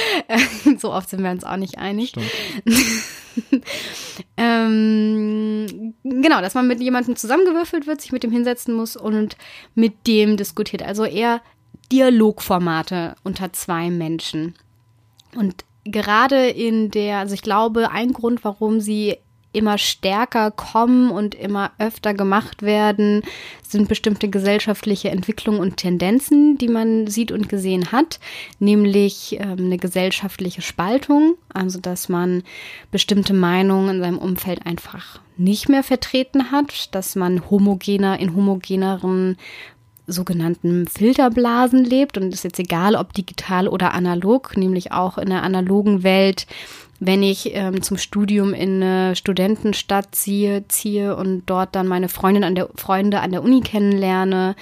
so 0.78 0.94
oft 0.94 1.10
sind 1.10 1.24
wir 1.24 1.32
uns 1.32 1.44
auch 1.44 1.58
nicht 1.58 1.80
einig. 1.80 2.14
ähm, 4.38 5.94
genau, 6.04 6.42
dass 6.42 6.54
man 6.54 6.68
mit 6.68 6.82
jemandem 6.82 7.16
zusammengewürfelt 7.16 7.88
wird, 7.88 8.02
sich 8.02 8.12
mit 8.12 8.24
dem 8.24 8.32
hinsetzen 8.32 8.74
muss 8.76 8.96
und 8.96 9.38
mit 9.76 10.08
dem 10.08 10.38
diskutiert. 10.38 10.84
Also 10.84 11.04
eher 11.04 11.42
Dialogformate 11.92 13.16
unter 13.24 13.54
zwei 13.54 13.90
Menschen. 13.90 14.56
Und 15.36 15.65
gerade 15.86 16.48
in 16.50 16.91
der, 16.91 17.19
also 17.19 17.34
ich 17.34 17.41
glaube, 17.41 17.91
ein 17.91 18.13
Grund, 18.13 18.43
warum 18.43 18.80
sie 18.80 19.17
immer 19.54 19.78
stärker 19.78 20.52
kommen 20.52 21.12
und 21.12 21.36
immer 21.36 21.72
öfter 21.78 22.13
gemacht 22.13 22.63
werden, 22.63 23.22
sind 23.62 23.88
bestimmte 23.88 24.28
gesellschaftliche 24.28 25.12
Entwicklungen 25.12 25.60
und 25.60 25.78
Tendenzen, 25.78 26.58
die 26.58 26.67
man 26.67 27.08
sieht 27.08 27.32
und 27.32 27.50
gesehen 27.50 27.91
hat, 27.91 28.19
nämlich 28.60 29.38
ähm, 29.39 29.58
eine 29.60 29.78
gesellschaftliche 29.78 30.63
Spaltung, 30.63 31.36
also 31.54 31.80
dass 31.80 32.10
man 32.10 32.43
bestimmte 32.91 33.34
Meinungen 33.34 33.98
in 33.98 34.02
seinem 34.02 34.17
Umfeld 34.17 34.65
einfach 34.65 35.22
nicht 35.38 35.69
mehr 35.69 35.84
vertreten 35.84 36.52
hat, 36.52 36.93
dass 36.93 37.15
man 37.15 37.50
homogener 37.50 38.19
in 38.19 38.36
homogeneren 38.36 39.38
sogenannten 40.08 40.88
Filterblasen 40.88 41.84
lebt 41.84 42.18
und 42.18 42.34
ist 42.34 42.44
jetzt 42.44 42.60
egal, 42.60 42.96
ob 42.96 43.13
digital 43.13 43.68
oder 43.68 43.94
analog, 43.94 44.58
nämlich 44.58 44.92
auch 44.92 45.18
in 45.18 45.30
der 45.30 45.44
analogen 45.44 46.04
Welt, 46.04 46.46
wenn 47.00 47.24
ich 47.24 47.54
ähm, 47.54 47.82
zum 47.82 47.98
Studium 47.98 48.54
in 48.54 48.82
eine 48.82 49.16
Studentenstadt 49.16 50.16
ziehe, 50.16 50.68
ziehe 50.68 51.16
und 51.16 51.44
dort 51.46 51.76
dann 51.76 51.88
meine 51.88 52.10
Freundin 52.10 52.44
an 52.44 52.56
der 52.56 52.70
Freunde 52.76 53.20
an 53.20 53.32
der 53.32 53.44
Uni 53.44 53.62
kennenlerne 53.62 54.56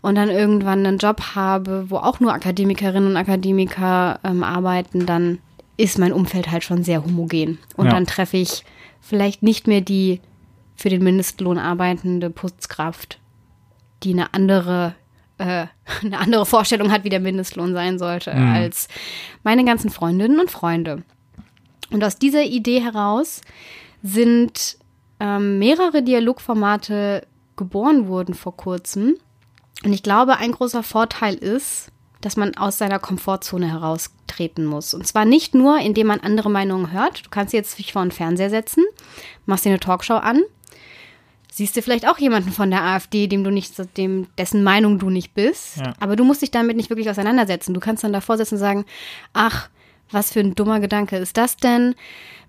und 0.00 0.14
dann 0.14 0.30
irgendwann 0.30 0.86
einen 0.86 0.98
Job 0.98 1.34
habe, 1.34 1.86
wo 1.88 1.96
auch 1.96 2.20
nur 2.20 2.32
Akademikerinnen 2.32 3.10
und 3.10 3.16
Akademiker 3.16 4.20
ähm, 4.24 4.42
arbeiten, 4.42 5.06
dann 5.06 5.38
ist 5.76 5.98
mein 5.98 6.12
Umfeld 6.12 6.50
halt 6.50 6.64
schon 6.64 6.84
sehr 6.84 7.04
homogen. 7.04 7.58
Und 7.76 7.86
ja. 7.86 7.92
dann 7.92 8.06
treffe 8.06 8.36
ich 8.36 8.64
vielleicht 9.00 9.42
nicht 9.42 9.66
mehr 9.66 9.80
die 9.80 10.20
für 10.76 10.88
den 10.88 11.02
Mindestlohn 11.02 11.58
arbeitende 11.58 12.30
Putzkraft 12.30 13.18
die 14.04 14.12
eine 14.12 14.34
andere 14.34 14.94
äh, 15.38 15.66
eine 16.02 16.18
andere 16.18 16.46
Vorstellung 16.46 16.90
hat, 16.92 17.04
wie 17.04 17.10
der 17.10 17.20
Mindestlohn 17.20 17.72
sein 17.72 17.98
sollte, 17.98 18.34
mhm. 18.34 18.54
als 18.54 18.88
meine 19.42 19.64
ganzen 19.64 19.90
Freundinnen 19.90 20.40
und 20.40 20.50
Freunde. 20.50 21.02
Und 21.90 22.02
aus 22.04 22.18
dieser 22.18 22.44
Idee 22.44 22.80
heraus 22.80 23.42
sind 24.02 24.78
ähm, 25.20 25.58
mehrere 25.58 26.02
Dialogformate 26.02 27.26
geboren 27.56 28.08
worden 28.08 28.34
vor 28.34 28.56
kurzem. 28.56 29.16
Und 29.84 29.92
ich 29.92 30.02
glaube, 30.02 30.38
ein 30.38 30.52
großer 30.52 30.82
Vorteil 30.82 31.34
ist, 31.34 31.88
dass 32.20 32.36
man 32.36 32.56
aus 32.56 32.78
seiner 32.78 32.98
Komfortzone 32.98 33.70
heraustreten 33.70 34.64
muss. 34.64 34.94
Und 34.94 35.06
zwar 35.06 35.24
nicht 35.24 35.54
nur, 35.54 35.78
indem 35.80 36.06
man 36.06 36.20
andere 36.20 36.50
Meinungen 36.50 36.92
hört. 36.92 37.26
Du 37.26 37.30
kannst 37.30 37.52
jetzt 37.52 37.78
dich 37.78 37.92
vor 37.92 38.02
den 38.02 38.12
Fernseher 38.12 38.48
setzen, 38.48 38.84
machst 39.44 39.64
dir 39.64 39.70
eine 39.70 39.80
Talkshow 39.80 40.14
an 40.14 40.42
siehst 41.52 41.76
du 41.76 41.82
vielleicht 41.82 42.08
auch 42.08 42.18
jemanden 42.18 42.50
von 42.50 42.70
der 42.70 42.82
AfD, 42.82 43.26
dem 43.26 43.44
du 43.44 43.50
nicht, 43.50 43.74
dem, 43.98 44.26
dessen 44.38 44.64
Meinung 44.64 44.98
du 44.98 45.10
nicht 45.10 45.34
bist. 45.34 45.76
Ja. 45.76 45.92
Aber 46.00 46.16
du 46.16 46.24
musst 46.24 46.40
dich 46.40 46.50
damit 46.50 46.76
nicht 46.78 46.88
wirklich 46.88 47.10
auseinandersetzen. 47.10 47.74
Du 47.74 47.80
kannst 47.80 48.02
dann 48.02 48.12
davor 48.12 48.38
sitzen 48.38 48.54
und 48.54 48.60
sagen, 48.60 48.84
ach, 49.34 49.68
was 50.10 50.32
für 50.32 50.40
ein 50.40 50.54
dummer 50.54 50.80
Gedanke 50.80 51.18
ist 51.18 51.36
das 51.36 51.58
denn? 51.58 51.94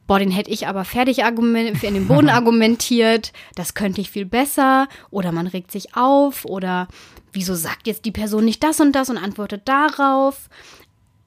Boah, 0.08 0.20
den 0.20 0.32
hätte 0.32 0.52
ich 0.52 0.68
aber 0.68 0.86
fertig 0.86 1.20
in 1.20 1.94
den 1.94 2.08
Boden 2.08 2.30
argumentiert. 2.30 3.34
Das 3.56 3.74
könnte 3.74 4.00
ich 4.00 4.10
viel 4.10 4.26
besser. 4.26 4.88
Oder 5.12 5.34
man 5.34 5.48
regt 5.48 5.72
sich 5.72 5.96
auf. 5.96 6.46
Oder 6.46 6.88
wieso 7.34 7.56
sagt 7.56 7.88
jetzt 7.88 8.06
die 8.06 8.12
Person 8.12 8.46
nicht 8.46 8.64
das 8.64 8.80
und 8.80 8.94
das 8.94 9.10
und 9.10 9.18
antwortet 9.18 9.64
darauf? 9.66 10.50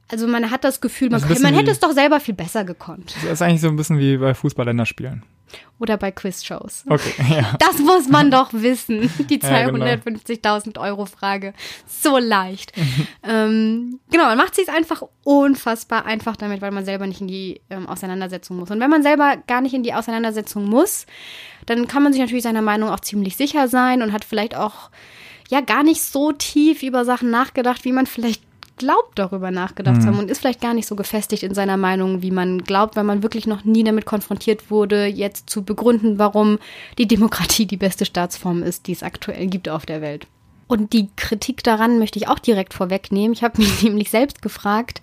Also 0.08 0.26
man 0.26 0.50
hat 0.50 0.64
das 0.64 0.80
Gefühl, 0.80 1.10
man, 1.10 1.20
das 1.20 1.40
man 1.40 1.52
hätte 1.52 1.70
es 1.70 1.80
doch 1.80 1.92
selber 1.92 2.20
viel 2.20 2.34
besser 2.34 2.64
gekonnt. 2.64 3.14
Das 3.22 3.32
ist 3.32 3.42
eigentlich 3.42 3.60
so 3.60 3.68
ein 3.68 3.76
bisschen 3.76 3.98
wie 3.98 4.16
bei 4.16 4.34
Fußballländerspielen. 4.34 5.24
Oder 5.78 5.96
bei 5.98 6.10
Quizshows. 6.10 6.84
Okay, 6.88 7.14
ja. 7.30 7.54
Das 7.58 7.78
muss 7.78 8.08
man 8.08 8.30
doch 8.30 8.52
wissen. 8.52 9.10
Die 9.28 9.38
250.000 9.40 10.64
genau. 10.64 10.80
Euro 10.80 11.06
Frage. 11.06 11.52
So 11.86 12.18
leicht. 12.18 12.72
ähm, 13.22 14.00
genau, 14.10 14.24
man 14.24 14.38
macht 14.38 14.54
sich 14.54 14.68
einfach 14.70 15.02
unfassbar 15.22 16.06
einfach 16.06 16.36
damit, 16.36 16.62
weil 16.62 16.70
man 16.70 16.84
selber 16.84 17.06
nicht 17.06 17.20
in 17.20 17.28
die 17.28 17.60
ähm, 17.68 17.86
Auseinandersetzung 17.88 18.56
muss. 18.56 18.70
Und 18.70 18.80
wenn 18.80 18.90
man 18.90 19.02
selber 19.02 19.36
gar 19.46 19.60
nicht 19.60 19.74
in 19.74 19.82
die 19.82 19.92
Auseinandersetzung 19.92 20.64
muss, 20.64 21.06
dann 21.66 21.86
kann 21.86 22.02
man 22.02 22.12
sich 22.12 22.22
natürlich 22.22 22.44
seiner 22.44 22.62
Meinung 22.62 22.88
auch 22.88 23.00
ziemlich 23.00 23.36
sicher 23.36 23.68
sein 23.68 24.02
und 24.02 24.12
hat 24.12 24.24
vielleicht 24.24 24.56
auch 24.56 24.90
ja 25.48 25.60
gar 25.60 25.82
nicht 25.82 26.02
so 26.02 26.32
tief 26.32 26.82
über 26.82 27.04
Sachen 27.04 27.30
nachgedacht, 27.30 27.84
wie 27.84 27.92
man 27.92 28.06
vielleicht 28.06 28.42
glaubt, 28.76 29.18
darüber 29.18 29.50
nachgedacht 29.50 29.96
mhm. 29.96 30.00
zu 30.00 30.06
haben 30.08 30.18
und 30.18 30.30
ist 30.30 30.40
vielleicht 30.40 30.60
gar 30.60 30.74
nicht 30.74 30.86
so 30.86 30.96
gefestigt 30.96 31.42
in 31.42 31.54
seiner 31.54 31.76
Meinung, 31.76 32.22
wie 32.22 32.30
man 32.30 32.64
glaubt, 32.64 32.96
weil 32.96 33.04
man 33.04 33.22
wirklich 33.22 33.46
noch 33.46 33.64
nie 33.64 33.84
damit 33.84 34.06
konfrontiert 34.06 34.70
wurde, 34.70 35.06
jetzt 35.06 35.50
zu 35.50 35.64
begründen, 35.64 36.18
warum 36.18 36.58
die 36.98 37.08
Demokratie 37.08 37.66
die 37.66 37.76
beste 37.76 38.04
Staatsform 38.04 38.62
ist, 38.62 38.86
die 38.86 38.92
es 38.92 39.02
aktuell 39.02 39.46
gibt 39.46 39.68
auf 39.68 39.86
der 39.86 40.00
Welt. 40.00 40.26
Und 40.68 40.92
die 40.92 41.08
Kritik 41.16 41.62
daran 41.62 41.98
möchte 41.98 42.18
ich 42.18 42.28
auch 42.28 42.38
direkt 42.38 42.74
vorwegnehmen. 42.74 43.32
Ich 43.32 43.42
habe 43.42 43.58
mich 43.62 43.82
nämlich 43.82 44.10
selbst 44.10 44.42
gefragt, 44.42 45.00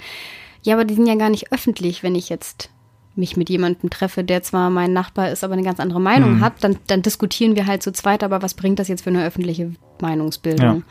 ja, 0.61 0.75
aber 0.75 0.85
die 0.85 0.95
sind 0.95 1.07
ja 1.07 1.15
gar 1.15 1.29
nicht 1.29 1.51
öffentlich, 1.51 2.03
wenn 2.03 2.15
ich 2.15 2.29
jetzt 2.29 2.69
mich 3.15 3.37
mit 3.37 3.49
jemandem 3.49 3.89
treffe, 3.89 4.23
der 4.23 4.41
zwar 4.41 4.69
mein 4.69 4.91
Nachbar 4.91 5.29
ist, 5.29 5.43
aber 5.43 5.53
eine 5.53 5.63
ganz 5.63 5.79
andere 5.79 6.01
Meinung 6.01 6.35
mhm. 6.35 6.41
hat, 6.41 6.63
dann, 6.63 6.77
dann 6.87 7.03
diskutieren 7.03 7.55
wir 7.55 7.67
halt 7.67 7.83
zu 7.83 7.91
zweit, 7.93 8.23
aber 8.23 8.41
was 8.41 8.55
bringt 8.55 8.79
das 8.79 8.87
jetzt 8.87 9.03
für 9.03 9.11
eine 9.11 9.23
öffentliche 9.23 9.71
Meinungsbildung? 10.01 10.77
Ja. 10.77 10.81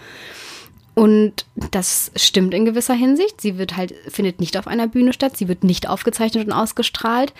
Und 0.94 1.46
das 1.70 2.12
stimmt 2.16 2.52
in 2.52 2.66
gewisser 2.66 2.94
Hinsicht. 2.94 3.40
Sie 3.40 3.56
wird 3.56 3.76
halt, 3.76 3.94
findet 4.08 4.40
nicht 4.40 4.58
auf 4.58 4.66
einer 4.66 4.88
Bühne 4.88 5.12
statt, 5.12 5.36
sie 5.36 5.48
wird 5.48 5.64
nicht 5.64 5.88
aufgezeichnet 5.88 6.46
und 6.46 6.52
ausgestrahlt, 6.52 7.32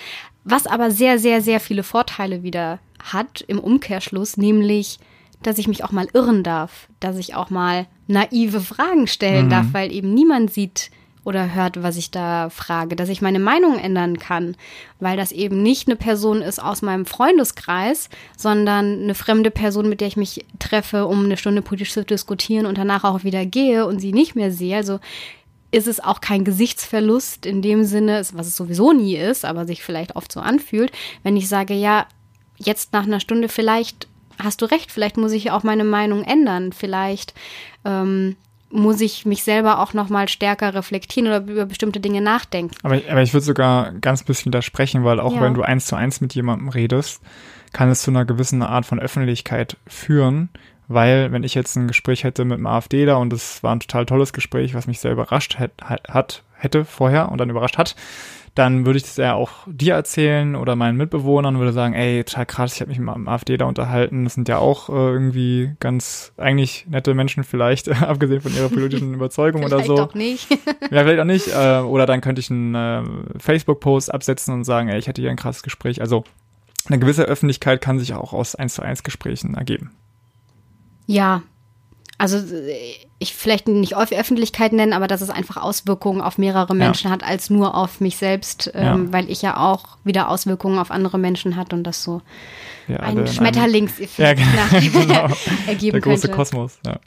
was 0.45 0.67
aber 0.67 0.91
sehr, 0.91 1.19
sehr, 1.19 1.43
sehr 1.43 1.61
viele 1.61 1.83
Vorteile 1.83 2.43
wieder 2.43 2.79
hat 3.03 3.45
im 3.47 3.59
Umkehrschluss, 3.59 4.37
nämlich, 4.37 4.99
dass 5.43 5.59
ich 5.59 5.69
mich 5.69 5.85
auch 5.85 5.93
mal 5.93 6.09
irren 6.15 6.43
darf, 6.43 6.89
dass 7.01 7.19
ich 7.19 7.35
auch 7.35 7.51
mal 7.51 7.87
naive 8.07 8.61
Fragen 8.61 9.07
stellen 9.07 9.47
mhm. 9.47 9.51
darf, 9.51 9.67
weil 9.73 9.93
eben 9.93 10.15
niemand 10.15 10.53
sieht, 10.53 10.91
oder 11.25 11.55
hört, 11.55 11.83
was 11.83 11.97
ich 11.97 12.11
da 12.11 12.51
frage, 12.51 12.97
dass 12.97 13.09
ich 13.09 13.23
meine 13.23 13.39
Meinung 13.39 13.79
ändern 13.79 14.19
kann, 14.19 14.57
weil 14.99 15.17
das 15.17 15.31
eben 15.33 15.63
nicht 15.63 15.89
eine 15.89 15.97
Person 15.97 16.43
ist 16.43 16.61
aus 16.61 16.83
meinem 16.83 17.07
Freundeskreis, 17.07 18.09
sondern 18.37 19.03
eine 19.03 19.15
fremde 19.15 19.51
Person, 19.51 19.89
mit 19.89 20.01
der 20.01 20.09
ich 20.09 20.17
mich 20.17 20.45
treffe, 20.59 21.07
um 21.07 21.25
eine 21.25 21.37
Stunde 21.37 21.63
politisch 21.63 21.93
zu 21.93 22.05
diskutieren 22.05 22.67
und 22.67 22.77
danach 22.77 23.05
auch 23.05 23.23
wieder 23.25 23.47
gehe 23.47 23.87
und 23.87 24.01
sie 24.01 24.13
nicht 24.13 24.35
mehr 24.35 24.51
sehe. 24.51 24.77
Also 24.77 24.99
ist 25.71 25.87
es 25.87 26.01
auch 26.01 26.21
kein 26.21 26.45
Gesichtsverlust 26.45 27.47
in 27.47 27.63
dem 27.63 27.85
Sinne, 27.85 28.23
was 28.35 28.47
es 28.47 28.57
sowieso 28.57 28.93
nie 28.93 29.17
ist, 29.17 29.45
aber 29.45 29.67
sich 29.67 29.83
vielleicht 29.83 30.17
oft 30.17 30.31
so 30.31 30.41
anfühlt, 30.41 30.93
wenn 31.23 31.37
ich 31.37 31.49
sage, 31.49 31.75
ja, 31.75 32.07
jetzt 32.59 32.93
nach 32.93 33.05
einer 33.05 33.21
Stunde 33.21 33.49
vielleicht 33.49 34.07
hast 34.39 34.61
du 34.61 34.67
recht, 34.67 34.91
vielleicht 34.91 35.17
muss 35.17 35.33
ich 35.33 35.51
auch 35.51 35.63
meine 35.63 35.85
Meinung 35.85 36.25
ändern, 36.25 36.73
vielleicht 36.73 37.33
ähm, 37.85 38.37
muss 38.73 39.01
ich 39.01 39.27
mich 39.27 39.43
selber 39.43 39.79
auch 39.79 39.93
noch 39.93 40.09
mal 40.09 40.29
stärker 40.29 40.75
reflektieren 40.75 41.29
oder 41.29 41.41
über 41.43 41.67
bestimmte 41.67 42.01
Dinge 42.01 42.21
nachdenken. 42.21 42.75
Aber, 42.83 43.01
aber 43.09 43.23
ich 43.23 43.35
würde 43.35 43.45
sogar 43.45 43.93
ganz 43.93 44.23
bisschen 44.23 44.47
widersprechen, 44.47 45.05
weil 45.05 45.21
auch 45.21 45.35
ja. 45.35 45.43
wenn 45.43 45.55
du 45.55 45.63
eins 45.63 45.87
zu 45.87 45.95
eins 45.95 46.21
mit 46.21 46.35
jemandem 46.35 46.69
redest, 46.69 47.21
kann 47.73 47.91
es 47.91 48.03
zu 48.03 48.11
einer 48.11 48.25
gewissen 48.25 48.63
Art 48.63 48.87
von 48.87 48.99
Öffentlichkeit 48.99 49.77
führen, 49.87 50.49
weil 50.89 51.33
wenn 51.33 51.45
ich 51.45 51.55
jetzt 51.55 51.77
ein 51.77 51.87
Gespräch 51.87 52.25
hätte 52.25 52.45
mit 52.45 52.57
einem 52.57 52.67
AfDler 52.67 53.19
und 53.19 53.33
es 53.33 53.63
war 53.63 53.75
ein 53.75 53.81
total 53.81 54.07
tolles 54.07 54.33
Gespräch, 54.33 54.75
was 54.75 54.87
mich 54.87 55.01
sehr 55.01 55.13
überrascht 55.13 55.59
hat, 55.59 55.73
hat 55.83 56.43
hätte 56.55 56.85
vorher 56.85 57.31
und 57.31 57.39
dann 57.39 57.51
überrascht 57.51 57.77
hat, 57.77 57.97
dann 58.55 58.85
würde 58.85 58.99
ich 58.99 59.05
das 59.05 59.17
ja 59.17 59.33
auch 59.33 59.51
dir 59.67 59.95
erzählen 59.95 60.57
oder 60.57 60.77
meinen 60.77 60.99
Mitbewohnern 60.99 61.59
würde 61.59 61.73
sagen, 61.73 61.95
ey, 61.95 62.23
total 62.23 62.45
krass, 62.45 62.75
ich 62.75 62.81
habe 62.83 62.91
mich 62.91 62.99
mit 62.99 63.09
einem 63.09 63.27
AfD 63.27 63.57
da 63.57 63.65
unterhalten. 63.65 64.25
Das 64.25 64.35
sind 64.35 64.47
ja 64.49 64.59
auch 64.59 64.91
äh, 64.91 64.93
irgendwie 64.93 65.73
ganz 65.81 66.33
eigentlich 66.37 66.87
nette 66.89 67.15
Menschen 67.15 67.45
vielleicht, 67.45 67.89
abgesehen 68.03 68.43
von 68.43 68.55
ihrer 68.55 68.69
politischen 68.69 69.15
Überzeugung 69.15 69.65
oder 69.65 69.83
so. 69.83 69.97
Vielleicht 69.97 70.11
auch 70.11 70.15
nicht. 70.15 70.51
ja, 70.91 71.03
vielleicht 71.03 71.21
auch 71.21 71.25
nicht. 71.25 71.49
Äh, 71.49 71.79
oder 71.81 72.05
dann 72.05 72.21
könnte 72.21 72.41
ich 72.41 72.51
einen 72.51 72.75
äh, 72.75 73.03
Facebook-Post 73.39 74.13
absetzen 74.13 74.53
und 74.53 74.65
sagen, 74.65 74.89
ey, 74.89 74.99
ich 74.99 75.09
hatte 75.09 75.23
hier 75.23 75.31
ein 75.31 75.37
krasses 75.37 75.63
Gespräch. 75.63 76.03
Also 76.03 76.25
eine 76.89 76.99
gewisse 76.99 77.23
Öffentlichkeit 77.23 77.81
kann 77.81 77.99
sich 77.99 78.13
auch 78.13 78.35
aus 78.35 78.55
1 78.55 78.75
zu 78.75 78.83
1 78.83 79.03
Gesprächen 79.03 79.55
ergeben. 79.55 79.93
Ja, 81.07 81.43
also 82.23 82.39
ich 83.19 83.35
vielleicht 83.35 83.67
nicht 83.67 83.97
auf 83.97 84.13
Öffentlichkeit 84.13 84.73
nennen, 84.73 84.93
aber 84.93 85.09
dass 85.09 85.23
es 85.23 85.29
einfach 85.29 85.57
Auswirkungen 85.57 86.21
auf 86.21 86.39
mehrere 86.39 86.73
Menschen 86.73 87.09
ja. 87.09 87.13
hat 87.13 87.25
als 87.25 87.51
nur 87.51 87.75
auf 87.75 88.01
mich 88.01 88.17
selbst, 88.17 88.71
ähm, 88.75 89.07
ja. 89.07 89.13
weil 89.13 89.29
ich 89.29 89.43
ja 89.43 89.57
auch 89.57 89.99
wieder 90.05 90.29
Auswirkungen 90.29 90.79
auf 90.79 90.93
andere 90.93 91.19
Menschen 91.19 91.57
hat 91.57 91.73
und 91.73 91.83
das 91.83 92.05
so 92.05 92.23
ja, 92.87 92.99
ein 93.01 93.27
Schmetterlingseffekt 93.27 94.41
ja, 94.73 94.79
genau. 94.79 95.27
ergeben 95.67 95.95
Der 95.95 96.01
große 96.01 96.29
könnte. 96.29 96.37
Kosmos, 96.37 96.79
ja. 96.87 97.01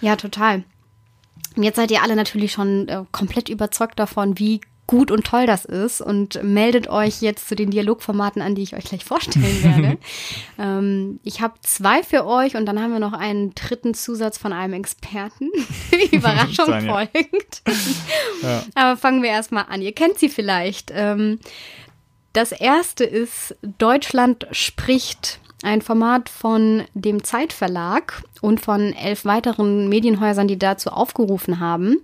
Ja, 0.00 0.14
total. 0.14 0.62
Und 1.56 1.64
jetzt 1.64 1.74
seid 1.74 1.90
ihr 1.90 2.04
alle 2.04 2.14
natürlich 2.14 2.52
schon 2.52 2.86
äh, 2.86 3.02
komplett 3.10 3.48
überzeugt 3.48 3.98
davon, 3.98 4.38
wie 4.38 4.60
gut 4.90 5.12
und 5.12 5.24
toll 5.24 5.46
das 5.46 5.64
ist 5.64 6.00
und 6.00 6.42
meldet 6.42 6.88
euch 6.88 7.22
jetzt 7.22 7.48
zu 7.48 7.54
den 7.54 7.70
Dialogformaten 7.70 8.42
an, 8.42 8.56
die 8.56 8.62
ich 8.62 8.74
euch 8.74 8.82
gleich 8.82 9.04
vorstellen 9.04 9.62
werde. 9.62 9.98
ähm, 10.58 11.20
ich 11.22 11.40
habe 11.40 11.54
zwei 11.62 12.02
für 12.02 12.26
euch 12.26 12.56
und 12.56 12.66
dann 12.66 12.82
haben 12.82 12.92
wir 12.92 12.98
noch 12.98 13.12
einen 13.12 13.54
dritten 13.54 13.94
Zusatz 13.94 14.36
von 14.36 14.52
einem 14.52 14.74
Experten. 14.74 15.48
Überraschung 16.10 16.66
Sein, 16.66 16.88
folgt. 16.88 17.62
ja. 18.42 18.64
Aber 18.74 18.96
fangen 18.96 19.22
wir 19.22 19.30
erstmal 19.30 19.66
an. 19.68 19.80
Ihr 19.80 19.92
kennt 19.92 20.18
sie 20.18 20.28
vielleicht. 20.28 20.90
Ähm, 20.92 21.38
das 22.32 22.50
erste 22.50 23.04
ist 23.04 23.54
Deutschland 23.78 24.48
spricht 24.50 25.38
ein 25.62 25.82
Format 25.82 26.28
von 26.28 26.84
dem 26.94 27.22
Zeitverlag 27.22 28.22
und 28.40 28.60
von 28.60 28.94
elf 28.94 29.24
weiteren 29.24 29.88
Medienhäusern, 29.88 30.48
die 30.48 30.58
dazu 30.58 30.90
aufgerufen 30.90 31.60
haben. 31.60 31.98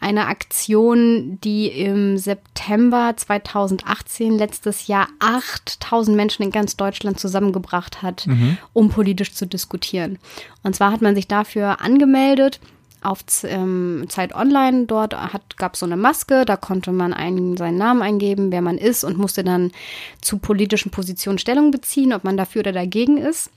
Eine 0.00 0.26
Aktion, 0.26 1.38
die 1.42 1.68
im 1.68 2.16
September 2.16 3.12
2018, 3.16 4.38
letztes 4.38 4.86
Jahr, 4.86 5.08
8000 5.18 6.16
Menschen 6.16 6.42
in 6.44 6.50
ganz 6.50 6.76
Deutschland 6.76 7.20
zusammengebracht 7.20 8.02
hat, 8.02 8.26
mhm. 8.26 8.56
um 8.72 8.88
politisch 8.88 9.34
zu 9.34 9.46
diskutieren. 9.46 10.18
Und 10.62 10.74
zwar 10.74 10.92
hat 10.92 11.02
man 11.02 11.14
sich 11.14 11.28
dafür 11.28 11.80
angemeldet 11.80 12.60
auf 13.06 13.20
ähm, 13.44 14.04
Zeit 14.08 14.34
Online. 14.34 14.86
Dort 14.86 15.14
gab 15.56 15.74
es 15.74 15.80
so 15.80 15.86
eine 15.86 15.96
Maske, 15.96 16.44
da 16.44 16.56
konnte 16.56 16.92
man 16.92 17.12
einen, 17.12 17.56
seinen 17.56 17.78
Namen 17.78 18.02
eingeben, 18.02 18.50
wer 18.50 18.62
man 18.62 18.78
ist 18.78 19.04
und 19.04 19.16
musste 19.16 19.44
dann 19.44 19.72
zu 20.20 20.38
politischen 20.38 20.90
Positionen 20.90 21.38
Stellung 21.38 21.70
beziehen, 21.70 22.12
ob 22.12 22.24
man 22.24 22.36
dafür 22.36 22.60
oder 22.60 22.72
dagegen 22.72 23.16
ist. 23.16 23.50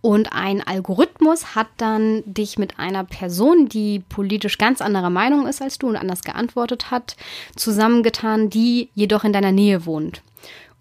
Und 0.00 0.32
ein 0.32 0.64
Algorithmus 0.66 1.54
hat 1.54 1.66
dann 1.76 2.22
dich 2.24 2.56
mit 2.56 2.78
einer 2.78 3.04
Person, 3.04 3.68
die 3.68 4.00
politisch 4.08 4.56
ganz 4.56 4.80
anderer 4.80 5.10
Meinung 5.10 5.46
ist 5.46 5.60
als 5.60 5.78
du 5.78 5.88
und 5.88 5.96
anders 5.96 6.22
geantwortet 6.22 6.90
hat, 6.90 7.16
zusammengetan, 7.56 8.48
die 8.48 8.90
jedoch 8.94 9.24
in 9.24 9.32
deiner 9.32 9.52
Nähe 9.52 9.84
wohnt. 9.84 10.22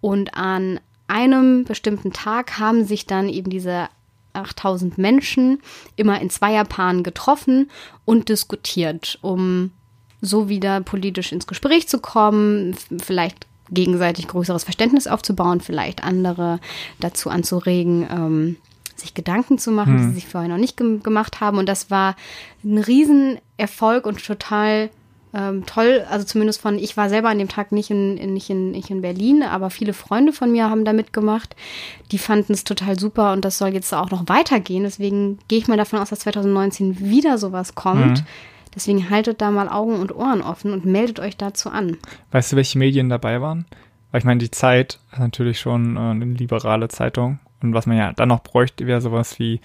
Und 0.02 0.36
an 0.36 0.80
einem 1.08 1.66
bestimmten 1.66 2.14
Tag 2.14 2.58
haben 2.58 2.86
sich 2.86 3.06
dann 3.06 3.28
eben 3.28 3.50
diese 3.50 3.90
8000 4.34 4.98
Menschen 4.98 5.62
immer 5.96 6.22
in 6.22 6.30
Zweierpaaren 6.30 7.04
getroffen 7.04 7.70
und 8.06 8.30
diskutiert, 8.30 9.20
um 9.22 9.72
so 10.22 10.50
wieder 10.50 10.82
politisch 10.82 11.32
ins 11.32 11.48
Gespräch 11.48 11.88
zu 11.88 12.00
kommen, 12.00 12.76
vielleicht 13.02 13.48
gegenseitig 13.72 14.28
größeres 14.28 14.64
Verständnis 14.64 15.08
aufzubauen, 15.08 15.62
vielleicht 15.62 16.04
andere 16.04 16.60
dazu 17.00 17.30
anzuregen, 17.30 18.08
ähm, 18.12 18.58
sich 18.96 19.14
Gedanken 19.14 19.58
zu 19.58 19.72
machen, 19.72 19.94
hm. 19.94 19.98
die 19.98 20.08
sie 20.10 20.14
sich 20.16 20.28
vorher 20.28 20.50
noch 20.50 20.58
nicht 20.58 20.78
ge 20.78 21.00
gemacht 21.00 21.40
haben. 21.42 21.58
Und 21.58 21.68
das 21.68 21.90
war 21.90 22.16
ein 22.64 22.78
Riesenerfolg 22.78 24.06
und 24.06 24.24
total 24.24 24.90
ähm, 25.34 25.66
toll, 25.66 26.06
also 26.10 26.26
zumindest 26.26 26.62
von, 26.62 26.78
ich 26.78 26.98
war 26.98 27.10
selber 27.10 27.30
an 27.30 27.40
dem 27.40 27.48
Tag 27.48 27.72
nicht 27.72 27.90
in, 27.90 28.18
in, 28.18 28.34
nicht, 28.34 28.50
in, 28.50 28.72
nicht 28.72 28.90
in 28.90 29.02
Berlin, 29.02 29.44
aber 29.44 29.70
viele 29.70 29.94
Freunde 29.94 30.34
von 30.34 30.52
mir 30.52 30.70
haben 30.70 30.84
da 30.84 30.94
mitgemacht. 30.94 31.56
Die 32.12 32.18
fanden 32.18 32.54
es 32.54 32.64
total 32.64 33.00
super 33.00 33.32
und 33.32 33.46
das 33.46 33.58
soll 33.58 33.70
jetzt 33.70 33.94
auch 33.94 34.12
noch 34.12 34.28
weitergehen. 34.28 34.84
Deswegen 34.84 35.40
gehe 35.48 35.60
ich 35.60 35.68
mal 35.68 35.78
davon 35.78 36.00
aus, 36.00 36.10
dass 36.10 36.20
2019 36.20 37.00
wieder 37.00 37.38
sowas 37.38 37.76
kommt. 37.76 38.20
Mhm. 38.20 38.26
Deswegen 38.76 39.10
haltet 39.10 39.42
da 39.42 39.52
mal 39.52 39.70
Augen 39.70 39.96
und 39.96 40.16
Ohren 40.16 40.42
offen 40.42 40.74
und 40.74 40.86
meldet 40.86 41.20
euch 41.20 41.38
dazu 41.38 41.70
an. 41.70 41.98
Weißt 42.32 42.52
du, 42.52 42.56
welche 42.56 42.78
Medien 42.78 43.10
dabei 43.10 43.42
waren? 43.42 43.66
Weil 44.12 44.20
ich 44.20 44.26
meine, 44.26 44.40
die 44.40 44.52
Zeit 44.52 45.00
ist 45.12 45.20
natürlich 45.20 45.60
schon 45.60 45.96
äh, 45.96 46.00
eine 46.00 46.26
liberale 46.26 46.88
Zeitung. 46.90 47.40
Und 47.62 47.74
was 47.74 47.86
man 47.86 47.98
ja 47.98 48.12
dann 48.14 48.30
noch 48.30 48.44
bräuchte, 48.44 48.88
wäre 48.88 49.02
sowas 49.02 49.40
wie 49.40 49.62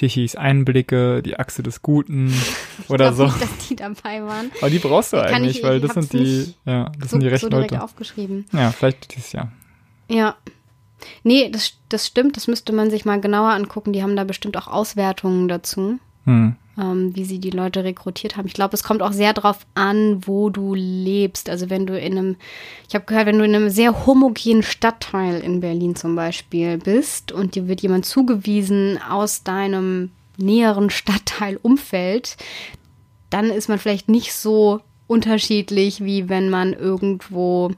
Tichys 0.00 0.34
Einblicke, 0.34 1.22
die 1.22 1.38
Achse 1.38 1.62
des 1.62 1.82
Guten 1.82 2.32
oder 2.88 3.12
so. 3.12 3.24
Nicht, 3.24 3.42
dass 3.42 3.68
die 3.68 3.76
dabei 3.76 4.22
waren. 4.24 4.50
Aber 4.58 4.70
die 4.70 4.78
brauchst 4.78 5.12
du 5.12 5.18
die 5.18 5.22
eigentlich, 5.24 5.58
ich, 5.58 5.62
weil 5.62 5.78
das 5.78 5.92
sind 5.92 6.14
die, 6.14 6.54
ja, 6.64 6.90
das 6.98 7.10
so, 7.10 7.16
sind 7.16 7.22
die 7.22 7.28
rechten 7.28 7.46
so 7.46 7.50
direkt 7.50 7.72
Leute. 7.72 7.84
aufgeschrieben. 7.84 8.46
Ja, 8.52 8.70
vielleicht 8.70 9.14
dieses 9.14 9.32
Jahr. 9.32 9.52
Ja. 10.08 10.36
Nee, 11.22 11.50
das, 11.50 11.74
das 11.90 12.06
stimmt, 12.06 12.38
das 12.38 12.46
müsste 12.46 12.72
man 12.72 12.90
sich 12.90 13.04
mal 13.04 13.20
genauer 13.20 13.50
angucken. 13.50 13.92
Die 13.92 14.02
haben 14.02 14.16
da 14.16 14.24
bestimmt 14.24 14.56
auch 14.56 14.68
Auswertungen 14.68 15.48
dazu. 15.48 15.98
Hm 16.24 16.56
ähm, 16.80 17.14
wie 17.14 17.24
sie 17.24 17.38
die 17.38 17.50
Leute 17.50 17.84
rekrutiert 17.84 18.36
haben. 18.36 18.46
Ich 18.46 18.54
glaube, 18.54 18.74
es 18.74 18.82
kommt 18.82 19.02
auch 19.02 19.12
sehr 19.12 19.32
darauf 19.32 19.58
an, 19.74 20.26
wo 20.26 20.50
du 20.50 20.74
lebst. 20.74 21.50
Also 21.50 21.68
wenn 21.70 21.86
du 21.86 21.98
in 21.98 22.16
einem, 22.16 22.36
ich 22.88 22.94
habe 22.94 23.04
gehört, 23.04 23.26
wenn 23.26 23.38
du 23.38 23.44
in 23.44 23.54
einem 23.54 23.70
sehr 23.70 24.06
homogenen 24.06 24.62
Stadtteil 24.62 25.40
in 25.40 25.60
Berlin 25.60 25.94
zum 25.94 26.16
Beispiel 26.16 26.78
bist 26.78 27.32
und 27.32 27.54
dir 27.54 27.68
wird 27.68 27.82
jemand 27.82 28.06
zugewiesen 28.06 28.98
aus 29.08 29.42
deinem 29.42 30.10
näheren 30.36 30.90
Stadtteilumfeld, 30.90 32.36
dann 33.28 33.50
ist 33.50 33.68
man 33.68 33.78
vielleicht 33.78 34.08
nicht 34.08 34.32
so 34.32 34.80
unterschiedlich, 35.06 36.02
wie 36.02 36.28
wenn 36.28 36.50
man 36.50 36.72
irgendwo 36.72 37.72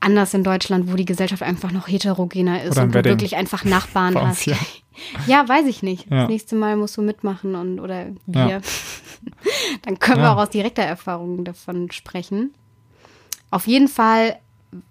anders 0.00 0.32
in 0.32 0.44
Deutschland, 0.44 0.90
wo 0.90 0.96
die 0.96 1.04
Gesellschaft 1.04 1.42
einfach 1.42 1.72
noch 1.72 1.88
heterogener 1.88 2.62
ist 2.62 2.78
und 2.78 2.94
du 2.94 3.04
wirklich 3.04 3.36
einfach 3.36 3.64
Nachbarn 3.64 4.14
hast. 4.26 4.46
Ja. 4.46 4.56
Ja. 5.26 5.48
weiß 5.48 5.66
ich 5.66 5.82
nicht. 5.82 6.10
Ja. 6.10 6.20
Das 6.20 6.28
nächste 6.28 6.56
Mal 6.56 6.76
musst 6.76 6.96
du 6.96 7.02
mitmachen 7.02 7.54
und 7.54 7.80
oder 7.80 8.06
wir. 8.26 8.48
Ja. 8.48 8.60
Dann 9.82 9.98
können 9.98 10.22
wir 10.22 10.32
auch 10.32 10.38
aus 10.38 10.50
direkter 10.50 10.82
Erfahrung 10.82 11.44
davon 11.44 11.90
sprechen. 11.90 12.54
Auf 13.50 13.66
jeden 13.66 13.88
Fall, 13.88 14.38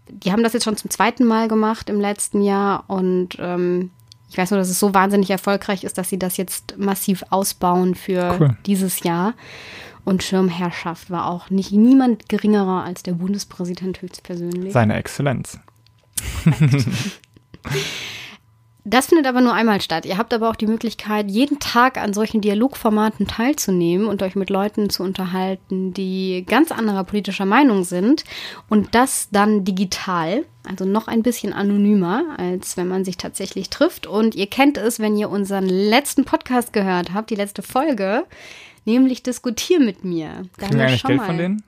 die 0.09 0.31
haben 0.31 0.43
das 0.43 0.53
jetzt 0.53 0.65
schon 0.65 0.77
zum 0.77 0.89
zweiten 0.89 1.25
Mal 1.25 1.47
gemacht 1.47 1.89
im 1.89 1.99
letzten 1.99 2.41
Jahr 2.41 2.83
und 2.87 3.37
ähm, 3.39 3.91
ich 4.29 4.37
weiß 4.37 4.51
nur, 4.51 4.59
dass 4.59 4.69
es 4.69 4.79
so 4.79 4.93
wahnsinnig 4.93 5.31
erfolgreich 5.31 5.83
ist, 5.83 5.97
dass 5.97 6.09
sie 6.09 6.19
das 6.19 6.37
jetzt 6.37 6.77
massiv 6.77 7.23
ausbauen 7.31 7.95
für 7.95 8.37
cool. 8.39 8.57
dieses 8.65 9.01
Jahr. 9.01 9.33
Und 10.05 10.23
Schirmherrschaft 10.23 11.11
war 11.11 11.27
auch 11.27 11.49
nicht 11.49 11.71
niemand 11.71 12.29
geringerer 12.29 12.83
als 12.83 13.03
der 13.03 13.13
Bundespräsident 13.13 14.01
höchstpersönlich. 14.01 14.71
Seine 14.71 14.95
Exzellenz. 14.95 15.59
Das 18.89 19.05
findet 19.05 19.27
aber 19.27 19.41
nur 19.41 19.53
einmal 19.53 19.81
statt. 19.81 20.07
Ihr 20.07 20.17
habt 20.17 20.33
aber 20.33 20.49
auch 20.49 20.55
die 20.55 20.65
Möglichkeit, 20.65 21.29
jeden 21.29 21.59
Tag 21.59 21.99
an 21.99 22.11
solchen 22.11 22.41
Dialogformaten 22.41 23.27
teilzunehmen 23.27 24.07
und 24.07 24.23
euch 24.23 24.35
mit 24.35 24.49
Leuten 24.49 24.89
zu 24.89 25.03
unterhalten, 25.03 25.93
die 25.93 26.43
ganz 26.47 26.71
anderer 26.71 27.03
politischer 27.03 27.45
Meinung 27.45 27.83
sind. 27.83 28.23
Und 28.67 28.95
das 28.95 29.29
dann 29.31 29.63
digital, 29.63 30.43
also 30.67 30.85
noch 30.85 31.07
ein 31.07 31.21
bisschen 31.21 31.53
anonymer, 31.53 32.23
als 32.37 32.77
wenn 32.77 32.87
man 32.87 33.05
sich 33.05 33.17
tatsächlich 33.17 33.69
trifft. 33.69 34.07
Und 34.07 34.33
ihr 34.33 34.47
kennt 34.47 34.79
es, 34.79 34.99
wenn 34.99 35.15
ihr 35.15 35.29
unseren 35.29 35.69
letzten 35.69 36.25
Podcast 36.25 36.73
gehört 36.73 37.13
habt, 37.13 37.29
die 37.29 37.35
letzte 37.35 37.61
Folge 37.61 38.23
nämlich 38.89 39.23
diskutier 39.23 39.79
mit 39.79 40.03
mir. 40.03 40.45
Da 40.57 40.65
Kriegen 40.65 40.79
wir 40.79 40.87
eigentlich 40.87 41.03
Geld 41.03 41.19
mal. 41.19 41.25
von 41.27 41.37
denen? 41.37 41.63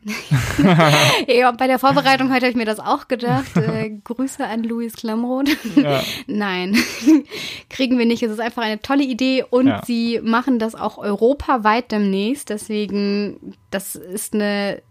ja, 1.28 1.52
bei 1.52 1.68
der 1.68 1.80
Vorbereitung 1.80 2.30
heute 2.30 2.46
habe 2.46 2.50
ich 2.50 2.56
mir 2.56 2.66
das 2.66 2.80
auch 2.80 3.08
gedacht. 3.08 3.56
Äh, 3.56 3.92
Grüße 4.04 4.46
an 4.46 4.64
Luis 4.64 4.94
Klamroth. 4.94 5.50
Ja. 5.76 6.02
Nein, 6.28 6.76
kriegen 7.70 8.00
wir 8.00 8.06
nicht. 8.06 8.24
Es 8.24 8.32
ist 8.32 8.40
einfach 8.40 8.64
eine 8.64 8.82
tolle 8.82 9.04
Idee 9.04 9.46
und 9.50 9.68
ja. 9.68 9.82
sie 9.86 10.20
machen 10.24 10.58
das 10.58 10.74
auch 10.76 10.98
europaweit 10.98 11.92
demnächst. 11.92 12.50
Deswegen, 12.50 13.56
das 13.70 13.96
ist 13.96 14.34
eine 14.34 14.82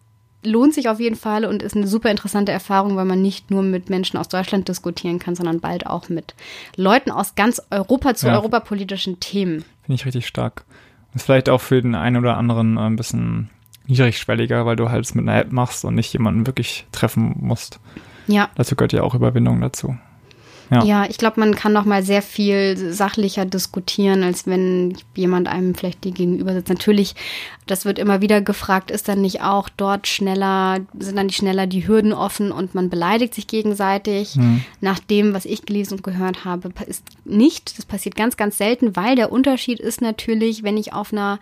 lohnt 0.43 0.73
sich 0.73 0.89
auf 0.89 1.01
jeden 1.01 1.17
Fall 1.17 1.45
und 1.45 1.63
ist 1.63 1.77
eine 1.77 1.87
super 1.87 2.11
interessante 2.11 2.51
Erfahrung, 2.51 2.97
weil 2.97 3.05
man 3.05 3.21
nicht 3.21 3.51
nur 3.51 3.63
mit 3.63 3.91
Menschen 3.91 4.17
aus 4.17 4.29
Deutschland 4.29 4.69
diskutieren 4.69 5.19
kann, 5.19 5.35
sondern 5.35 5.61
bald 5.61 5.87
auch 5.87 6.09
mit 6.09 6.35
Leuten 6.77 7.11
aus 7.11 7.35
ganz 7.35 7.61
Europa 7.71 8.15
zu 8.15 8.29
ja. 8.29 8.37
europapolitischen 8.37 9.21
Themen. 9.21 9.67
Finde 9.83 10.01
ich 10.01 10.07
richtig 10.07 10.27
stark. 10.27 10.65
Ist 11.15 11.25
vielleicht 11.25 11.49
auch 11.49 11.61
für 11.61 11.83
den 11.83 11.95
einen 11.95 12.17
oder 12.17 12.37
anderen 12.37 12.77
äh, 12.77 12.81
ein 12.81 12.97
bisschen 12.97 13.51
niedrigschwelliger, 13.87 14.67
weil 14.67 14.77
du 14.77 14.91
halt 14.91 15.05
es 15.05 15.15
mit 15.15 15.29
einer 15.29 15.39
App 15.39 15.53
machst 15.53 15.85
und 15.85 15.95
nicht 15.95 16.13
jemanden 16.13 16.47
wirklich 16.47 16.87
treffen 16.93 17.35
musst. 17.41 17.81
Ja. 18.27 18.49
Dazu 18.55 18.77
gehört 18.77 18.93
ja 18.93 19.03
auch 19.03 19.15
Überwindung 19.15 19.61
dazu. 19.61 19.97
Ja, 20.71 20.85
ja 20.85 21.07
ich 21.09 21.19
glaube, 21.19 21.41
man 21.41 21.55
kann 21.55 21.73
noch 21.73 21.85
mal 21.85 22.03
sehr 22.03 22.23
viel 22.23 22.77
sachlicher 22.77 23.45
diskutieren, 23.45 24.23
als 24.23 24.47
wenn 24.47 24.97
jemand 25.15 25.49
einem 25.49 25.75
vielleicht 25.75 26.05
die 26.05 26.13
gegenüber 26.13 26.53
sitzt. 26.53 26.69
Natürlich, 26.69 27.15
das 27.67 27.85
wird 27.85 27.99
immer 27.99 28.21
wieder 28.21 28.41
gefragt, 28.41 28.91
ist 28.91 29.09
dann 29.09 29.21
nicht 29.21 29.43
auch 29.43 29.69
dort 29.69 30.07
schneller, 30.07 30.79
sind 30.99 31.17
dann 31.17 31.29
die 31.29 31.35
schneller 31.35 31.67
die 31.67 31.87
Hürden 31.87 32.13
offen 32.13 32.53
und 32.53 32.75
man 32.75 32.91
beleidigt 32.91 33.35
sich 33.35 33.47
gegenseitig. 33.47 34.37
Mhm. 34.37 34.65
Nach 34.81 34.99
dem, 34.99 35.35
was 35.35 35.45
ich 35.45 35.67
gelesen 35.67 35.95
und 35.95 36.03
gehört 36.05 36.45
habe, 36.45 36.71
ist 36.87 37.05
nicht. 37.25 37.77
Das 37.79 37.85
passiert 37.85 38.15
ganz, 38.15 38.37
ganz 38.37 38.59
selten, 38.59 38.97
weil 38.97 39.17
der 39.17 39.33
Unterschied 39.33 39.81
ist 39.81 40.01
natürlich, 40.01 40.63
wenn 40.63 40.77
ich 40.77 40.93
auf 40.93 41.13
einer 41.13 41.41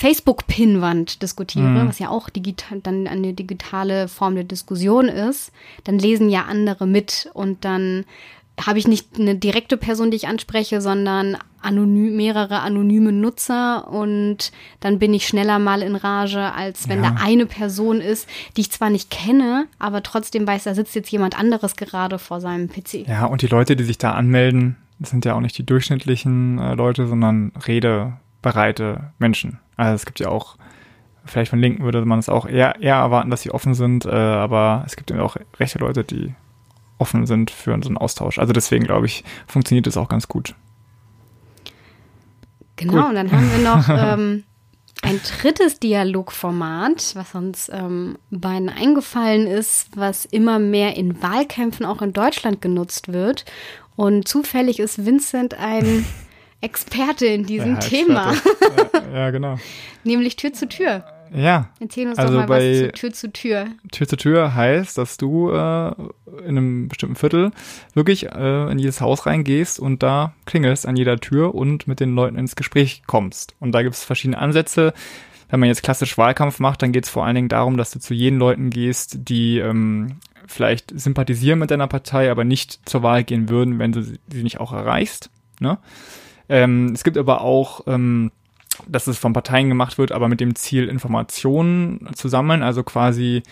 Facebook-Pinnwand 0.00 1.20
diskutiere, 1.20 1.66
mhm. 1.66 1.88
was 1.88 1.98
ja 1.98 2.08
auch 2.08 2.30
digital, 2.30 2.80
dann 2.80 3.06
eine 3.06 3.34
digitale 3.34 4.08
Form 4.08 4.34
der 4.34 4.44
Diskussion 4.44 5.08
ist, 5.08 5.52
dann 5.84 5.98
lesen 5.98 6.30
ja 6.30 6.44
andere 6.44 6.86
mit 6.86 7.28
und 7.34 7.66
dann 7.66 8.06
habe 8.66 8.78
ich 8.78 8.88
nicht 8.88 9.18
eine 9.18 9.34
direkte 9.34 9.76
Person, 9.76 10.10
die 10.10 10.16
ich 10.16 10.28
anspreche, 10.28 10.80
sondern 10.80 11.36
anonym, 11.62 12.16
mehrere 12.16 12.60
anonyme 12.60 13.12
Nutzer 13.12 13.88
und 13.88 14.52
dann 14.80 14.98
bin 14.98 15.12
ich 15.12 15.26
schneller 15.26 15.58
mal 15.58 15.82
in 15.82 15.94
Rage, 15.94 16.52
als 16.52 16.88
wenn 16.88 17.02
ja. 17.02 17.10
da 17.10 17.16
eine 17.22 17.46
Person 17.46 18.00
ist, 18.00 18.28
die 18.56 18.62
ich 18.62 18.70
zwar 18.70 18.90
nicht 18.90 19.10
kenne, 19.10 19.66
aber 19.78 20.02
trotzdem 20.02 20.46
weiß, 20.46 20.64
da 20.64 20.74
sitzt 20.74 20.94
jetzt 20.94 21.10
jemand 21.10 21.38
anderes 21.38 21.76
gerade 21.76 22.18
vor 22.18 22.40
seinem 22.40 22.68
PC. 22.68 23.06
Ja, 23.06 23.26
und 23.26 23.42
die 23.42 23.46
Leute, 23.46 23.76
die 23.76 23.84
sich 23.84 23.98
da 23.98 24.12
anmelden, 24.12 24.76
das 24.98 25.10
sind 25.10 25.24
ja 25.24 25.34
auch 25.34 25.40
nicht 25.40 25.56
die 25.56 25.66
durchschnittlichen 25.66 26.58
äh, 26.58 26.74
Leute, 26.74 27.06
sondern 27.06 27.52
redebereite 27.66 29.12
Menschen. 29.18 29.58
Also 29.76 29.94
es 29.94 30.06
gibt 30.06 30.20
ja 30.20 30.28
auch, 30.28 30.56
vielleicht 31.24 31.50
von 31.50 31.58
Linken 31.58 31.84
würde 31.84 32.04
man 32.04 32.18
es 32.18 32.28
auch 32.28 32.46
eher, 32.46 32.80
eher 32.80 32.96
erwarten, 32.96 33.30
dass 33.30 33.42
sie 33.42 33.50
offen 33.50 33.74
sind, 33.74 34.04
äh, 34.06 34.10
aber 34.10 34.84
es 34.86 34.96
gibt 34.96 35.10
eben 35.10 35.20
auch 35.20 35.36
rechte 35.58 35.78
Leute, 35.78 36.04
die 36.04 36.34
offen 37.00 37.26
sind 37.26 37.50
für 37.50 37.78
so 37.82 37.88
einen 37.88 37.96
Austausch. 37.96 38.38
Also 38.38 38.52
deswegen 38.52 38.84
glaube 38.84 39.06
ich, 39.06 39.24
funktioniert 39.46 39.86
das 39.86 39.96
auch 39.96 40.08
ganz 40.08 40.28
gut. 40.28 40.54
Genau, 42.76 42.94
gut. 42.94 43.04
und 43.10 43.14
dann 43.14 43.32
haben 43.32 43.50
wir 43.50 43.58
noch 43.58 43.88
ähm, 43.90 44.44
ein 45.02 45.20
drittes 45.40 45.80
Dialogformat, 45.80 47.12
was 47.14 47.34
uns 47.34 47.70
ähm, 47.72 48.18
beiden 48.30 48.68
eingefallen 48.68 49.46
ist, 49.46 49.96
was 49.96 50.24
immer 50.24 50.58
mehr 50.58 50.96
in 50.96 51.22
Wahlkämpfen 51.22 51.86
auch 51.86 52.02
in 52.02 52.12
Deutschland 52.12 52.60
genutzt 52.60 53.12
wird. 53.12 53.44
Und 53.96 54.28
zufällig 54.28 54.78
ist 54.78 55.04
Vincent 55.04 55.54
ein 55.54 56.04
Experte 56.60 57.26
in 57.26 57.46
diesem 57.46 57.74
ja, 57.74 57.80
Thema. 57.80 58.34
ja, 58.92 59.18
ja, 59.18 59.30
genau. 59.30 59.56
Nämlich 60.04 60.36
Tür 60.36 60.52
zu 60.52 60.68
Tür. 60.68 61.04
Ja. 61.32 61.70
Erzähl 61.80 62.08
uns 62.08 62.18
also 62.18 62.32
doch 62.32 62.40
mal 62.40 62.46
bei 62.46 62.72
was 62.72 62.78
zu 62.78 62.92
Tür 62.92 63.12
zu 63.12 63.32
Tür. 63.32 63.66
Tür 63.92 64.08
zu 64.08 64.16
Tür 64.16 64.54
heißt, 64.54 64.98
dass 64.98 65.16
du 65.16 65.50
äh, 65.50 65.88
in 66.44 66.58
einem 66.58 66.88
bestimmten 66.88 67.16
Viertel 67.16 67.52
wirklich 67.94 68.26
äh, 68.30 68.70
in 68.70 68.78
jedes 68.78 69.00
Haus 69.00 69.26
reingehst 69.26 69.78
und 69.78 70.02
da 70.02 70.34
klingelst 70.46 70.86
an 70.86 70.96
jeder 70.96 71.18
Tür 71.18 71.54
und 71.54 71.86
mit 71.86 72.00
den 72.00 72.14
Leuten 72.14 72.36
ins 72.36 72.56
Gespräch 72.56 73.02
kommst. 73.06 73.54
Und 73.60 73.72
da 73.72 73.82
gibt 73.82 73.94
es 73.94 74.04
verschiedene 74.04 74.38
Ansätze. 74.38 74.92
Wenn 75.48 75.60
man 75.60 75.68
jetzt 75.68 75.82
klassisch 75.82 76.16
Wahlkampf 76.16 76.60
macht, 76.60 76.82
dann 76.82 76.92
geht 76.92 77.04
es 77.04 77.10
vor 77.10 77.24
allen 77.24 77.34
Dingen 77.34 77.48
darum, 77.48 77.76
dass 77.76 77.90
du 77.90 77.98
zu 77.98 78.14
jenen 78.14 78.38
Leuten 78.38 78.70
gehst, 78.70 79.28
die 79.28 79.58
ähm, 79.58 80.18
vielleicht 80.46 80.98
sympathisieren 80.98 81.58
mit 81.58 81.70
deiner 81.70 81.88
Partei, 81.88 82.30
aber 82.30 82.44
nicht 82.44 82.88
zur 82.88 83.02
Wahl 83.02 83.24
gehen 83.24 83.48
würden, 83.48 83.78
wenn 83.78 83.92
du 83.92 84.02
sie 84.02 84.42
nicht 84.42 84.60
auch 84.60 84.72
erreichst. 84.72 85.30
Ne? 85.60 85.78
Ähm, 86.48 86.92
es 86.94 87.04
gibt 87.04 87.16
aber 87.18 87.40
auch 87.42 87.82
ähm, 87.86 88.32
dass 88.88 89.06
es 89.06 89.18
von 89.18 89.32
Parteien 89.32 89.68
gemacht 89.68 89.98
wird, 89.98 90.12
aber 90.12 90.28
mit 90.28 90.40
dem 90.40 90.54
Ziel, 90.54 90.88
Informationen 90.88 92.08
zu 92.14 92.28
sammeln, 92.28 92.62
also 92.62 92.82
quasi 92.82 93.42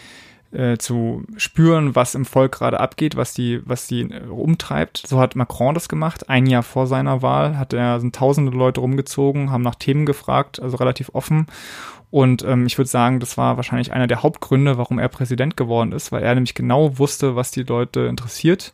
äh, 0.52 0.78
zu 0.78 1.24
spüren, 1.36 1.94
was 1.94 2.14
im 2.14 2.24
Volk 2.24 2.52
gerade 2.52 2.80
abgeht, 2.80 3.16
was 3.16 3.34
die, 3.34 3.60
was 3.66 3.86
die 3.86 4.02
äh, 4.02 4.26
umtreibt. 4.28 5.02
So 5.06 5.20
hat 5.20 5.36
Macron 5.36 5.74
das 5.74 5.88
gemacht. 5.88 6.30
Ein 6.30 6.46
Jahr 6.46 6.62
vor 6.62 6.86
seiner 6.86 7.22
Wahl 7.22 7.58
hat 7.58 7.72
er, 7.72 8.00
sind 8.00 8.14
tausende 8.14 8.52
Leute 8.52 8.80
rumgezogen, 8.80 9.50
haben 9.50 9.62
nach 9.62 9.74
Themen 9.74 10.06
gefragt, 10.06 10.60
also 10.60 10.76
relativ 10.76 11.10
offen. 11.12 11.46
Und 12.10 12.42
ähm, 12.44 12.66
ich 12.66 12.78
würde 12.78 12.88
sagen, 12.88 13.20
das 13.20 13.36
war 13.36 13.56
wahrscheinlich 13.56 13.92
einer 13.92 14.06
der 14.06 14.22
Hauptgründe, 14.22 14.78
warum 14.78 14.98
er 14.98 15.08
Präsident 15.08 15.56
geworden 15.58 15.92
ist, 15.92 16.12
weil 16.12 16.22
er 16.22 16.34
nämlich 16.34 16.54
genau 16.54 16.98
wusste, 16.98 17.36
was 17.36 17.50
die 17.50 17.64
Leute 17.64 18.00
interessiert 18.00 18.72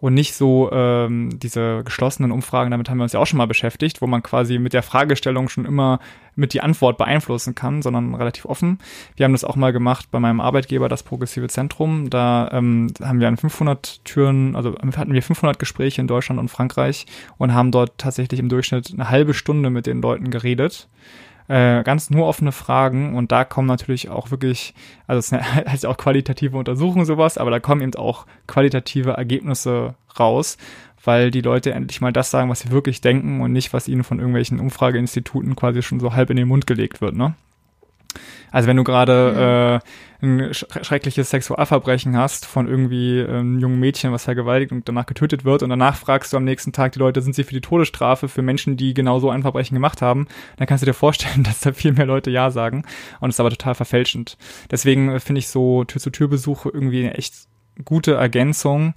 und 0.00 0.14
nicht 0.14 0.34
so 0.34 0.70
ähm, 0.72 1.38
diese 1.38 1.82
geschlossenen 1.84 2.32
Umfragen, 2.32 2.70
damit 2.70 2.88
haben 2.88 2.98
wir 2.98 3.02
uns 3.04 3.12
ja 3.12 3.20
auch 3.20 3.26
schon 3.26 3.36
mal 3.36 3.46
beschäftigt, 3.46 4.00
wo 4.00 4.06
man 4.06 4.22
quasi 4.22 4.58
mit 4.58 4.72
der 4.72 4.82
Fragestellung 4.82 5.48
schon 5.48 5.66
immer 5.66 6.00
mit 6.36 6.54
die 6.54 6.62
Antwort 6.62 6.96
beeinflussen 6.96 7.54
kann, 7.54 7.82
sondern 7.82 8.14
relativ 8.14 8.46
offen. 8.46 8.78
Wir 9.16 9.24
haben 9.24 9.32
das 9.32 9.44
auch 9.44 9.56
mal 9.56 9.72
gemacht 9.72 10.10
bei 10.10 10.18
meinem 10.18 10.40
Arbeitgeber, 10.40 10.88
das 10.88 11.02
Progressive 11.02 11.48
Zentrum. 11.48 12.08
Da 12.08 12.48
ähm, 12.52 12.92
haben 13.02 13.20
wir 13.20 13.28
an 13.28 13.36
500 13.36 14.04
Türen, 14.04 14.56
also 14.56 14.74
hatten 14.96 15.12
wir 15.12 15.22
500 15.22 15.58
Gespräche 15.58 16.00
in 16.00 16.06
Deutschland 16.06 16.40
und 16.40 16.48
Frankreich 16.48 17.06
und 17.36 17.52
haben 17.52 17.70
dort 17.70 17.98
tatsächlich 17.98 18.40
im 18.40 18.48
Durchschnitt 18.48 18.92
eine 18.92 19.10
halbe 19.10 19.34
Stunde 19.34 19.68
mit 19.68 19.86
den 19.86 20.00
Leuten 20.00 20.30
geredet 20.30 20.88
äh, 21.50 21.82
ganz 21.82 22.10
nur 22.10 22.26
offene 22.26 22.52
Fragen 22.52 23.16
und 23.16 23.32
da 23.32 23.44
kommen 23.44 23.66
natürlich 23.66 24.08
auch 24.08 24.30
wirklich, 24.30 24.72
also 25.08 25.18
es 25.18 25.32
heißt 25.66 25.82
ja 25.82 25.90
auch 25.90 25.96
qualitative 25.96 26.56
Untersuchungen 26.56 27.04
sowas, 27.04 27.38
aber 27.38 27.50
da 27.50 27.58
kommen 27.58 27.82
eben 27.82 27.96
auch 27.96 28.24
qualitative 28.46 29.10
Ergebnisse 29.10 29.96
raus, 30.18 30.58
weil 31.02 31.32
die 31.32 31.40
Leute 31.40 31.72
endlich 31.72 32.00
mal 32.00 32.12
das 32.12 32.30
sagen, 32.30 32.50
was 32.50 32.60
sie 32.60 32.70
wirklich 32.70 33.00
denken 33.00 33.40
und 33.40 33.50
nicht, 33.50 33.72
was 33.72 33.88
ihnen 33.88 34.04
von 34.04 34.20
irgendwelchen 34.20 34.60
Umfrageinstituten 34.60 35.56
quasi 35.56 35.82
schon 35.82 35.98
so 35.98 36.14
halb 36.14 36.30
in 36.30 36.36
den 36.36 36.46
Mund 36.46 36.68
gelegt 36.68 37.00
wird, 37.00 37.16
ne? 37.16 37.34
Also 38.50 38.68
wenn 38.68 38.76
du 38.76 38.84
gerade 38.84 39.80
mhm. 40.20 40.40
äh, 40.40 40.46
ein 40.48 40.52
schreckliches 40.52 41.30
Sexualverbrechen 41.30 42.16
hast 42.16 42.44
von 42.44 42.68
irgendwie 42.68 43.24
einem 43.26 43.58
jungen 43.58 43.80
Mädchen, 43.80 44.12
was 44.12 44.24
vergewaltigt 44.24 44.72
und 44.72 44.86
danach 44.86 45.06
getötet 45.06 45.44
wird 45.44 45.62
und 45.62 45.70
danach 45.70 45.96
fragst 45.96 46.32
du 46.32 46.36
am 46.36 46.44
nächsten 46.44 46.72
Tag 46.72 46.92
die 46.92 46.98
Leute, 46.98 47.22
sind 47.22 47.34
sie 47.34 47.44
für 47.44 47.54
die 47.54 47.62
Todesstrafe 47.62 48.28
für 48.28 48.42
Menschen, 48.42 48.76
die 48.76 48.92
genau 48.92 49.18
so 49.18 49.30
ein 49.30 49.42
Verbrechen 49.42 49.74
gemacht 49.74 50.02
haben, 50.02 50.28
dann 50.56 50.66
kannst 50.66 50.82
du 50.82 50.86
dir 50.86 50.94
vorstellen, 50.94 51.42
dass 51.44 51.60
da 51.60 51.72
viel 51.72 51.92
mehr 51.92 52.06
Leute 52.06 52.30
Ja 52.30 52.50
sagen 52.50 52.84
und 53.20 53.30
es 53.30 53.36
ist 53.36 53.40
aber 53.40 53.50
total 53.50 53.74
verfälschend. 53.74 54.36
Deswegen 54.70 55.08
äh, 55.10 55.20
finde 55.20 55.38
ich 55.38 55.48
so 55.48 55.84
Tür-zu-Tür-Besuche 55.84 56.68
irgendwie 56.72 57.00
eine 57.00 57.14
echt 57.14 57.34
gute 57.84 58.14
Ergänzung 58.14 58.94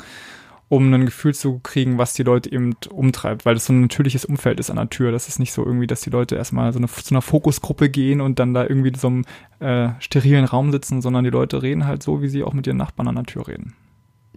um 0.70 0.92
ein 0.94 1.06
Gefühl 1.06 1.34
zu 1.34 1.60
kriegen, 1.60 1.98
was 1.98 2.14
die 2.14 2.24
Leute 2.24 2.52
eben 2.52 2.76
umtreibt, 2.90 3.46
weil 3.46 3.54
das 3.54 3.66
so 3.66 3.74
ein 3.74 3.82
natürliches 3.82 4.26
Umfeld 4.26 4.60
ist 4.60 4.70
an 4.70 4.78
der 4.78 4.90
Tür. 4.90 5.12
Das 5.12 5.28
ist 5.28 5.40
nicht 5.40 5.54
so 5.54 5.66
irgendwie, 5.66 5.88
dass 5.88 6.02
die 6.02 6.10
Leute 6.10 6.36
erstmal 6.36 6.74
so 6.74 6.80
eine, 6.80 6.88
zu 6.88 7.14
einer 7.14 7.22
Fokusgruppe 7.22 7.90
gehen 7.90 8.22
und 8.22 8.40
dann 8.40 8.54
da 8.54 8.64
irgendwie 8.64 8.90
in 8.90 8.96
so 8.96 9.08
einem 9.08 9.26
äh, 9.60 9.90
sterilen 10.00 10.46
Raum 10.46 10.72
sitzen, 10.72 11.02
sondern 11.02 11.24
die 11.24 11.30
Leute 11.30 11.62
reden 11.62 11.86
halt 11.86 12.02
so, 12.04 12.22
wie 12.22 12.30
sie 12.30 12.44
auch 12.44 12.54
mit 12.54 12.66
ihren 12.68 12.78
Nachbarn 12.78 13.08
an 13.08 13.16
der 13.16 13.26
Tür 13.26 13.48
reden. 13.48 13.76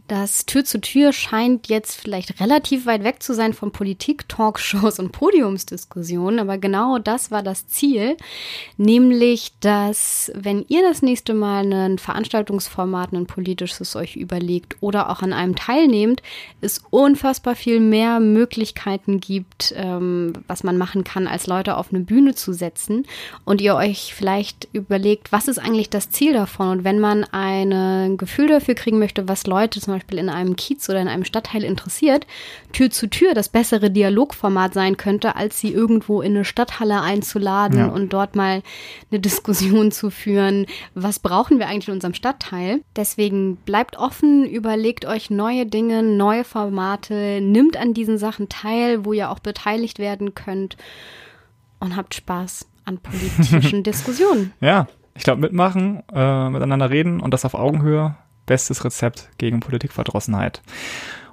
Das 0.09 0.47
Tür 0.47 0.65
zu 0.65 0.81
Tür 0.81 1.13
scheint 1.13 1.67
jetzt 1.67 2.01
vielleicht 2.01 2.41
relativ 2.41 2.87
weit 2.87 3.03
weg 3.03 3.25
zu 3.25 3.35
sein 3.35 3.55
von 3.55 3.73
Politik, 3.73 4.29
Talkshows 4.29 5.01
und 5.01 5.11
Podiumsdiskussionen, 5.11 6.39
aber 6.39 6.59
genau 6.59 6.99
das 6.99 7.33
war 7.33 7.43
das 7.43 7.67
Ziel, 7.67 8.17
nämlich, 8.77 9.53
dass 9.59 10.31
wenn 10.35 10.65
ihr 10.69 10.83
das 10.83 11.03
nächste 11.03 11.35
Mal 11.35 11.73
ein 11.73 11.99
Veranstaltungsformat, 11.99 13.13
ein 13.13 13.27
politisches 13.27 13.97
euch 13.97 14.15
überlegt 14.15 14.77
oder 14.81 15.11
auch 15.11 15.23
an 15.23 15.33
einem 15.33 15.57
teilnehmt, 15.57 16.23
es 16.61 16.83
unfassbar 16.91 17.57
viel 17.57 17.81
mehr 17.81 18.21
Möglichkeiten 18.21 19.19
gibt, 19.19 19.75
ähm, 19.77 20.35
was 20.47 20.63
man 20.63 20.79
machen 20.79 21.03
kann, 21.03 21.27
als 21.27 21.49
Leute 21.49 21.77
auf 21.77 21.89
eine 21.91 22.01
Bühne 22.01 22.37
zu 22.37 22.53
setzen 22.53 23.07
und 23.45 23.61
ihr 23.61 23.75
euch 23.75 24.15
vielleicht 24.15 24.69
überlegt, 24.73 25.33
was 25.33 25.49
ist 25.49 25.59
eigentlich 25.59 25.91
das 25.91 26.11
Ziel 26.11 26.33
davon? 26.33 26.69
Und 26.69 26.85
wenn 26.85 27.01
man 27.01 27.25
ein 27.25 28.17
Gefühl 28.17 28.47
dafür 28.47 28.75
kriegen 28.75 29.01
möchte, 29.01 29.27
was 29.27 29.49
Leute 29.49 29.81
zum 29.97 30.01
Beispiel 30.01 30.19
in 30.19 30.29
einem 30.29 30.57
Kiez 30.57 30.89
oder 30.91 31.01
in 31.01 31.09
einem 31.09 31.25
Stadtteil 31.25 31.65
interessiert, 31.65 32.27
Tür 32.73 32.91
zu 32.91 33.09
Tür 33.09 33.33
das 33.33 33.49
bessere 33.49 33.91
Dialogformat 33.91 34.75
sein 34.75 34.99
könnte, 34.99 35.37
als 35.37 35.59
sie 35.59 35.73
irgendwo 35.73 36.21
in 36.21 36.35
eine 36.35 36.45
Stadthalle 36.45 37.01
einzuladen 37.01 37.79
ja. 37.79 37.87
und 37.87 38.13
dort 38.13 38.37
mal 38.37 38.63
eine 39.11 39.21
Diskussion 39.21 39.93
zu 39.93 40.11
führen. 40.11 40.67
Was 40.95 41.19
brauchen 41.19 41.59
wir 41.59 41.69
eigentlich 41.69 41.89
in 41.89 41.95
unserem 41.95 42.13
Stadtteil? 42.13 42.83
Deswegen 42.95 43.57
bleibt 43.57 43.97
offen, 43.97 44.45
überlegt 44.45 45.07
euch 45.07 45.31
neue 45.31 45.65
Dinge, 45.65 46.03
neue 46.03 46.45
Formate, 46.45 47.41
nimmt 47.41 47.79
an 47.79 47.95
diesen 47.95 48.19
Sachen 48.19 48.51
teil, 48.51 49.07
wo 49.07 49.15
ihr 49.15 49.31
auch 49.31 49.39
beteiligt 49.39 49.99
werden 49.99 50.35
könnt 50.35 50.77
und 51.81 51.97
habt 51.97 52.15
Spaß 52.15 52.67
an 52.85 52.99
politischen 52.99 53.83
Diskussionen. 53.83 54.53
Ja, 54.61 54.89
ich 55.15 55.25
glaube, 55.25 55.41
mitmachen, 55.41 56.03
äh, 56.13 56.51
miteinander 56.51 56.91
reden 56.91 57.21
und 57.21 57.33
das 57.33 57.47
auf 57.47 57.55
Augenhöhe 57.55 58.15
bestes 58.47 58.85
Rezept 58.85 59.29
gegen 59.39 59.61
Politikverdrossenheit. 59.61 60.63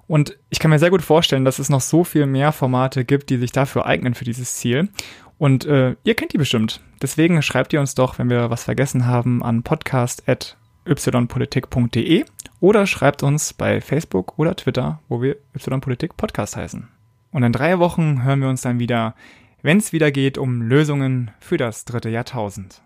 Und 0.07 0.37
ich 0.49 0.59
kann 0.59 0.71
mir 0.71 0.79
sehr 0.79 0.89
gut 0.89 1.01
vorstellen, 1.01 1.45
dass 1.45 1.59
es 1.59 1.69
noch 1.69 1.79
so 1.81 2.03
viel 2.03 2.25
mehr 2.25 2.51
Formate 2.51 3.05
gibt, 3.05 3.29
die 3.29 3.37
sich 3.37 3.53
dafür 3.53 3.85
eignen 3.85 4.15
für 4.15 4.25
dieses 4.25 4.55
Ziel. 4.55 4.89
Und 5.37 5.65
äh, 5.65 5.95
ihr 6.03 6.15
kennt 6.15 6.33
die 6.33 6.37
bestimmt. 6.37 6.81
Deswegen 7.01 7.41
schreibt 7.41 7.71
ihr 7.73 7.79
uns 7.79 7.95
doch, 7.95 8.19
wenn 8.19 8.29
wir 8.29 8.49
was 8.49 8.65
vergessen 8.65 9.07
haben, 9.07 9.41
an 9.43 9.63
podcast.ypolitik.de 9.63 12.25
oder 12.59 12.85
schreibt 12.87 13.23
uns 13.23 13.53
bei 13.53 13.79
Facebook 13.81 14.37
oder 14.37 14.55
Twitter, 14.55 14.99
wo 15.09 15.19
wir 15.21 15.35
ypolitik 15.55 16.15
Podcast 16.17 16.55
heißen. 16.55 16.87
Und 17.31 17.43
in 17.43 17.51
drei 17.51 17.79
Wochen 17.79 18.23
hören 18.23 18.41
wir 18.41 18.49
uns 18.49 18.61
dann 18.61 18.77
wieder, 18.79 19.15
wenn 19.61 19.79
es 19.79 19.91
wieder 19.91 20.11
geht 20.11 20.37
um 20.37 20.61
Lösungen 20.61 21.31
für 21.39 21.57
das 21.57 21.83
dritte 21.85 22.09
Jahrtausend. 22.09 22.83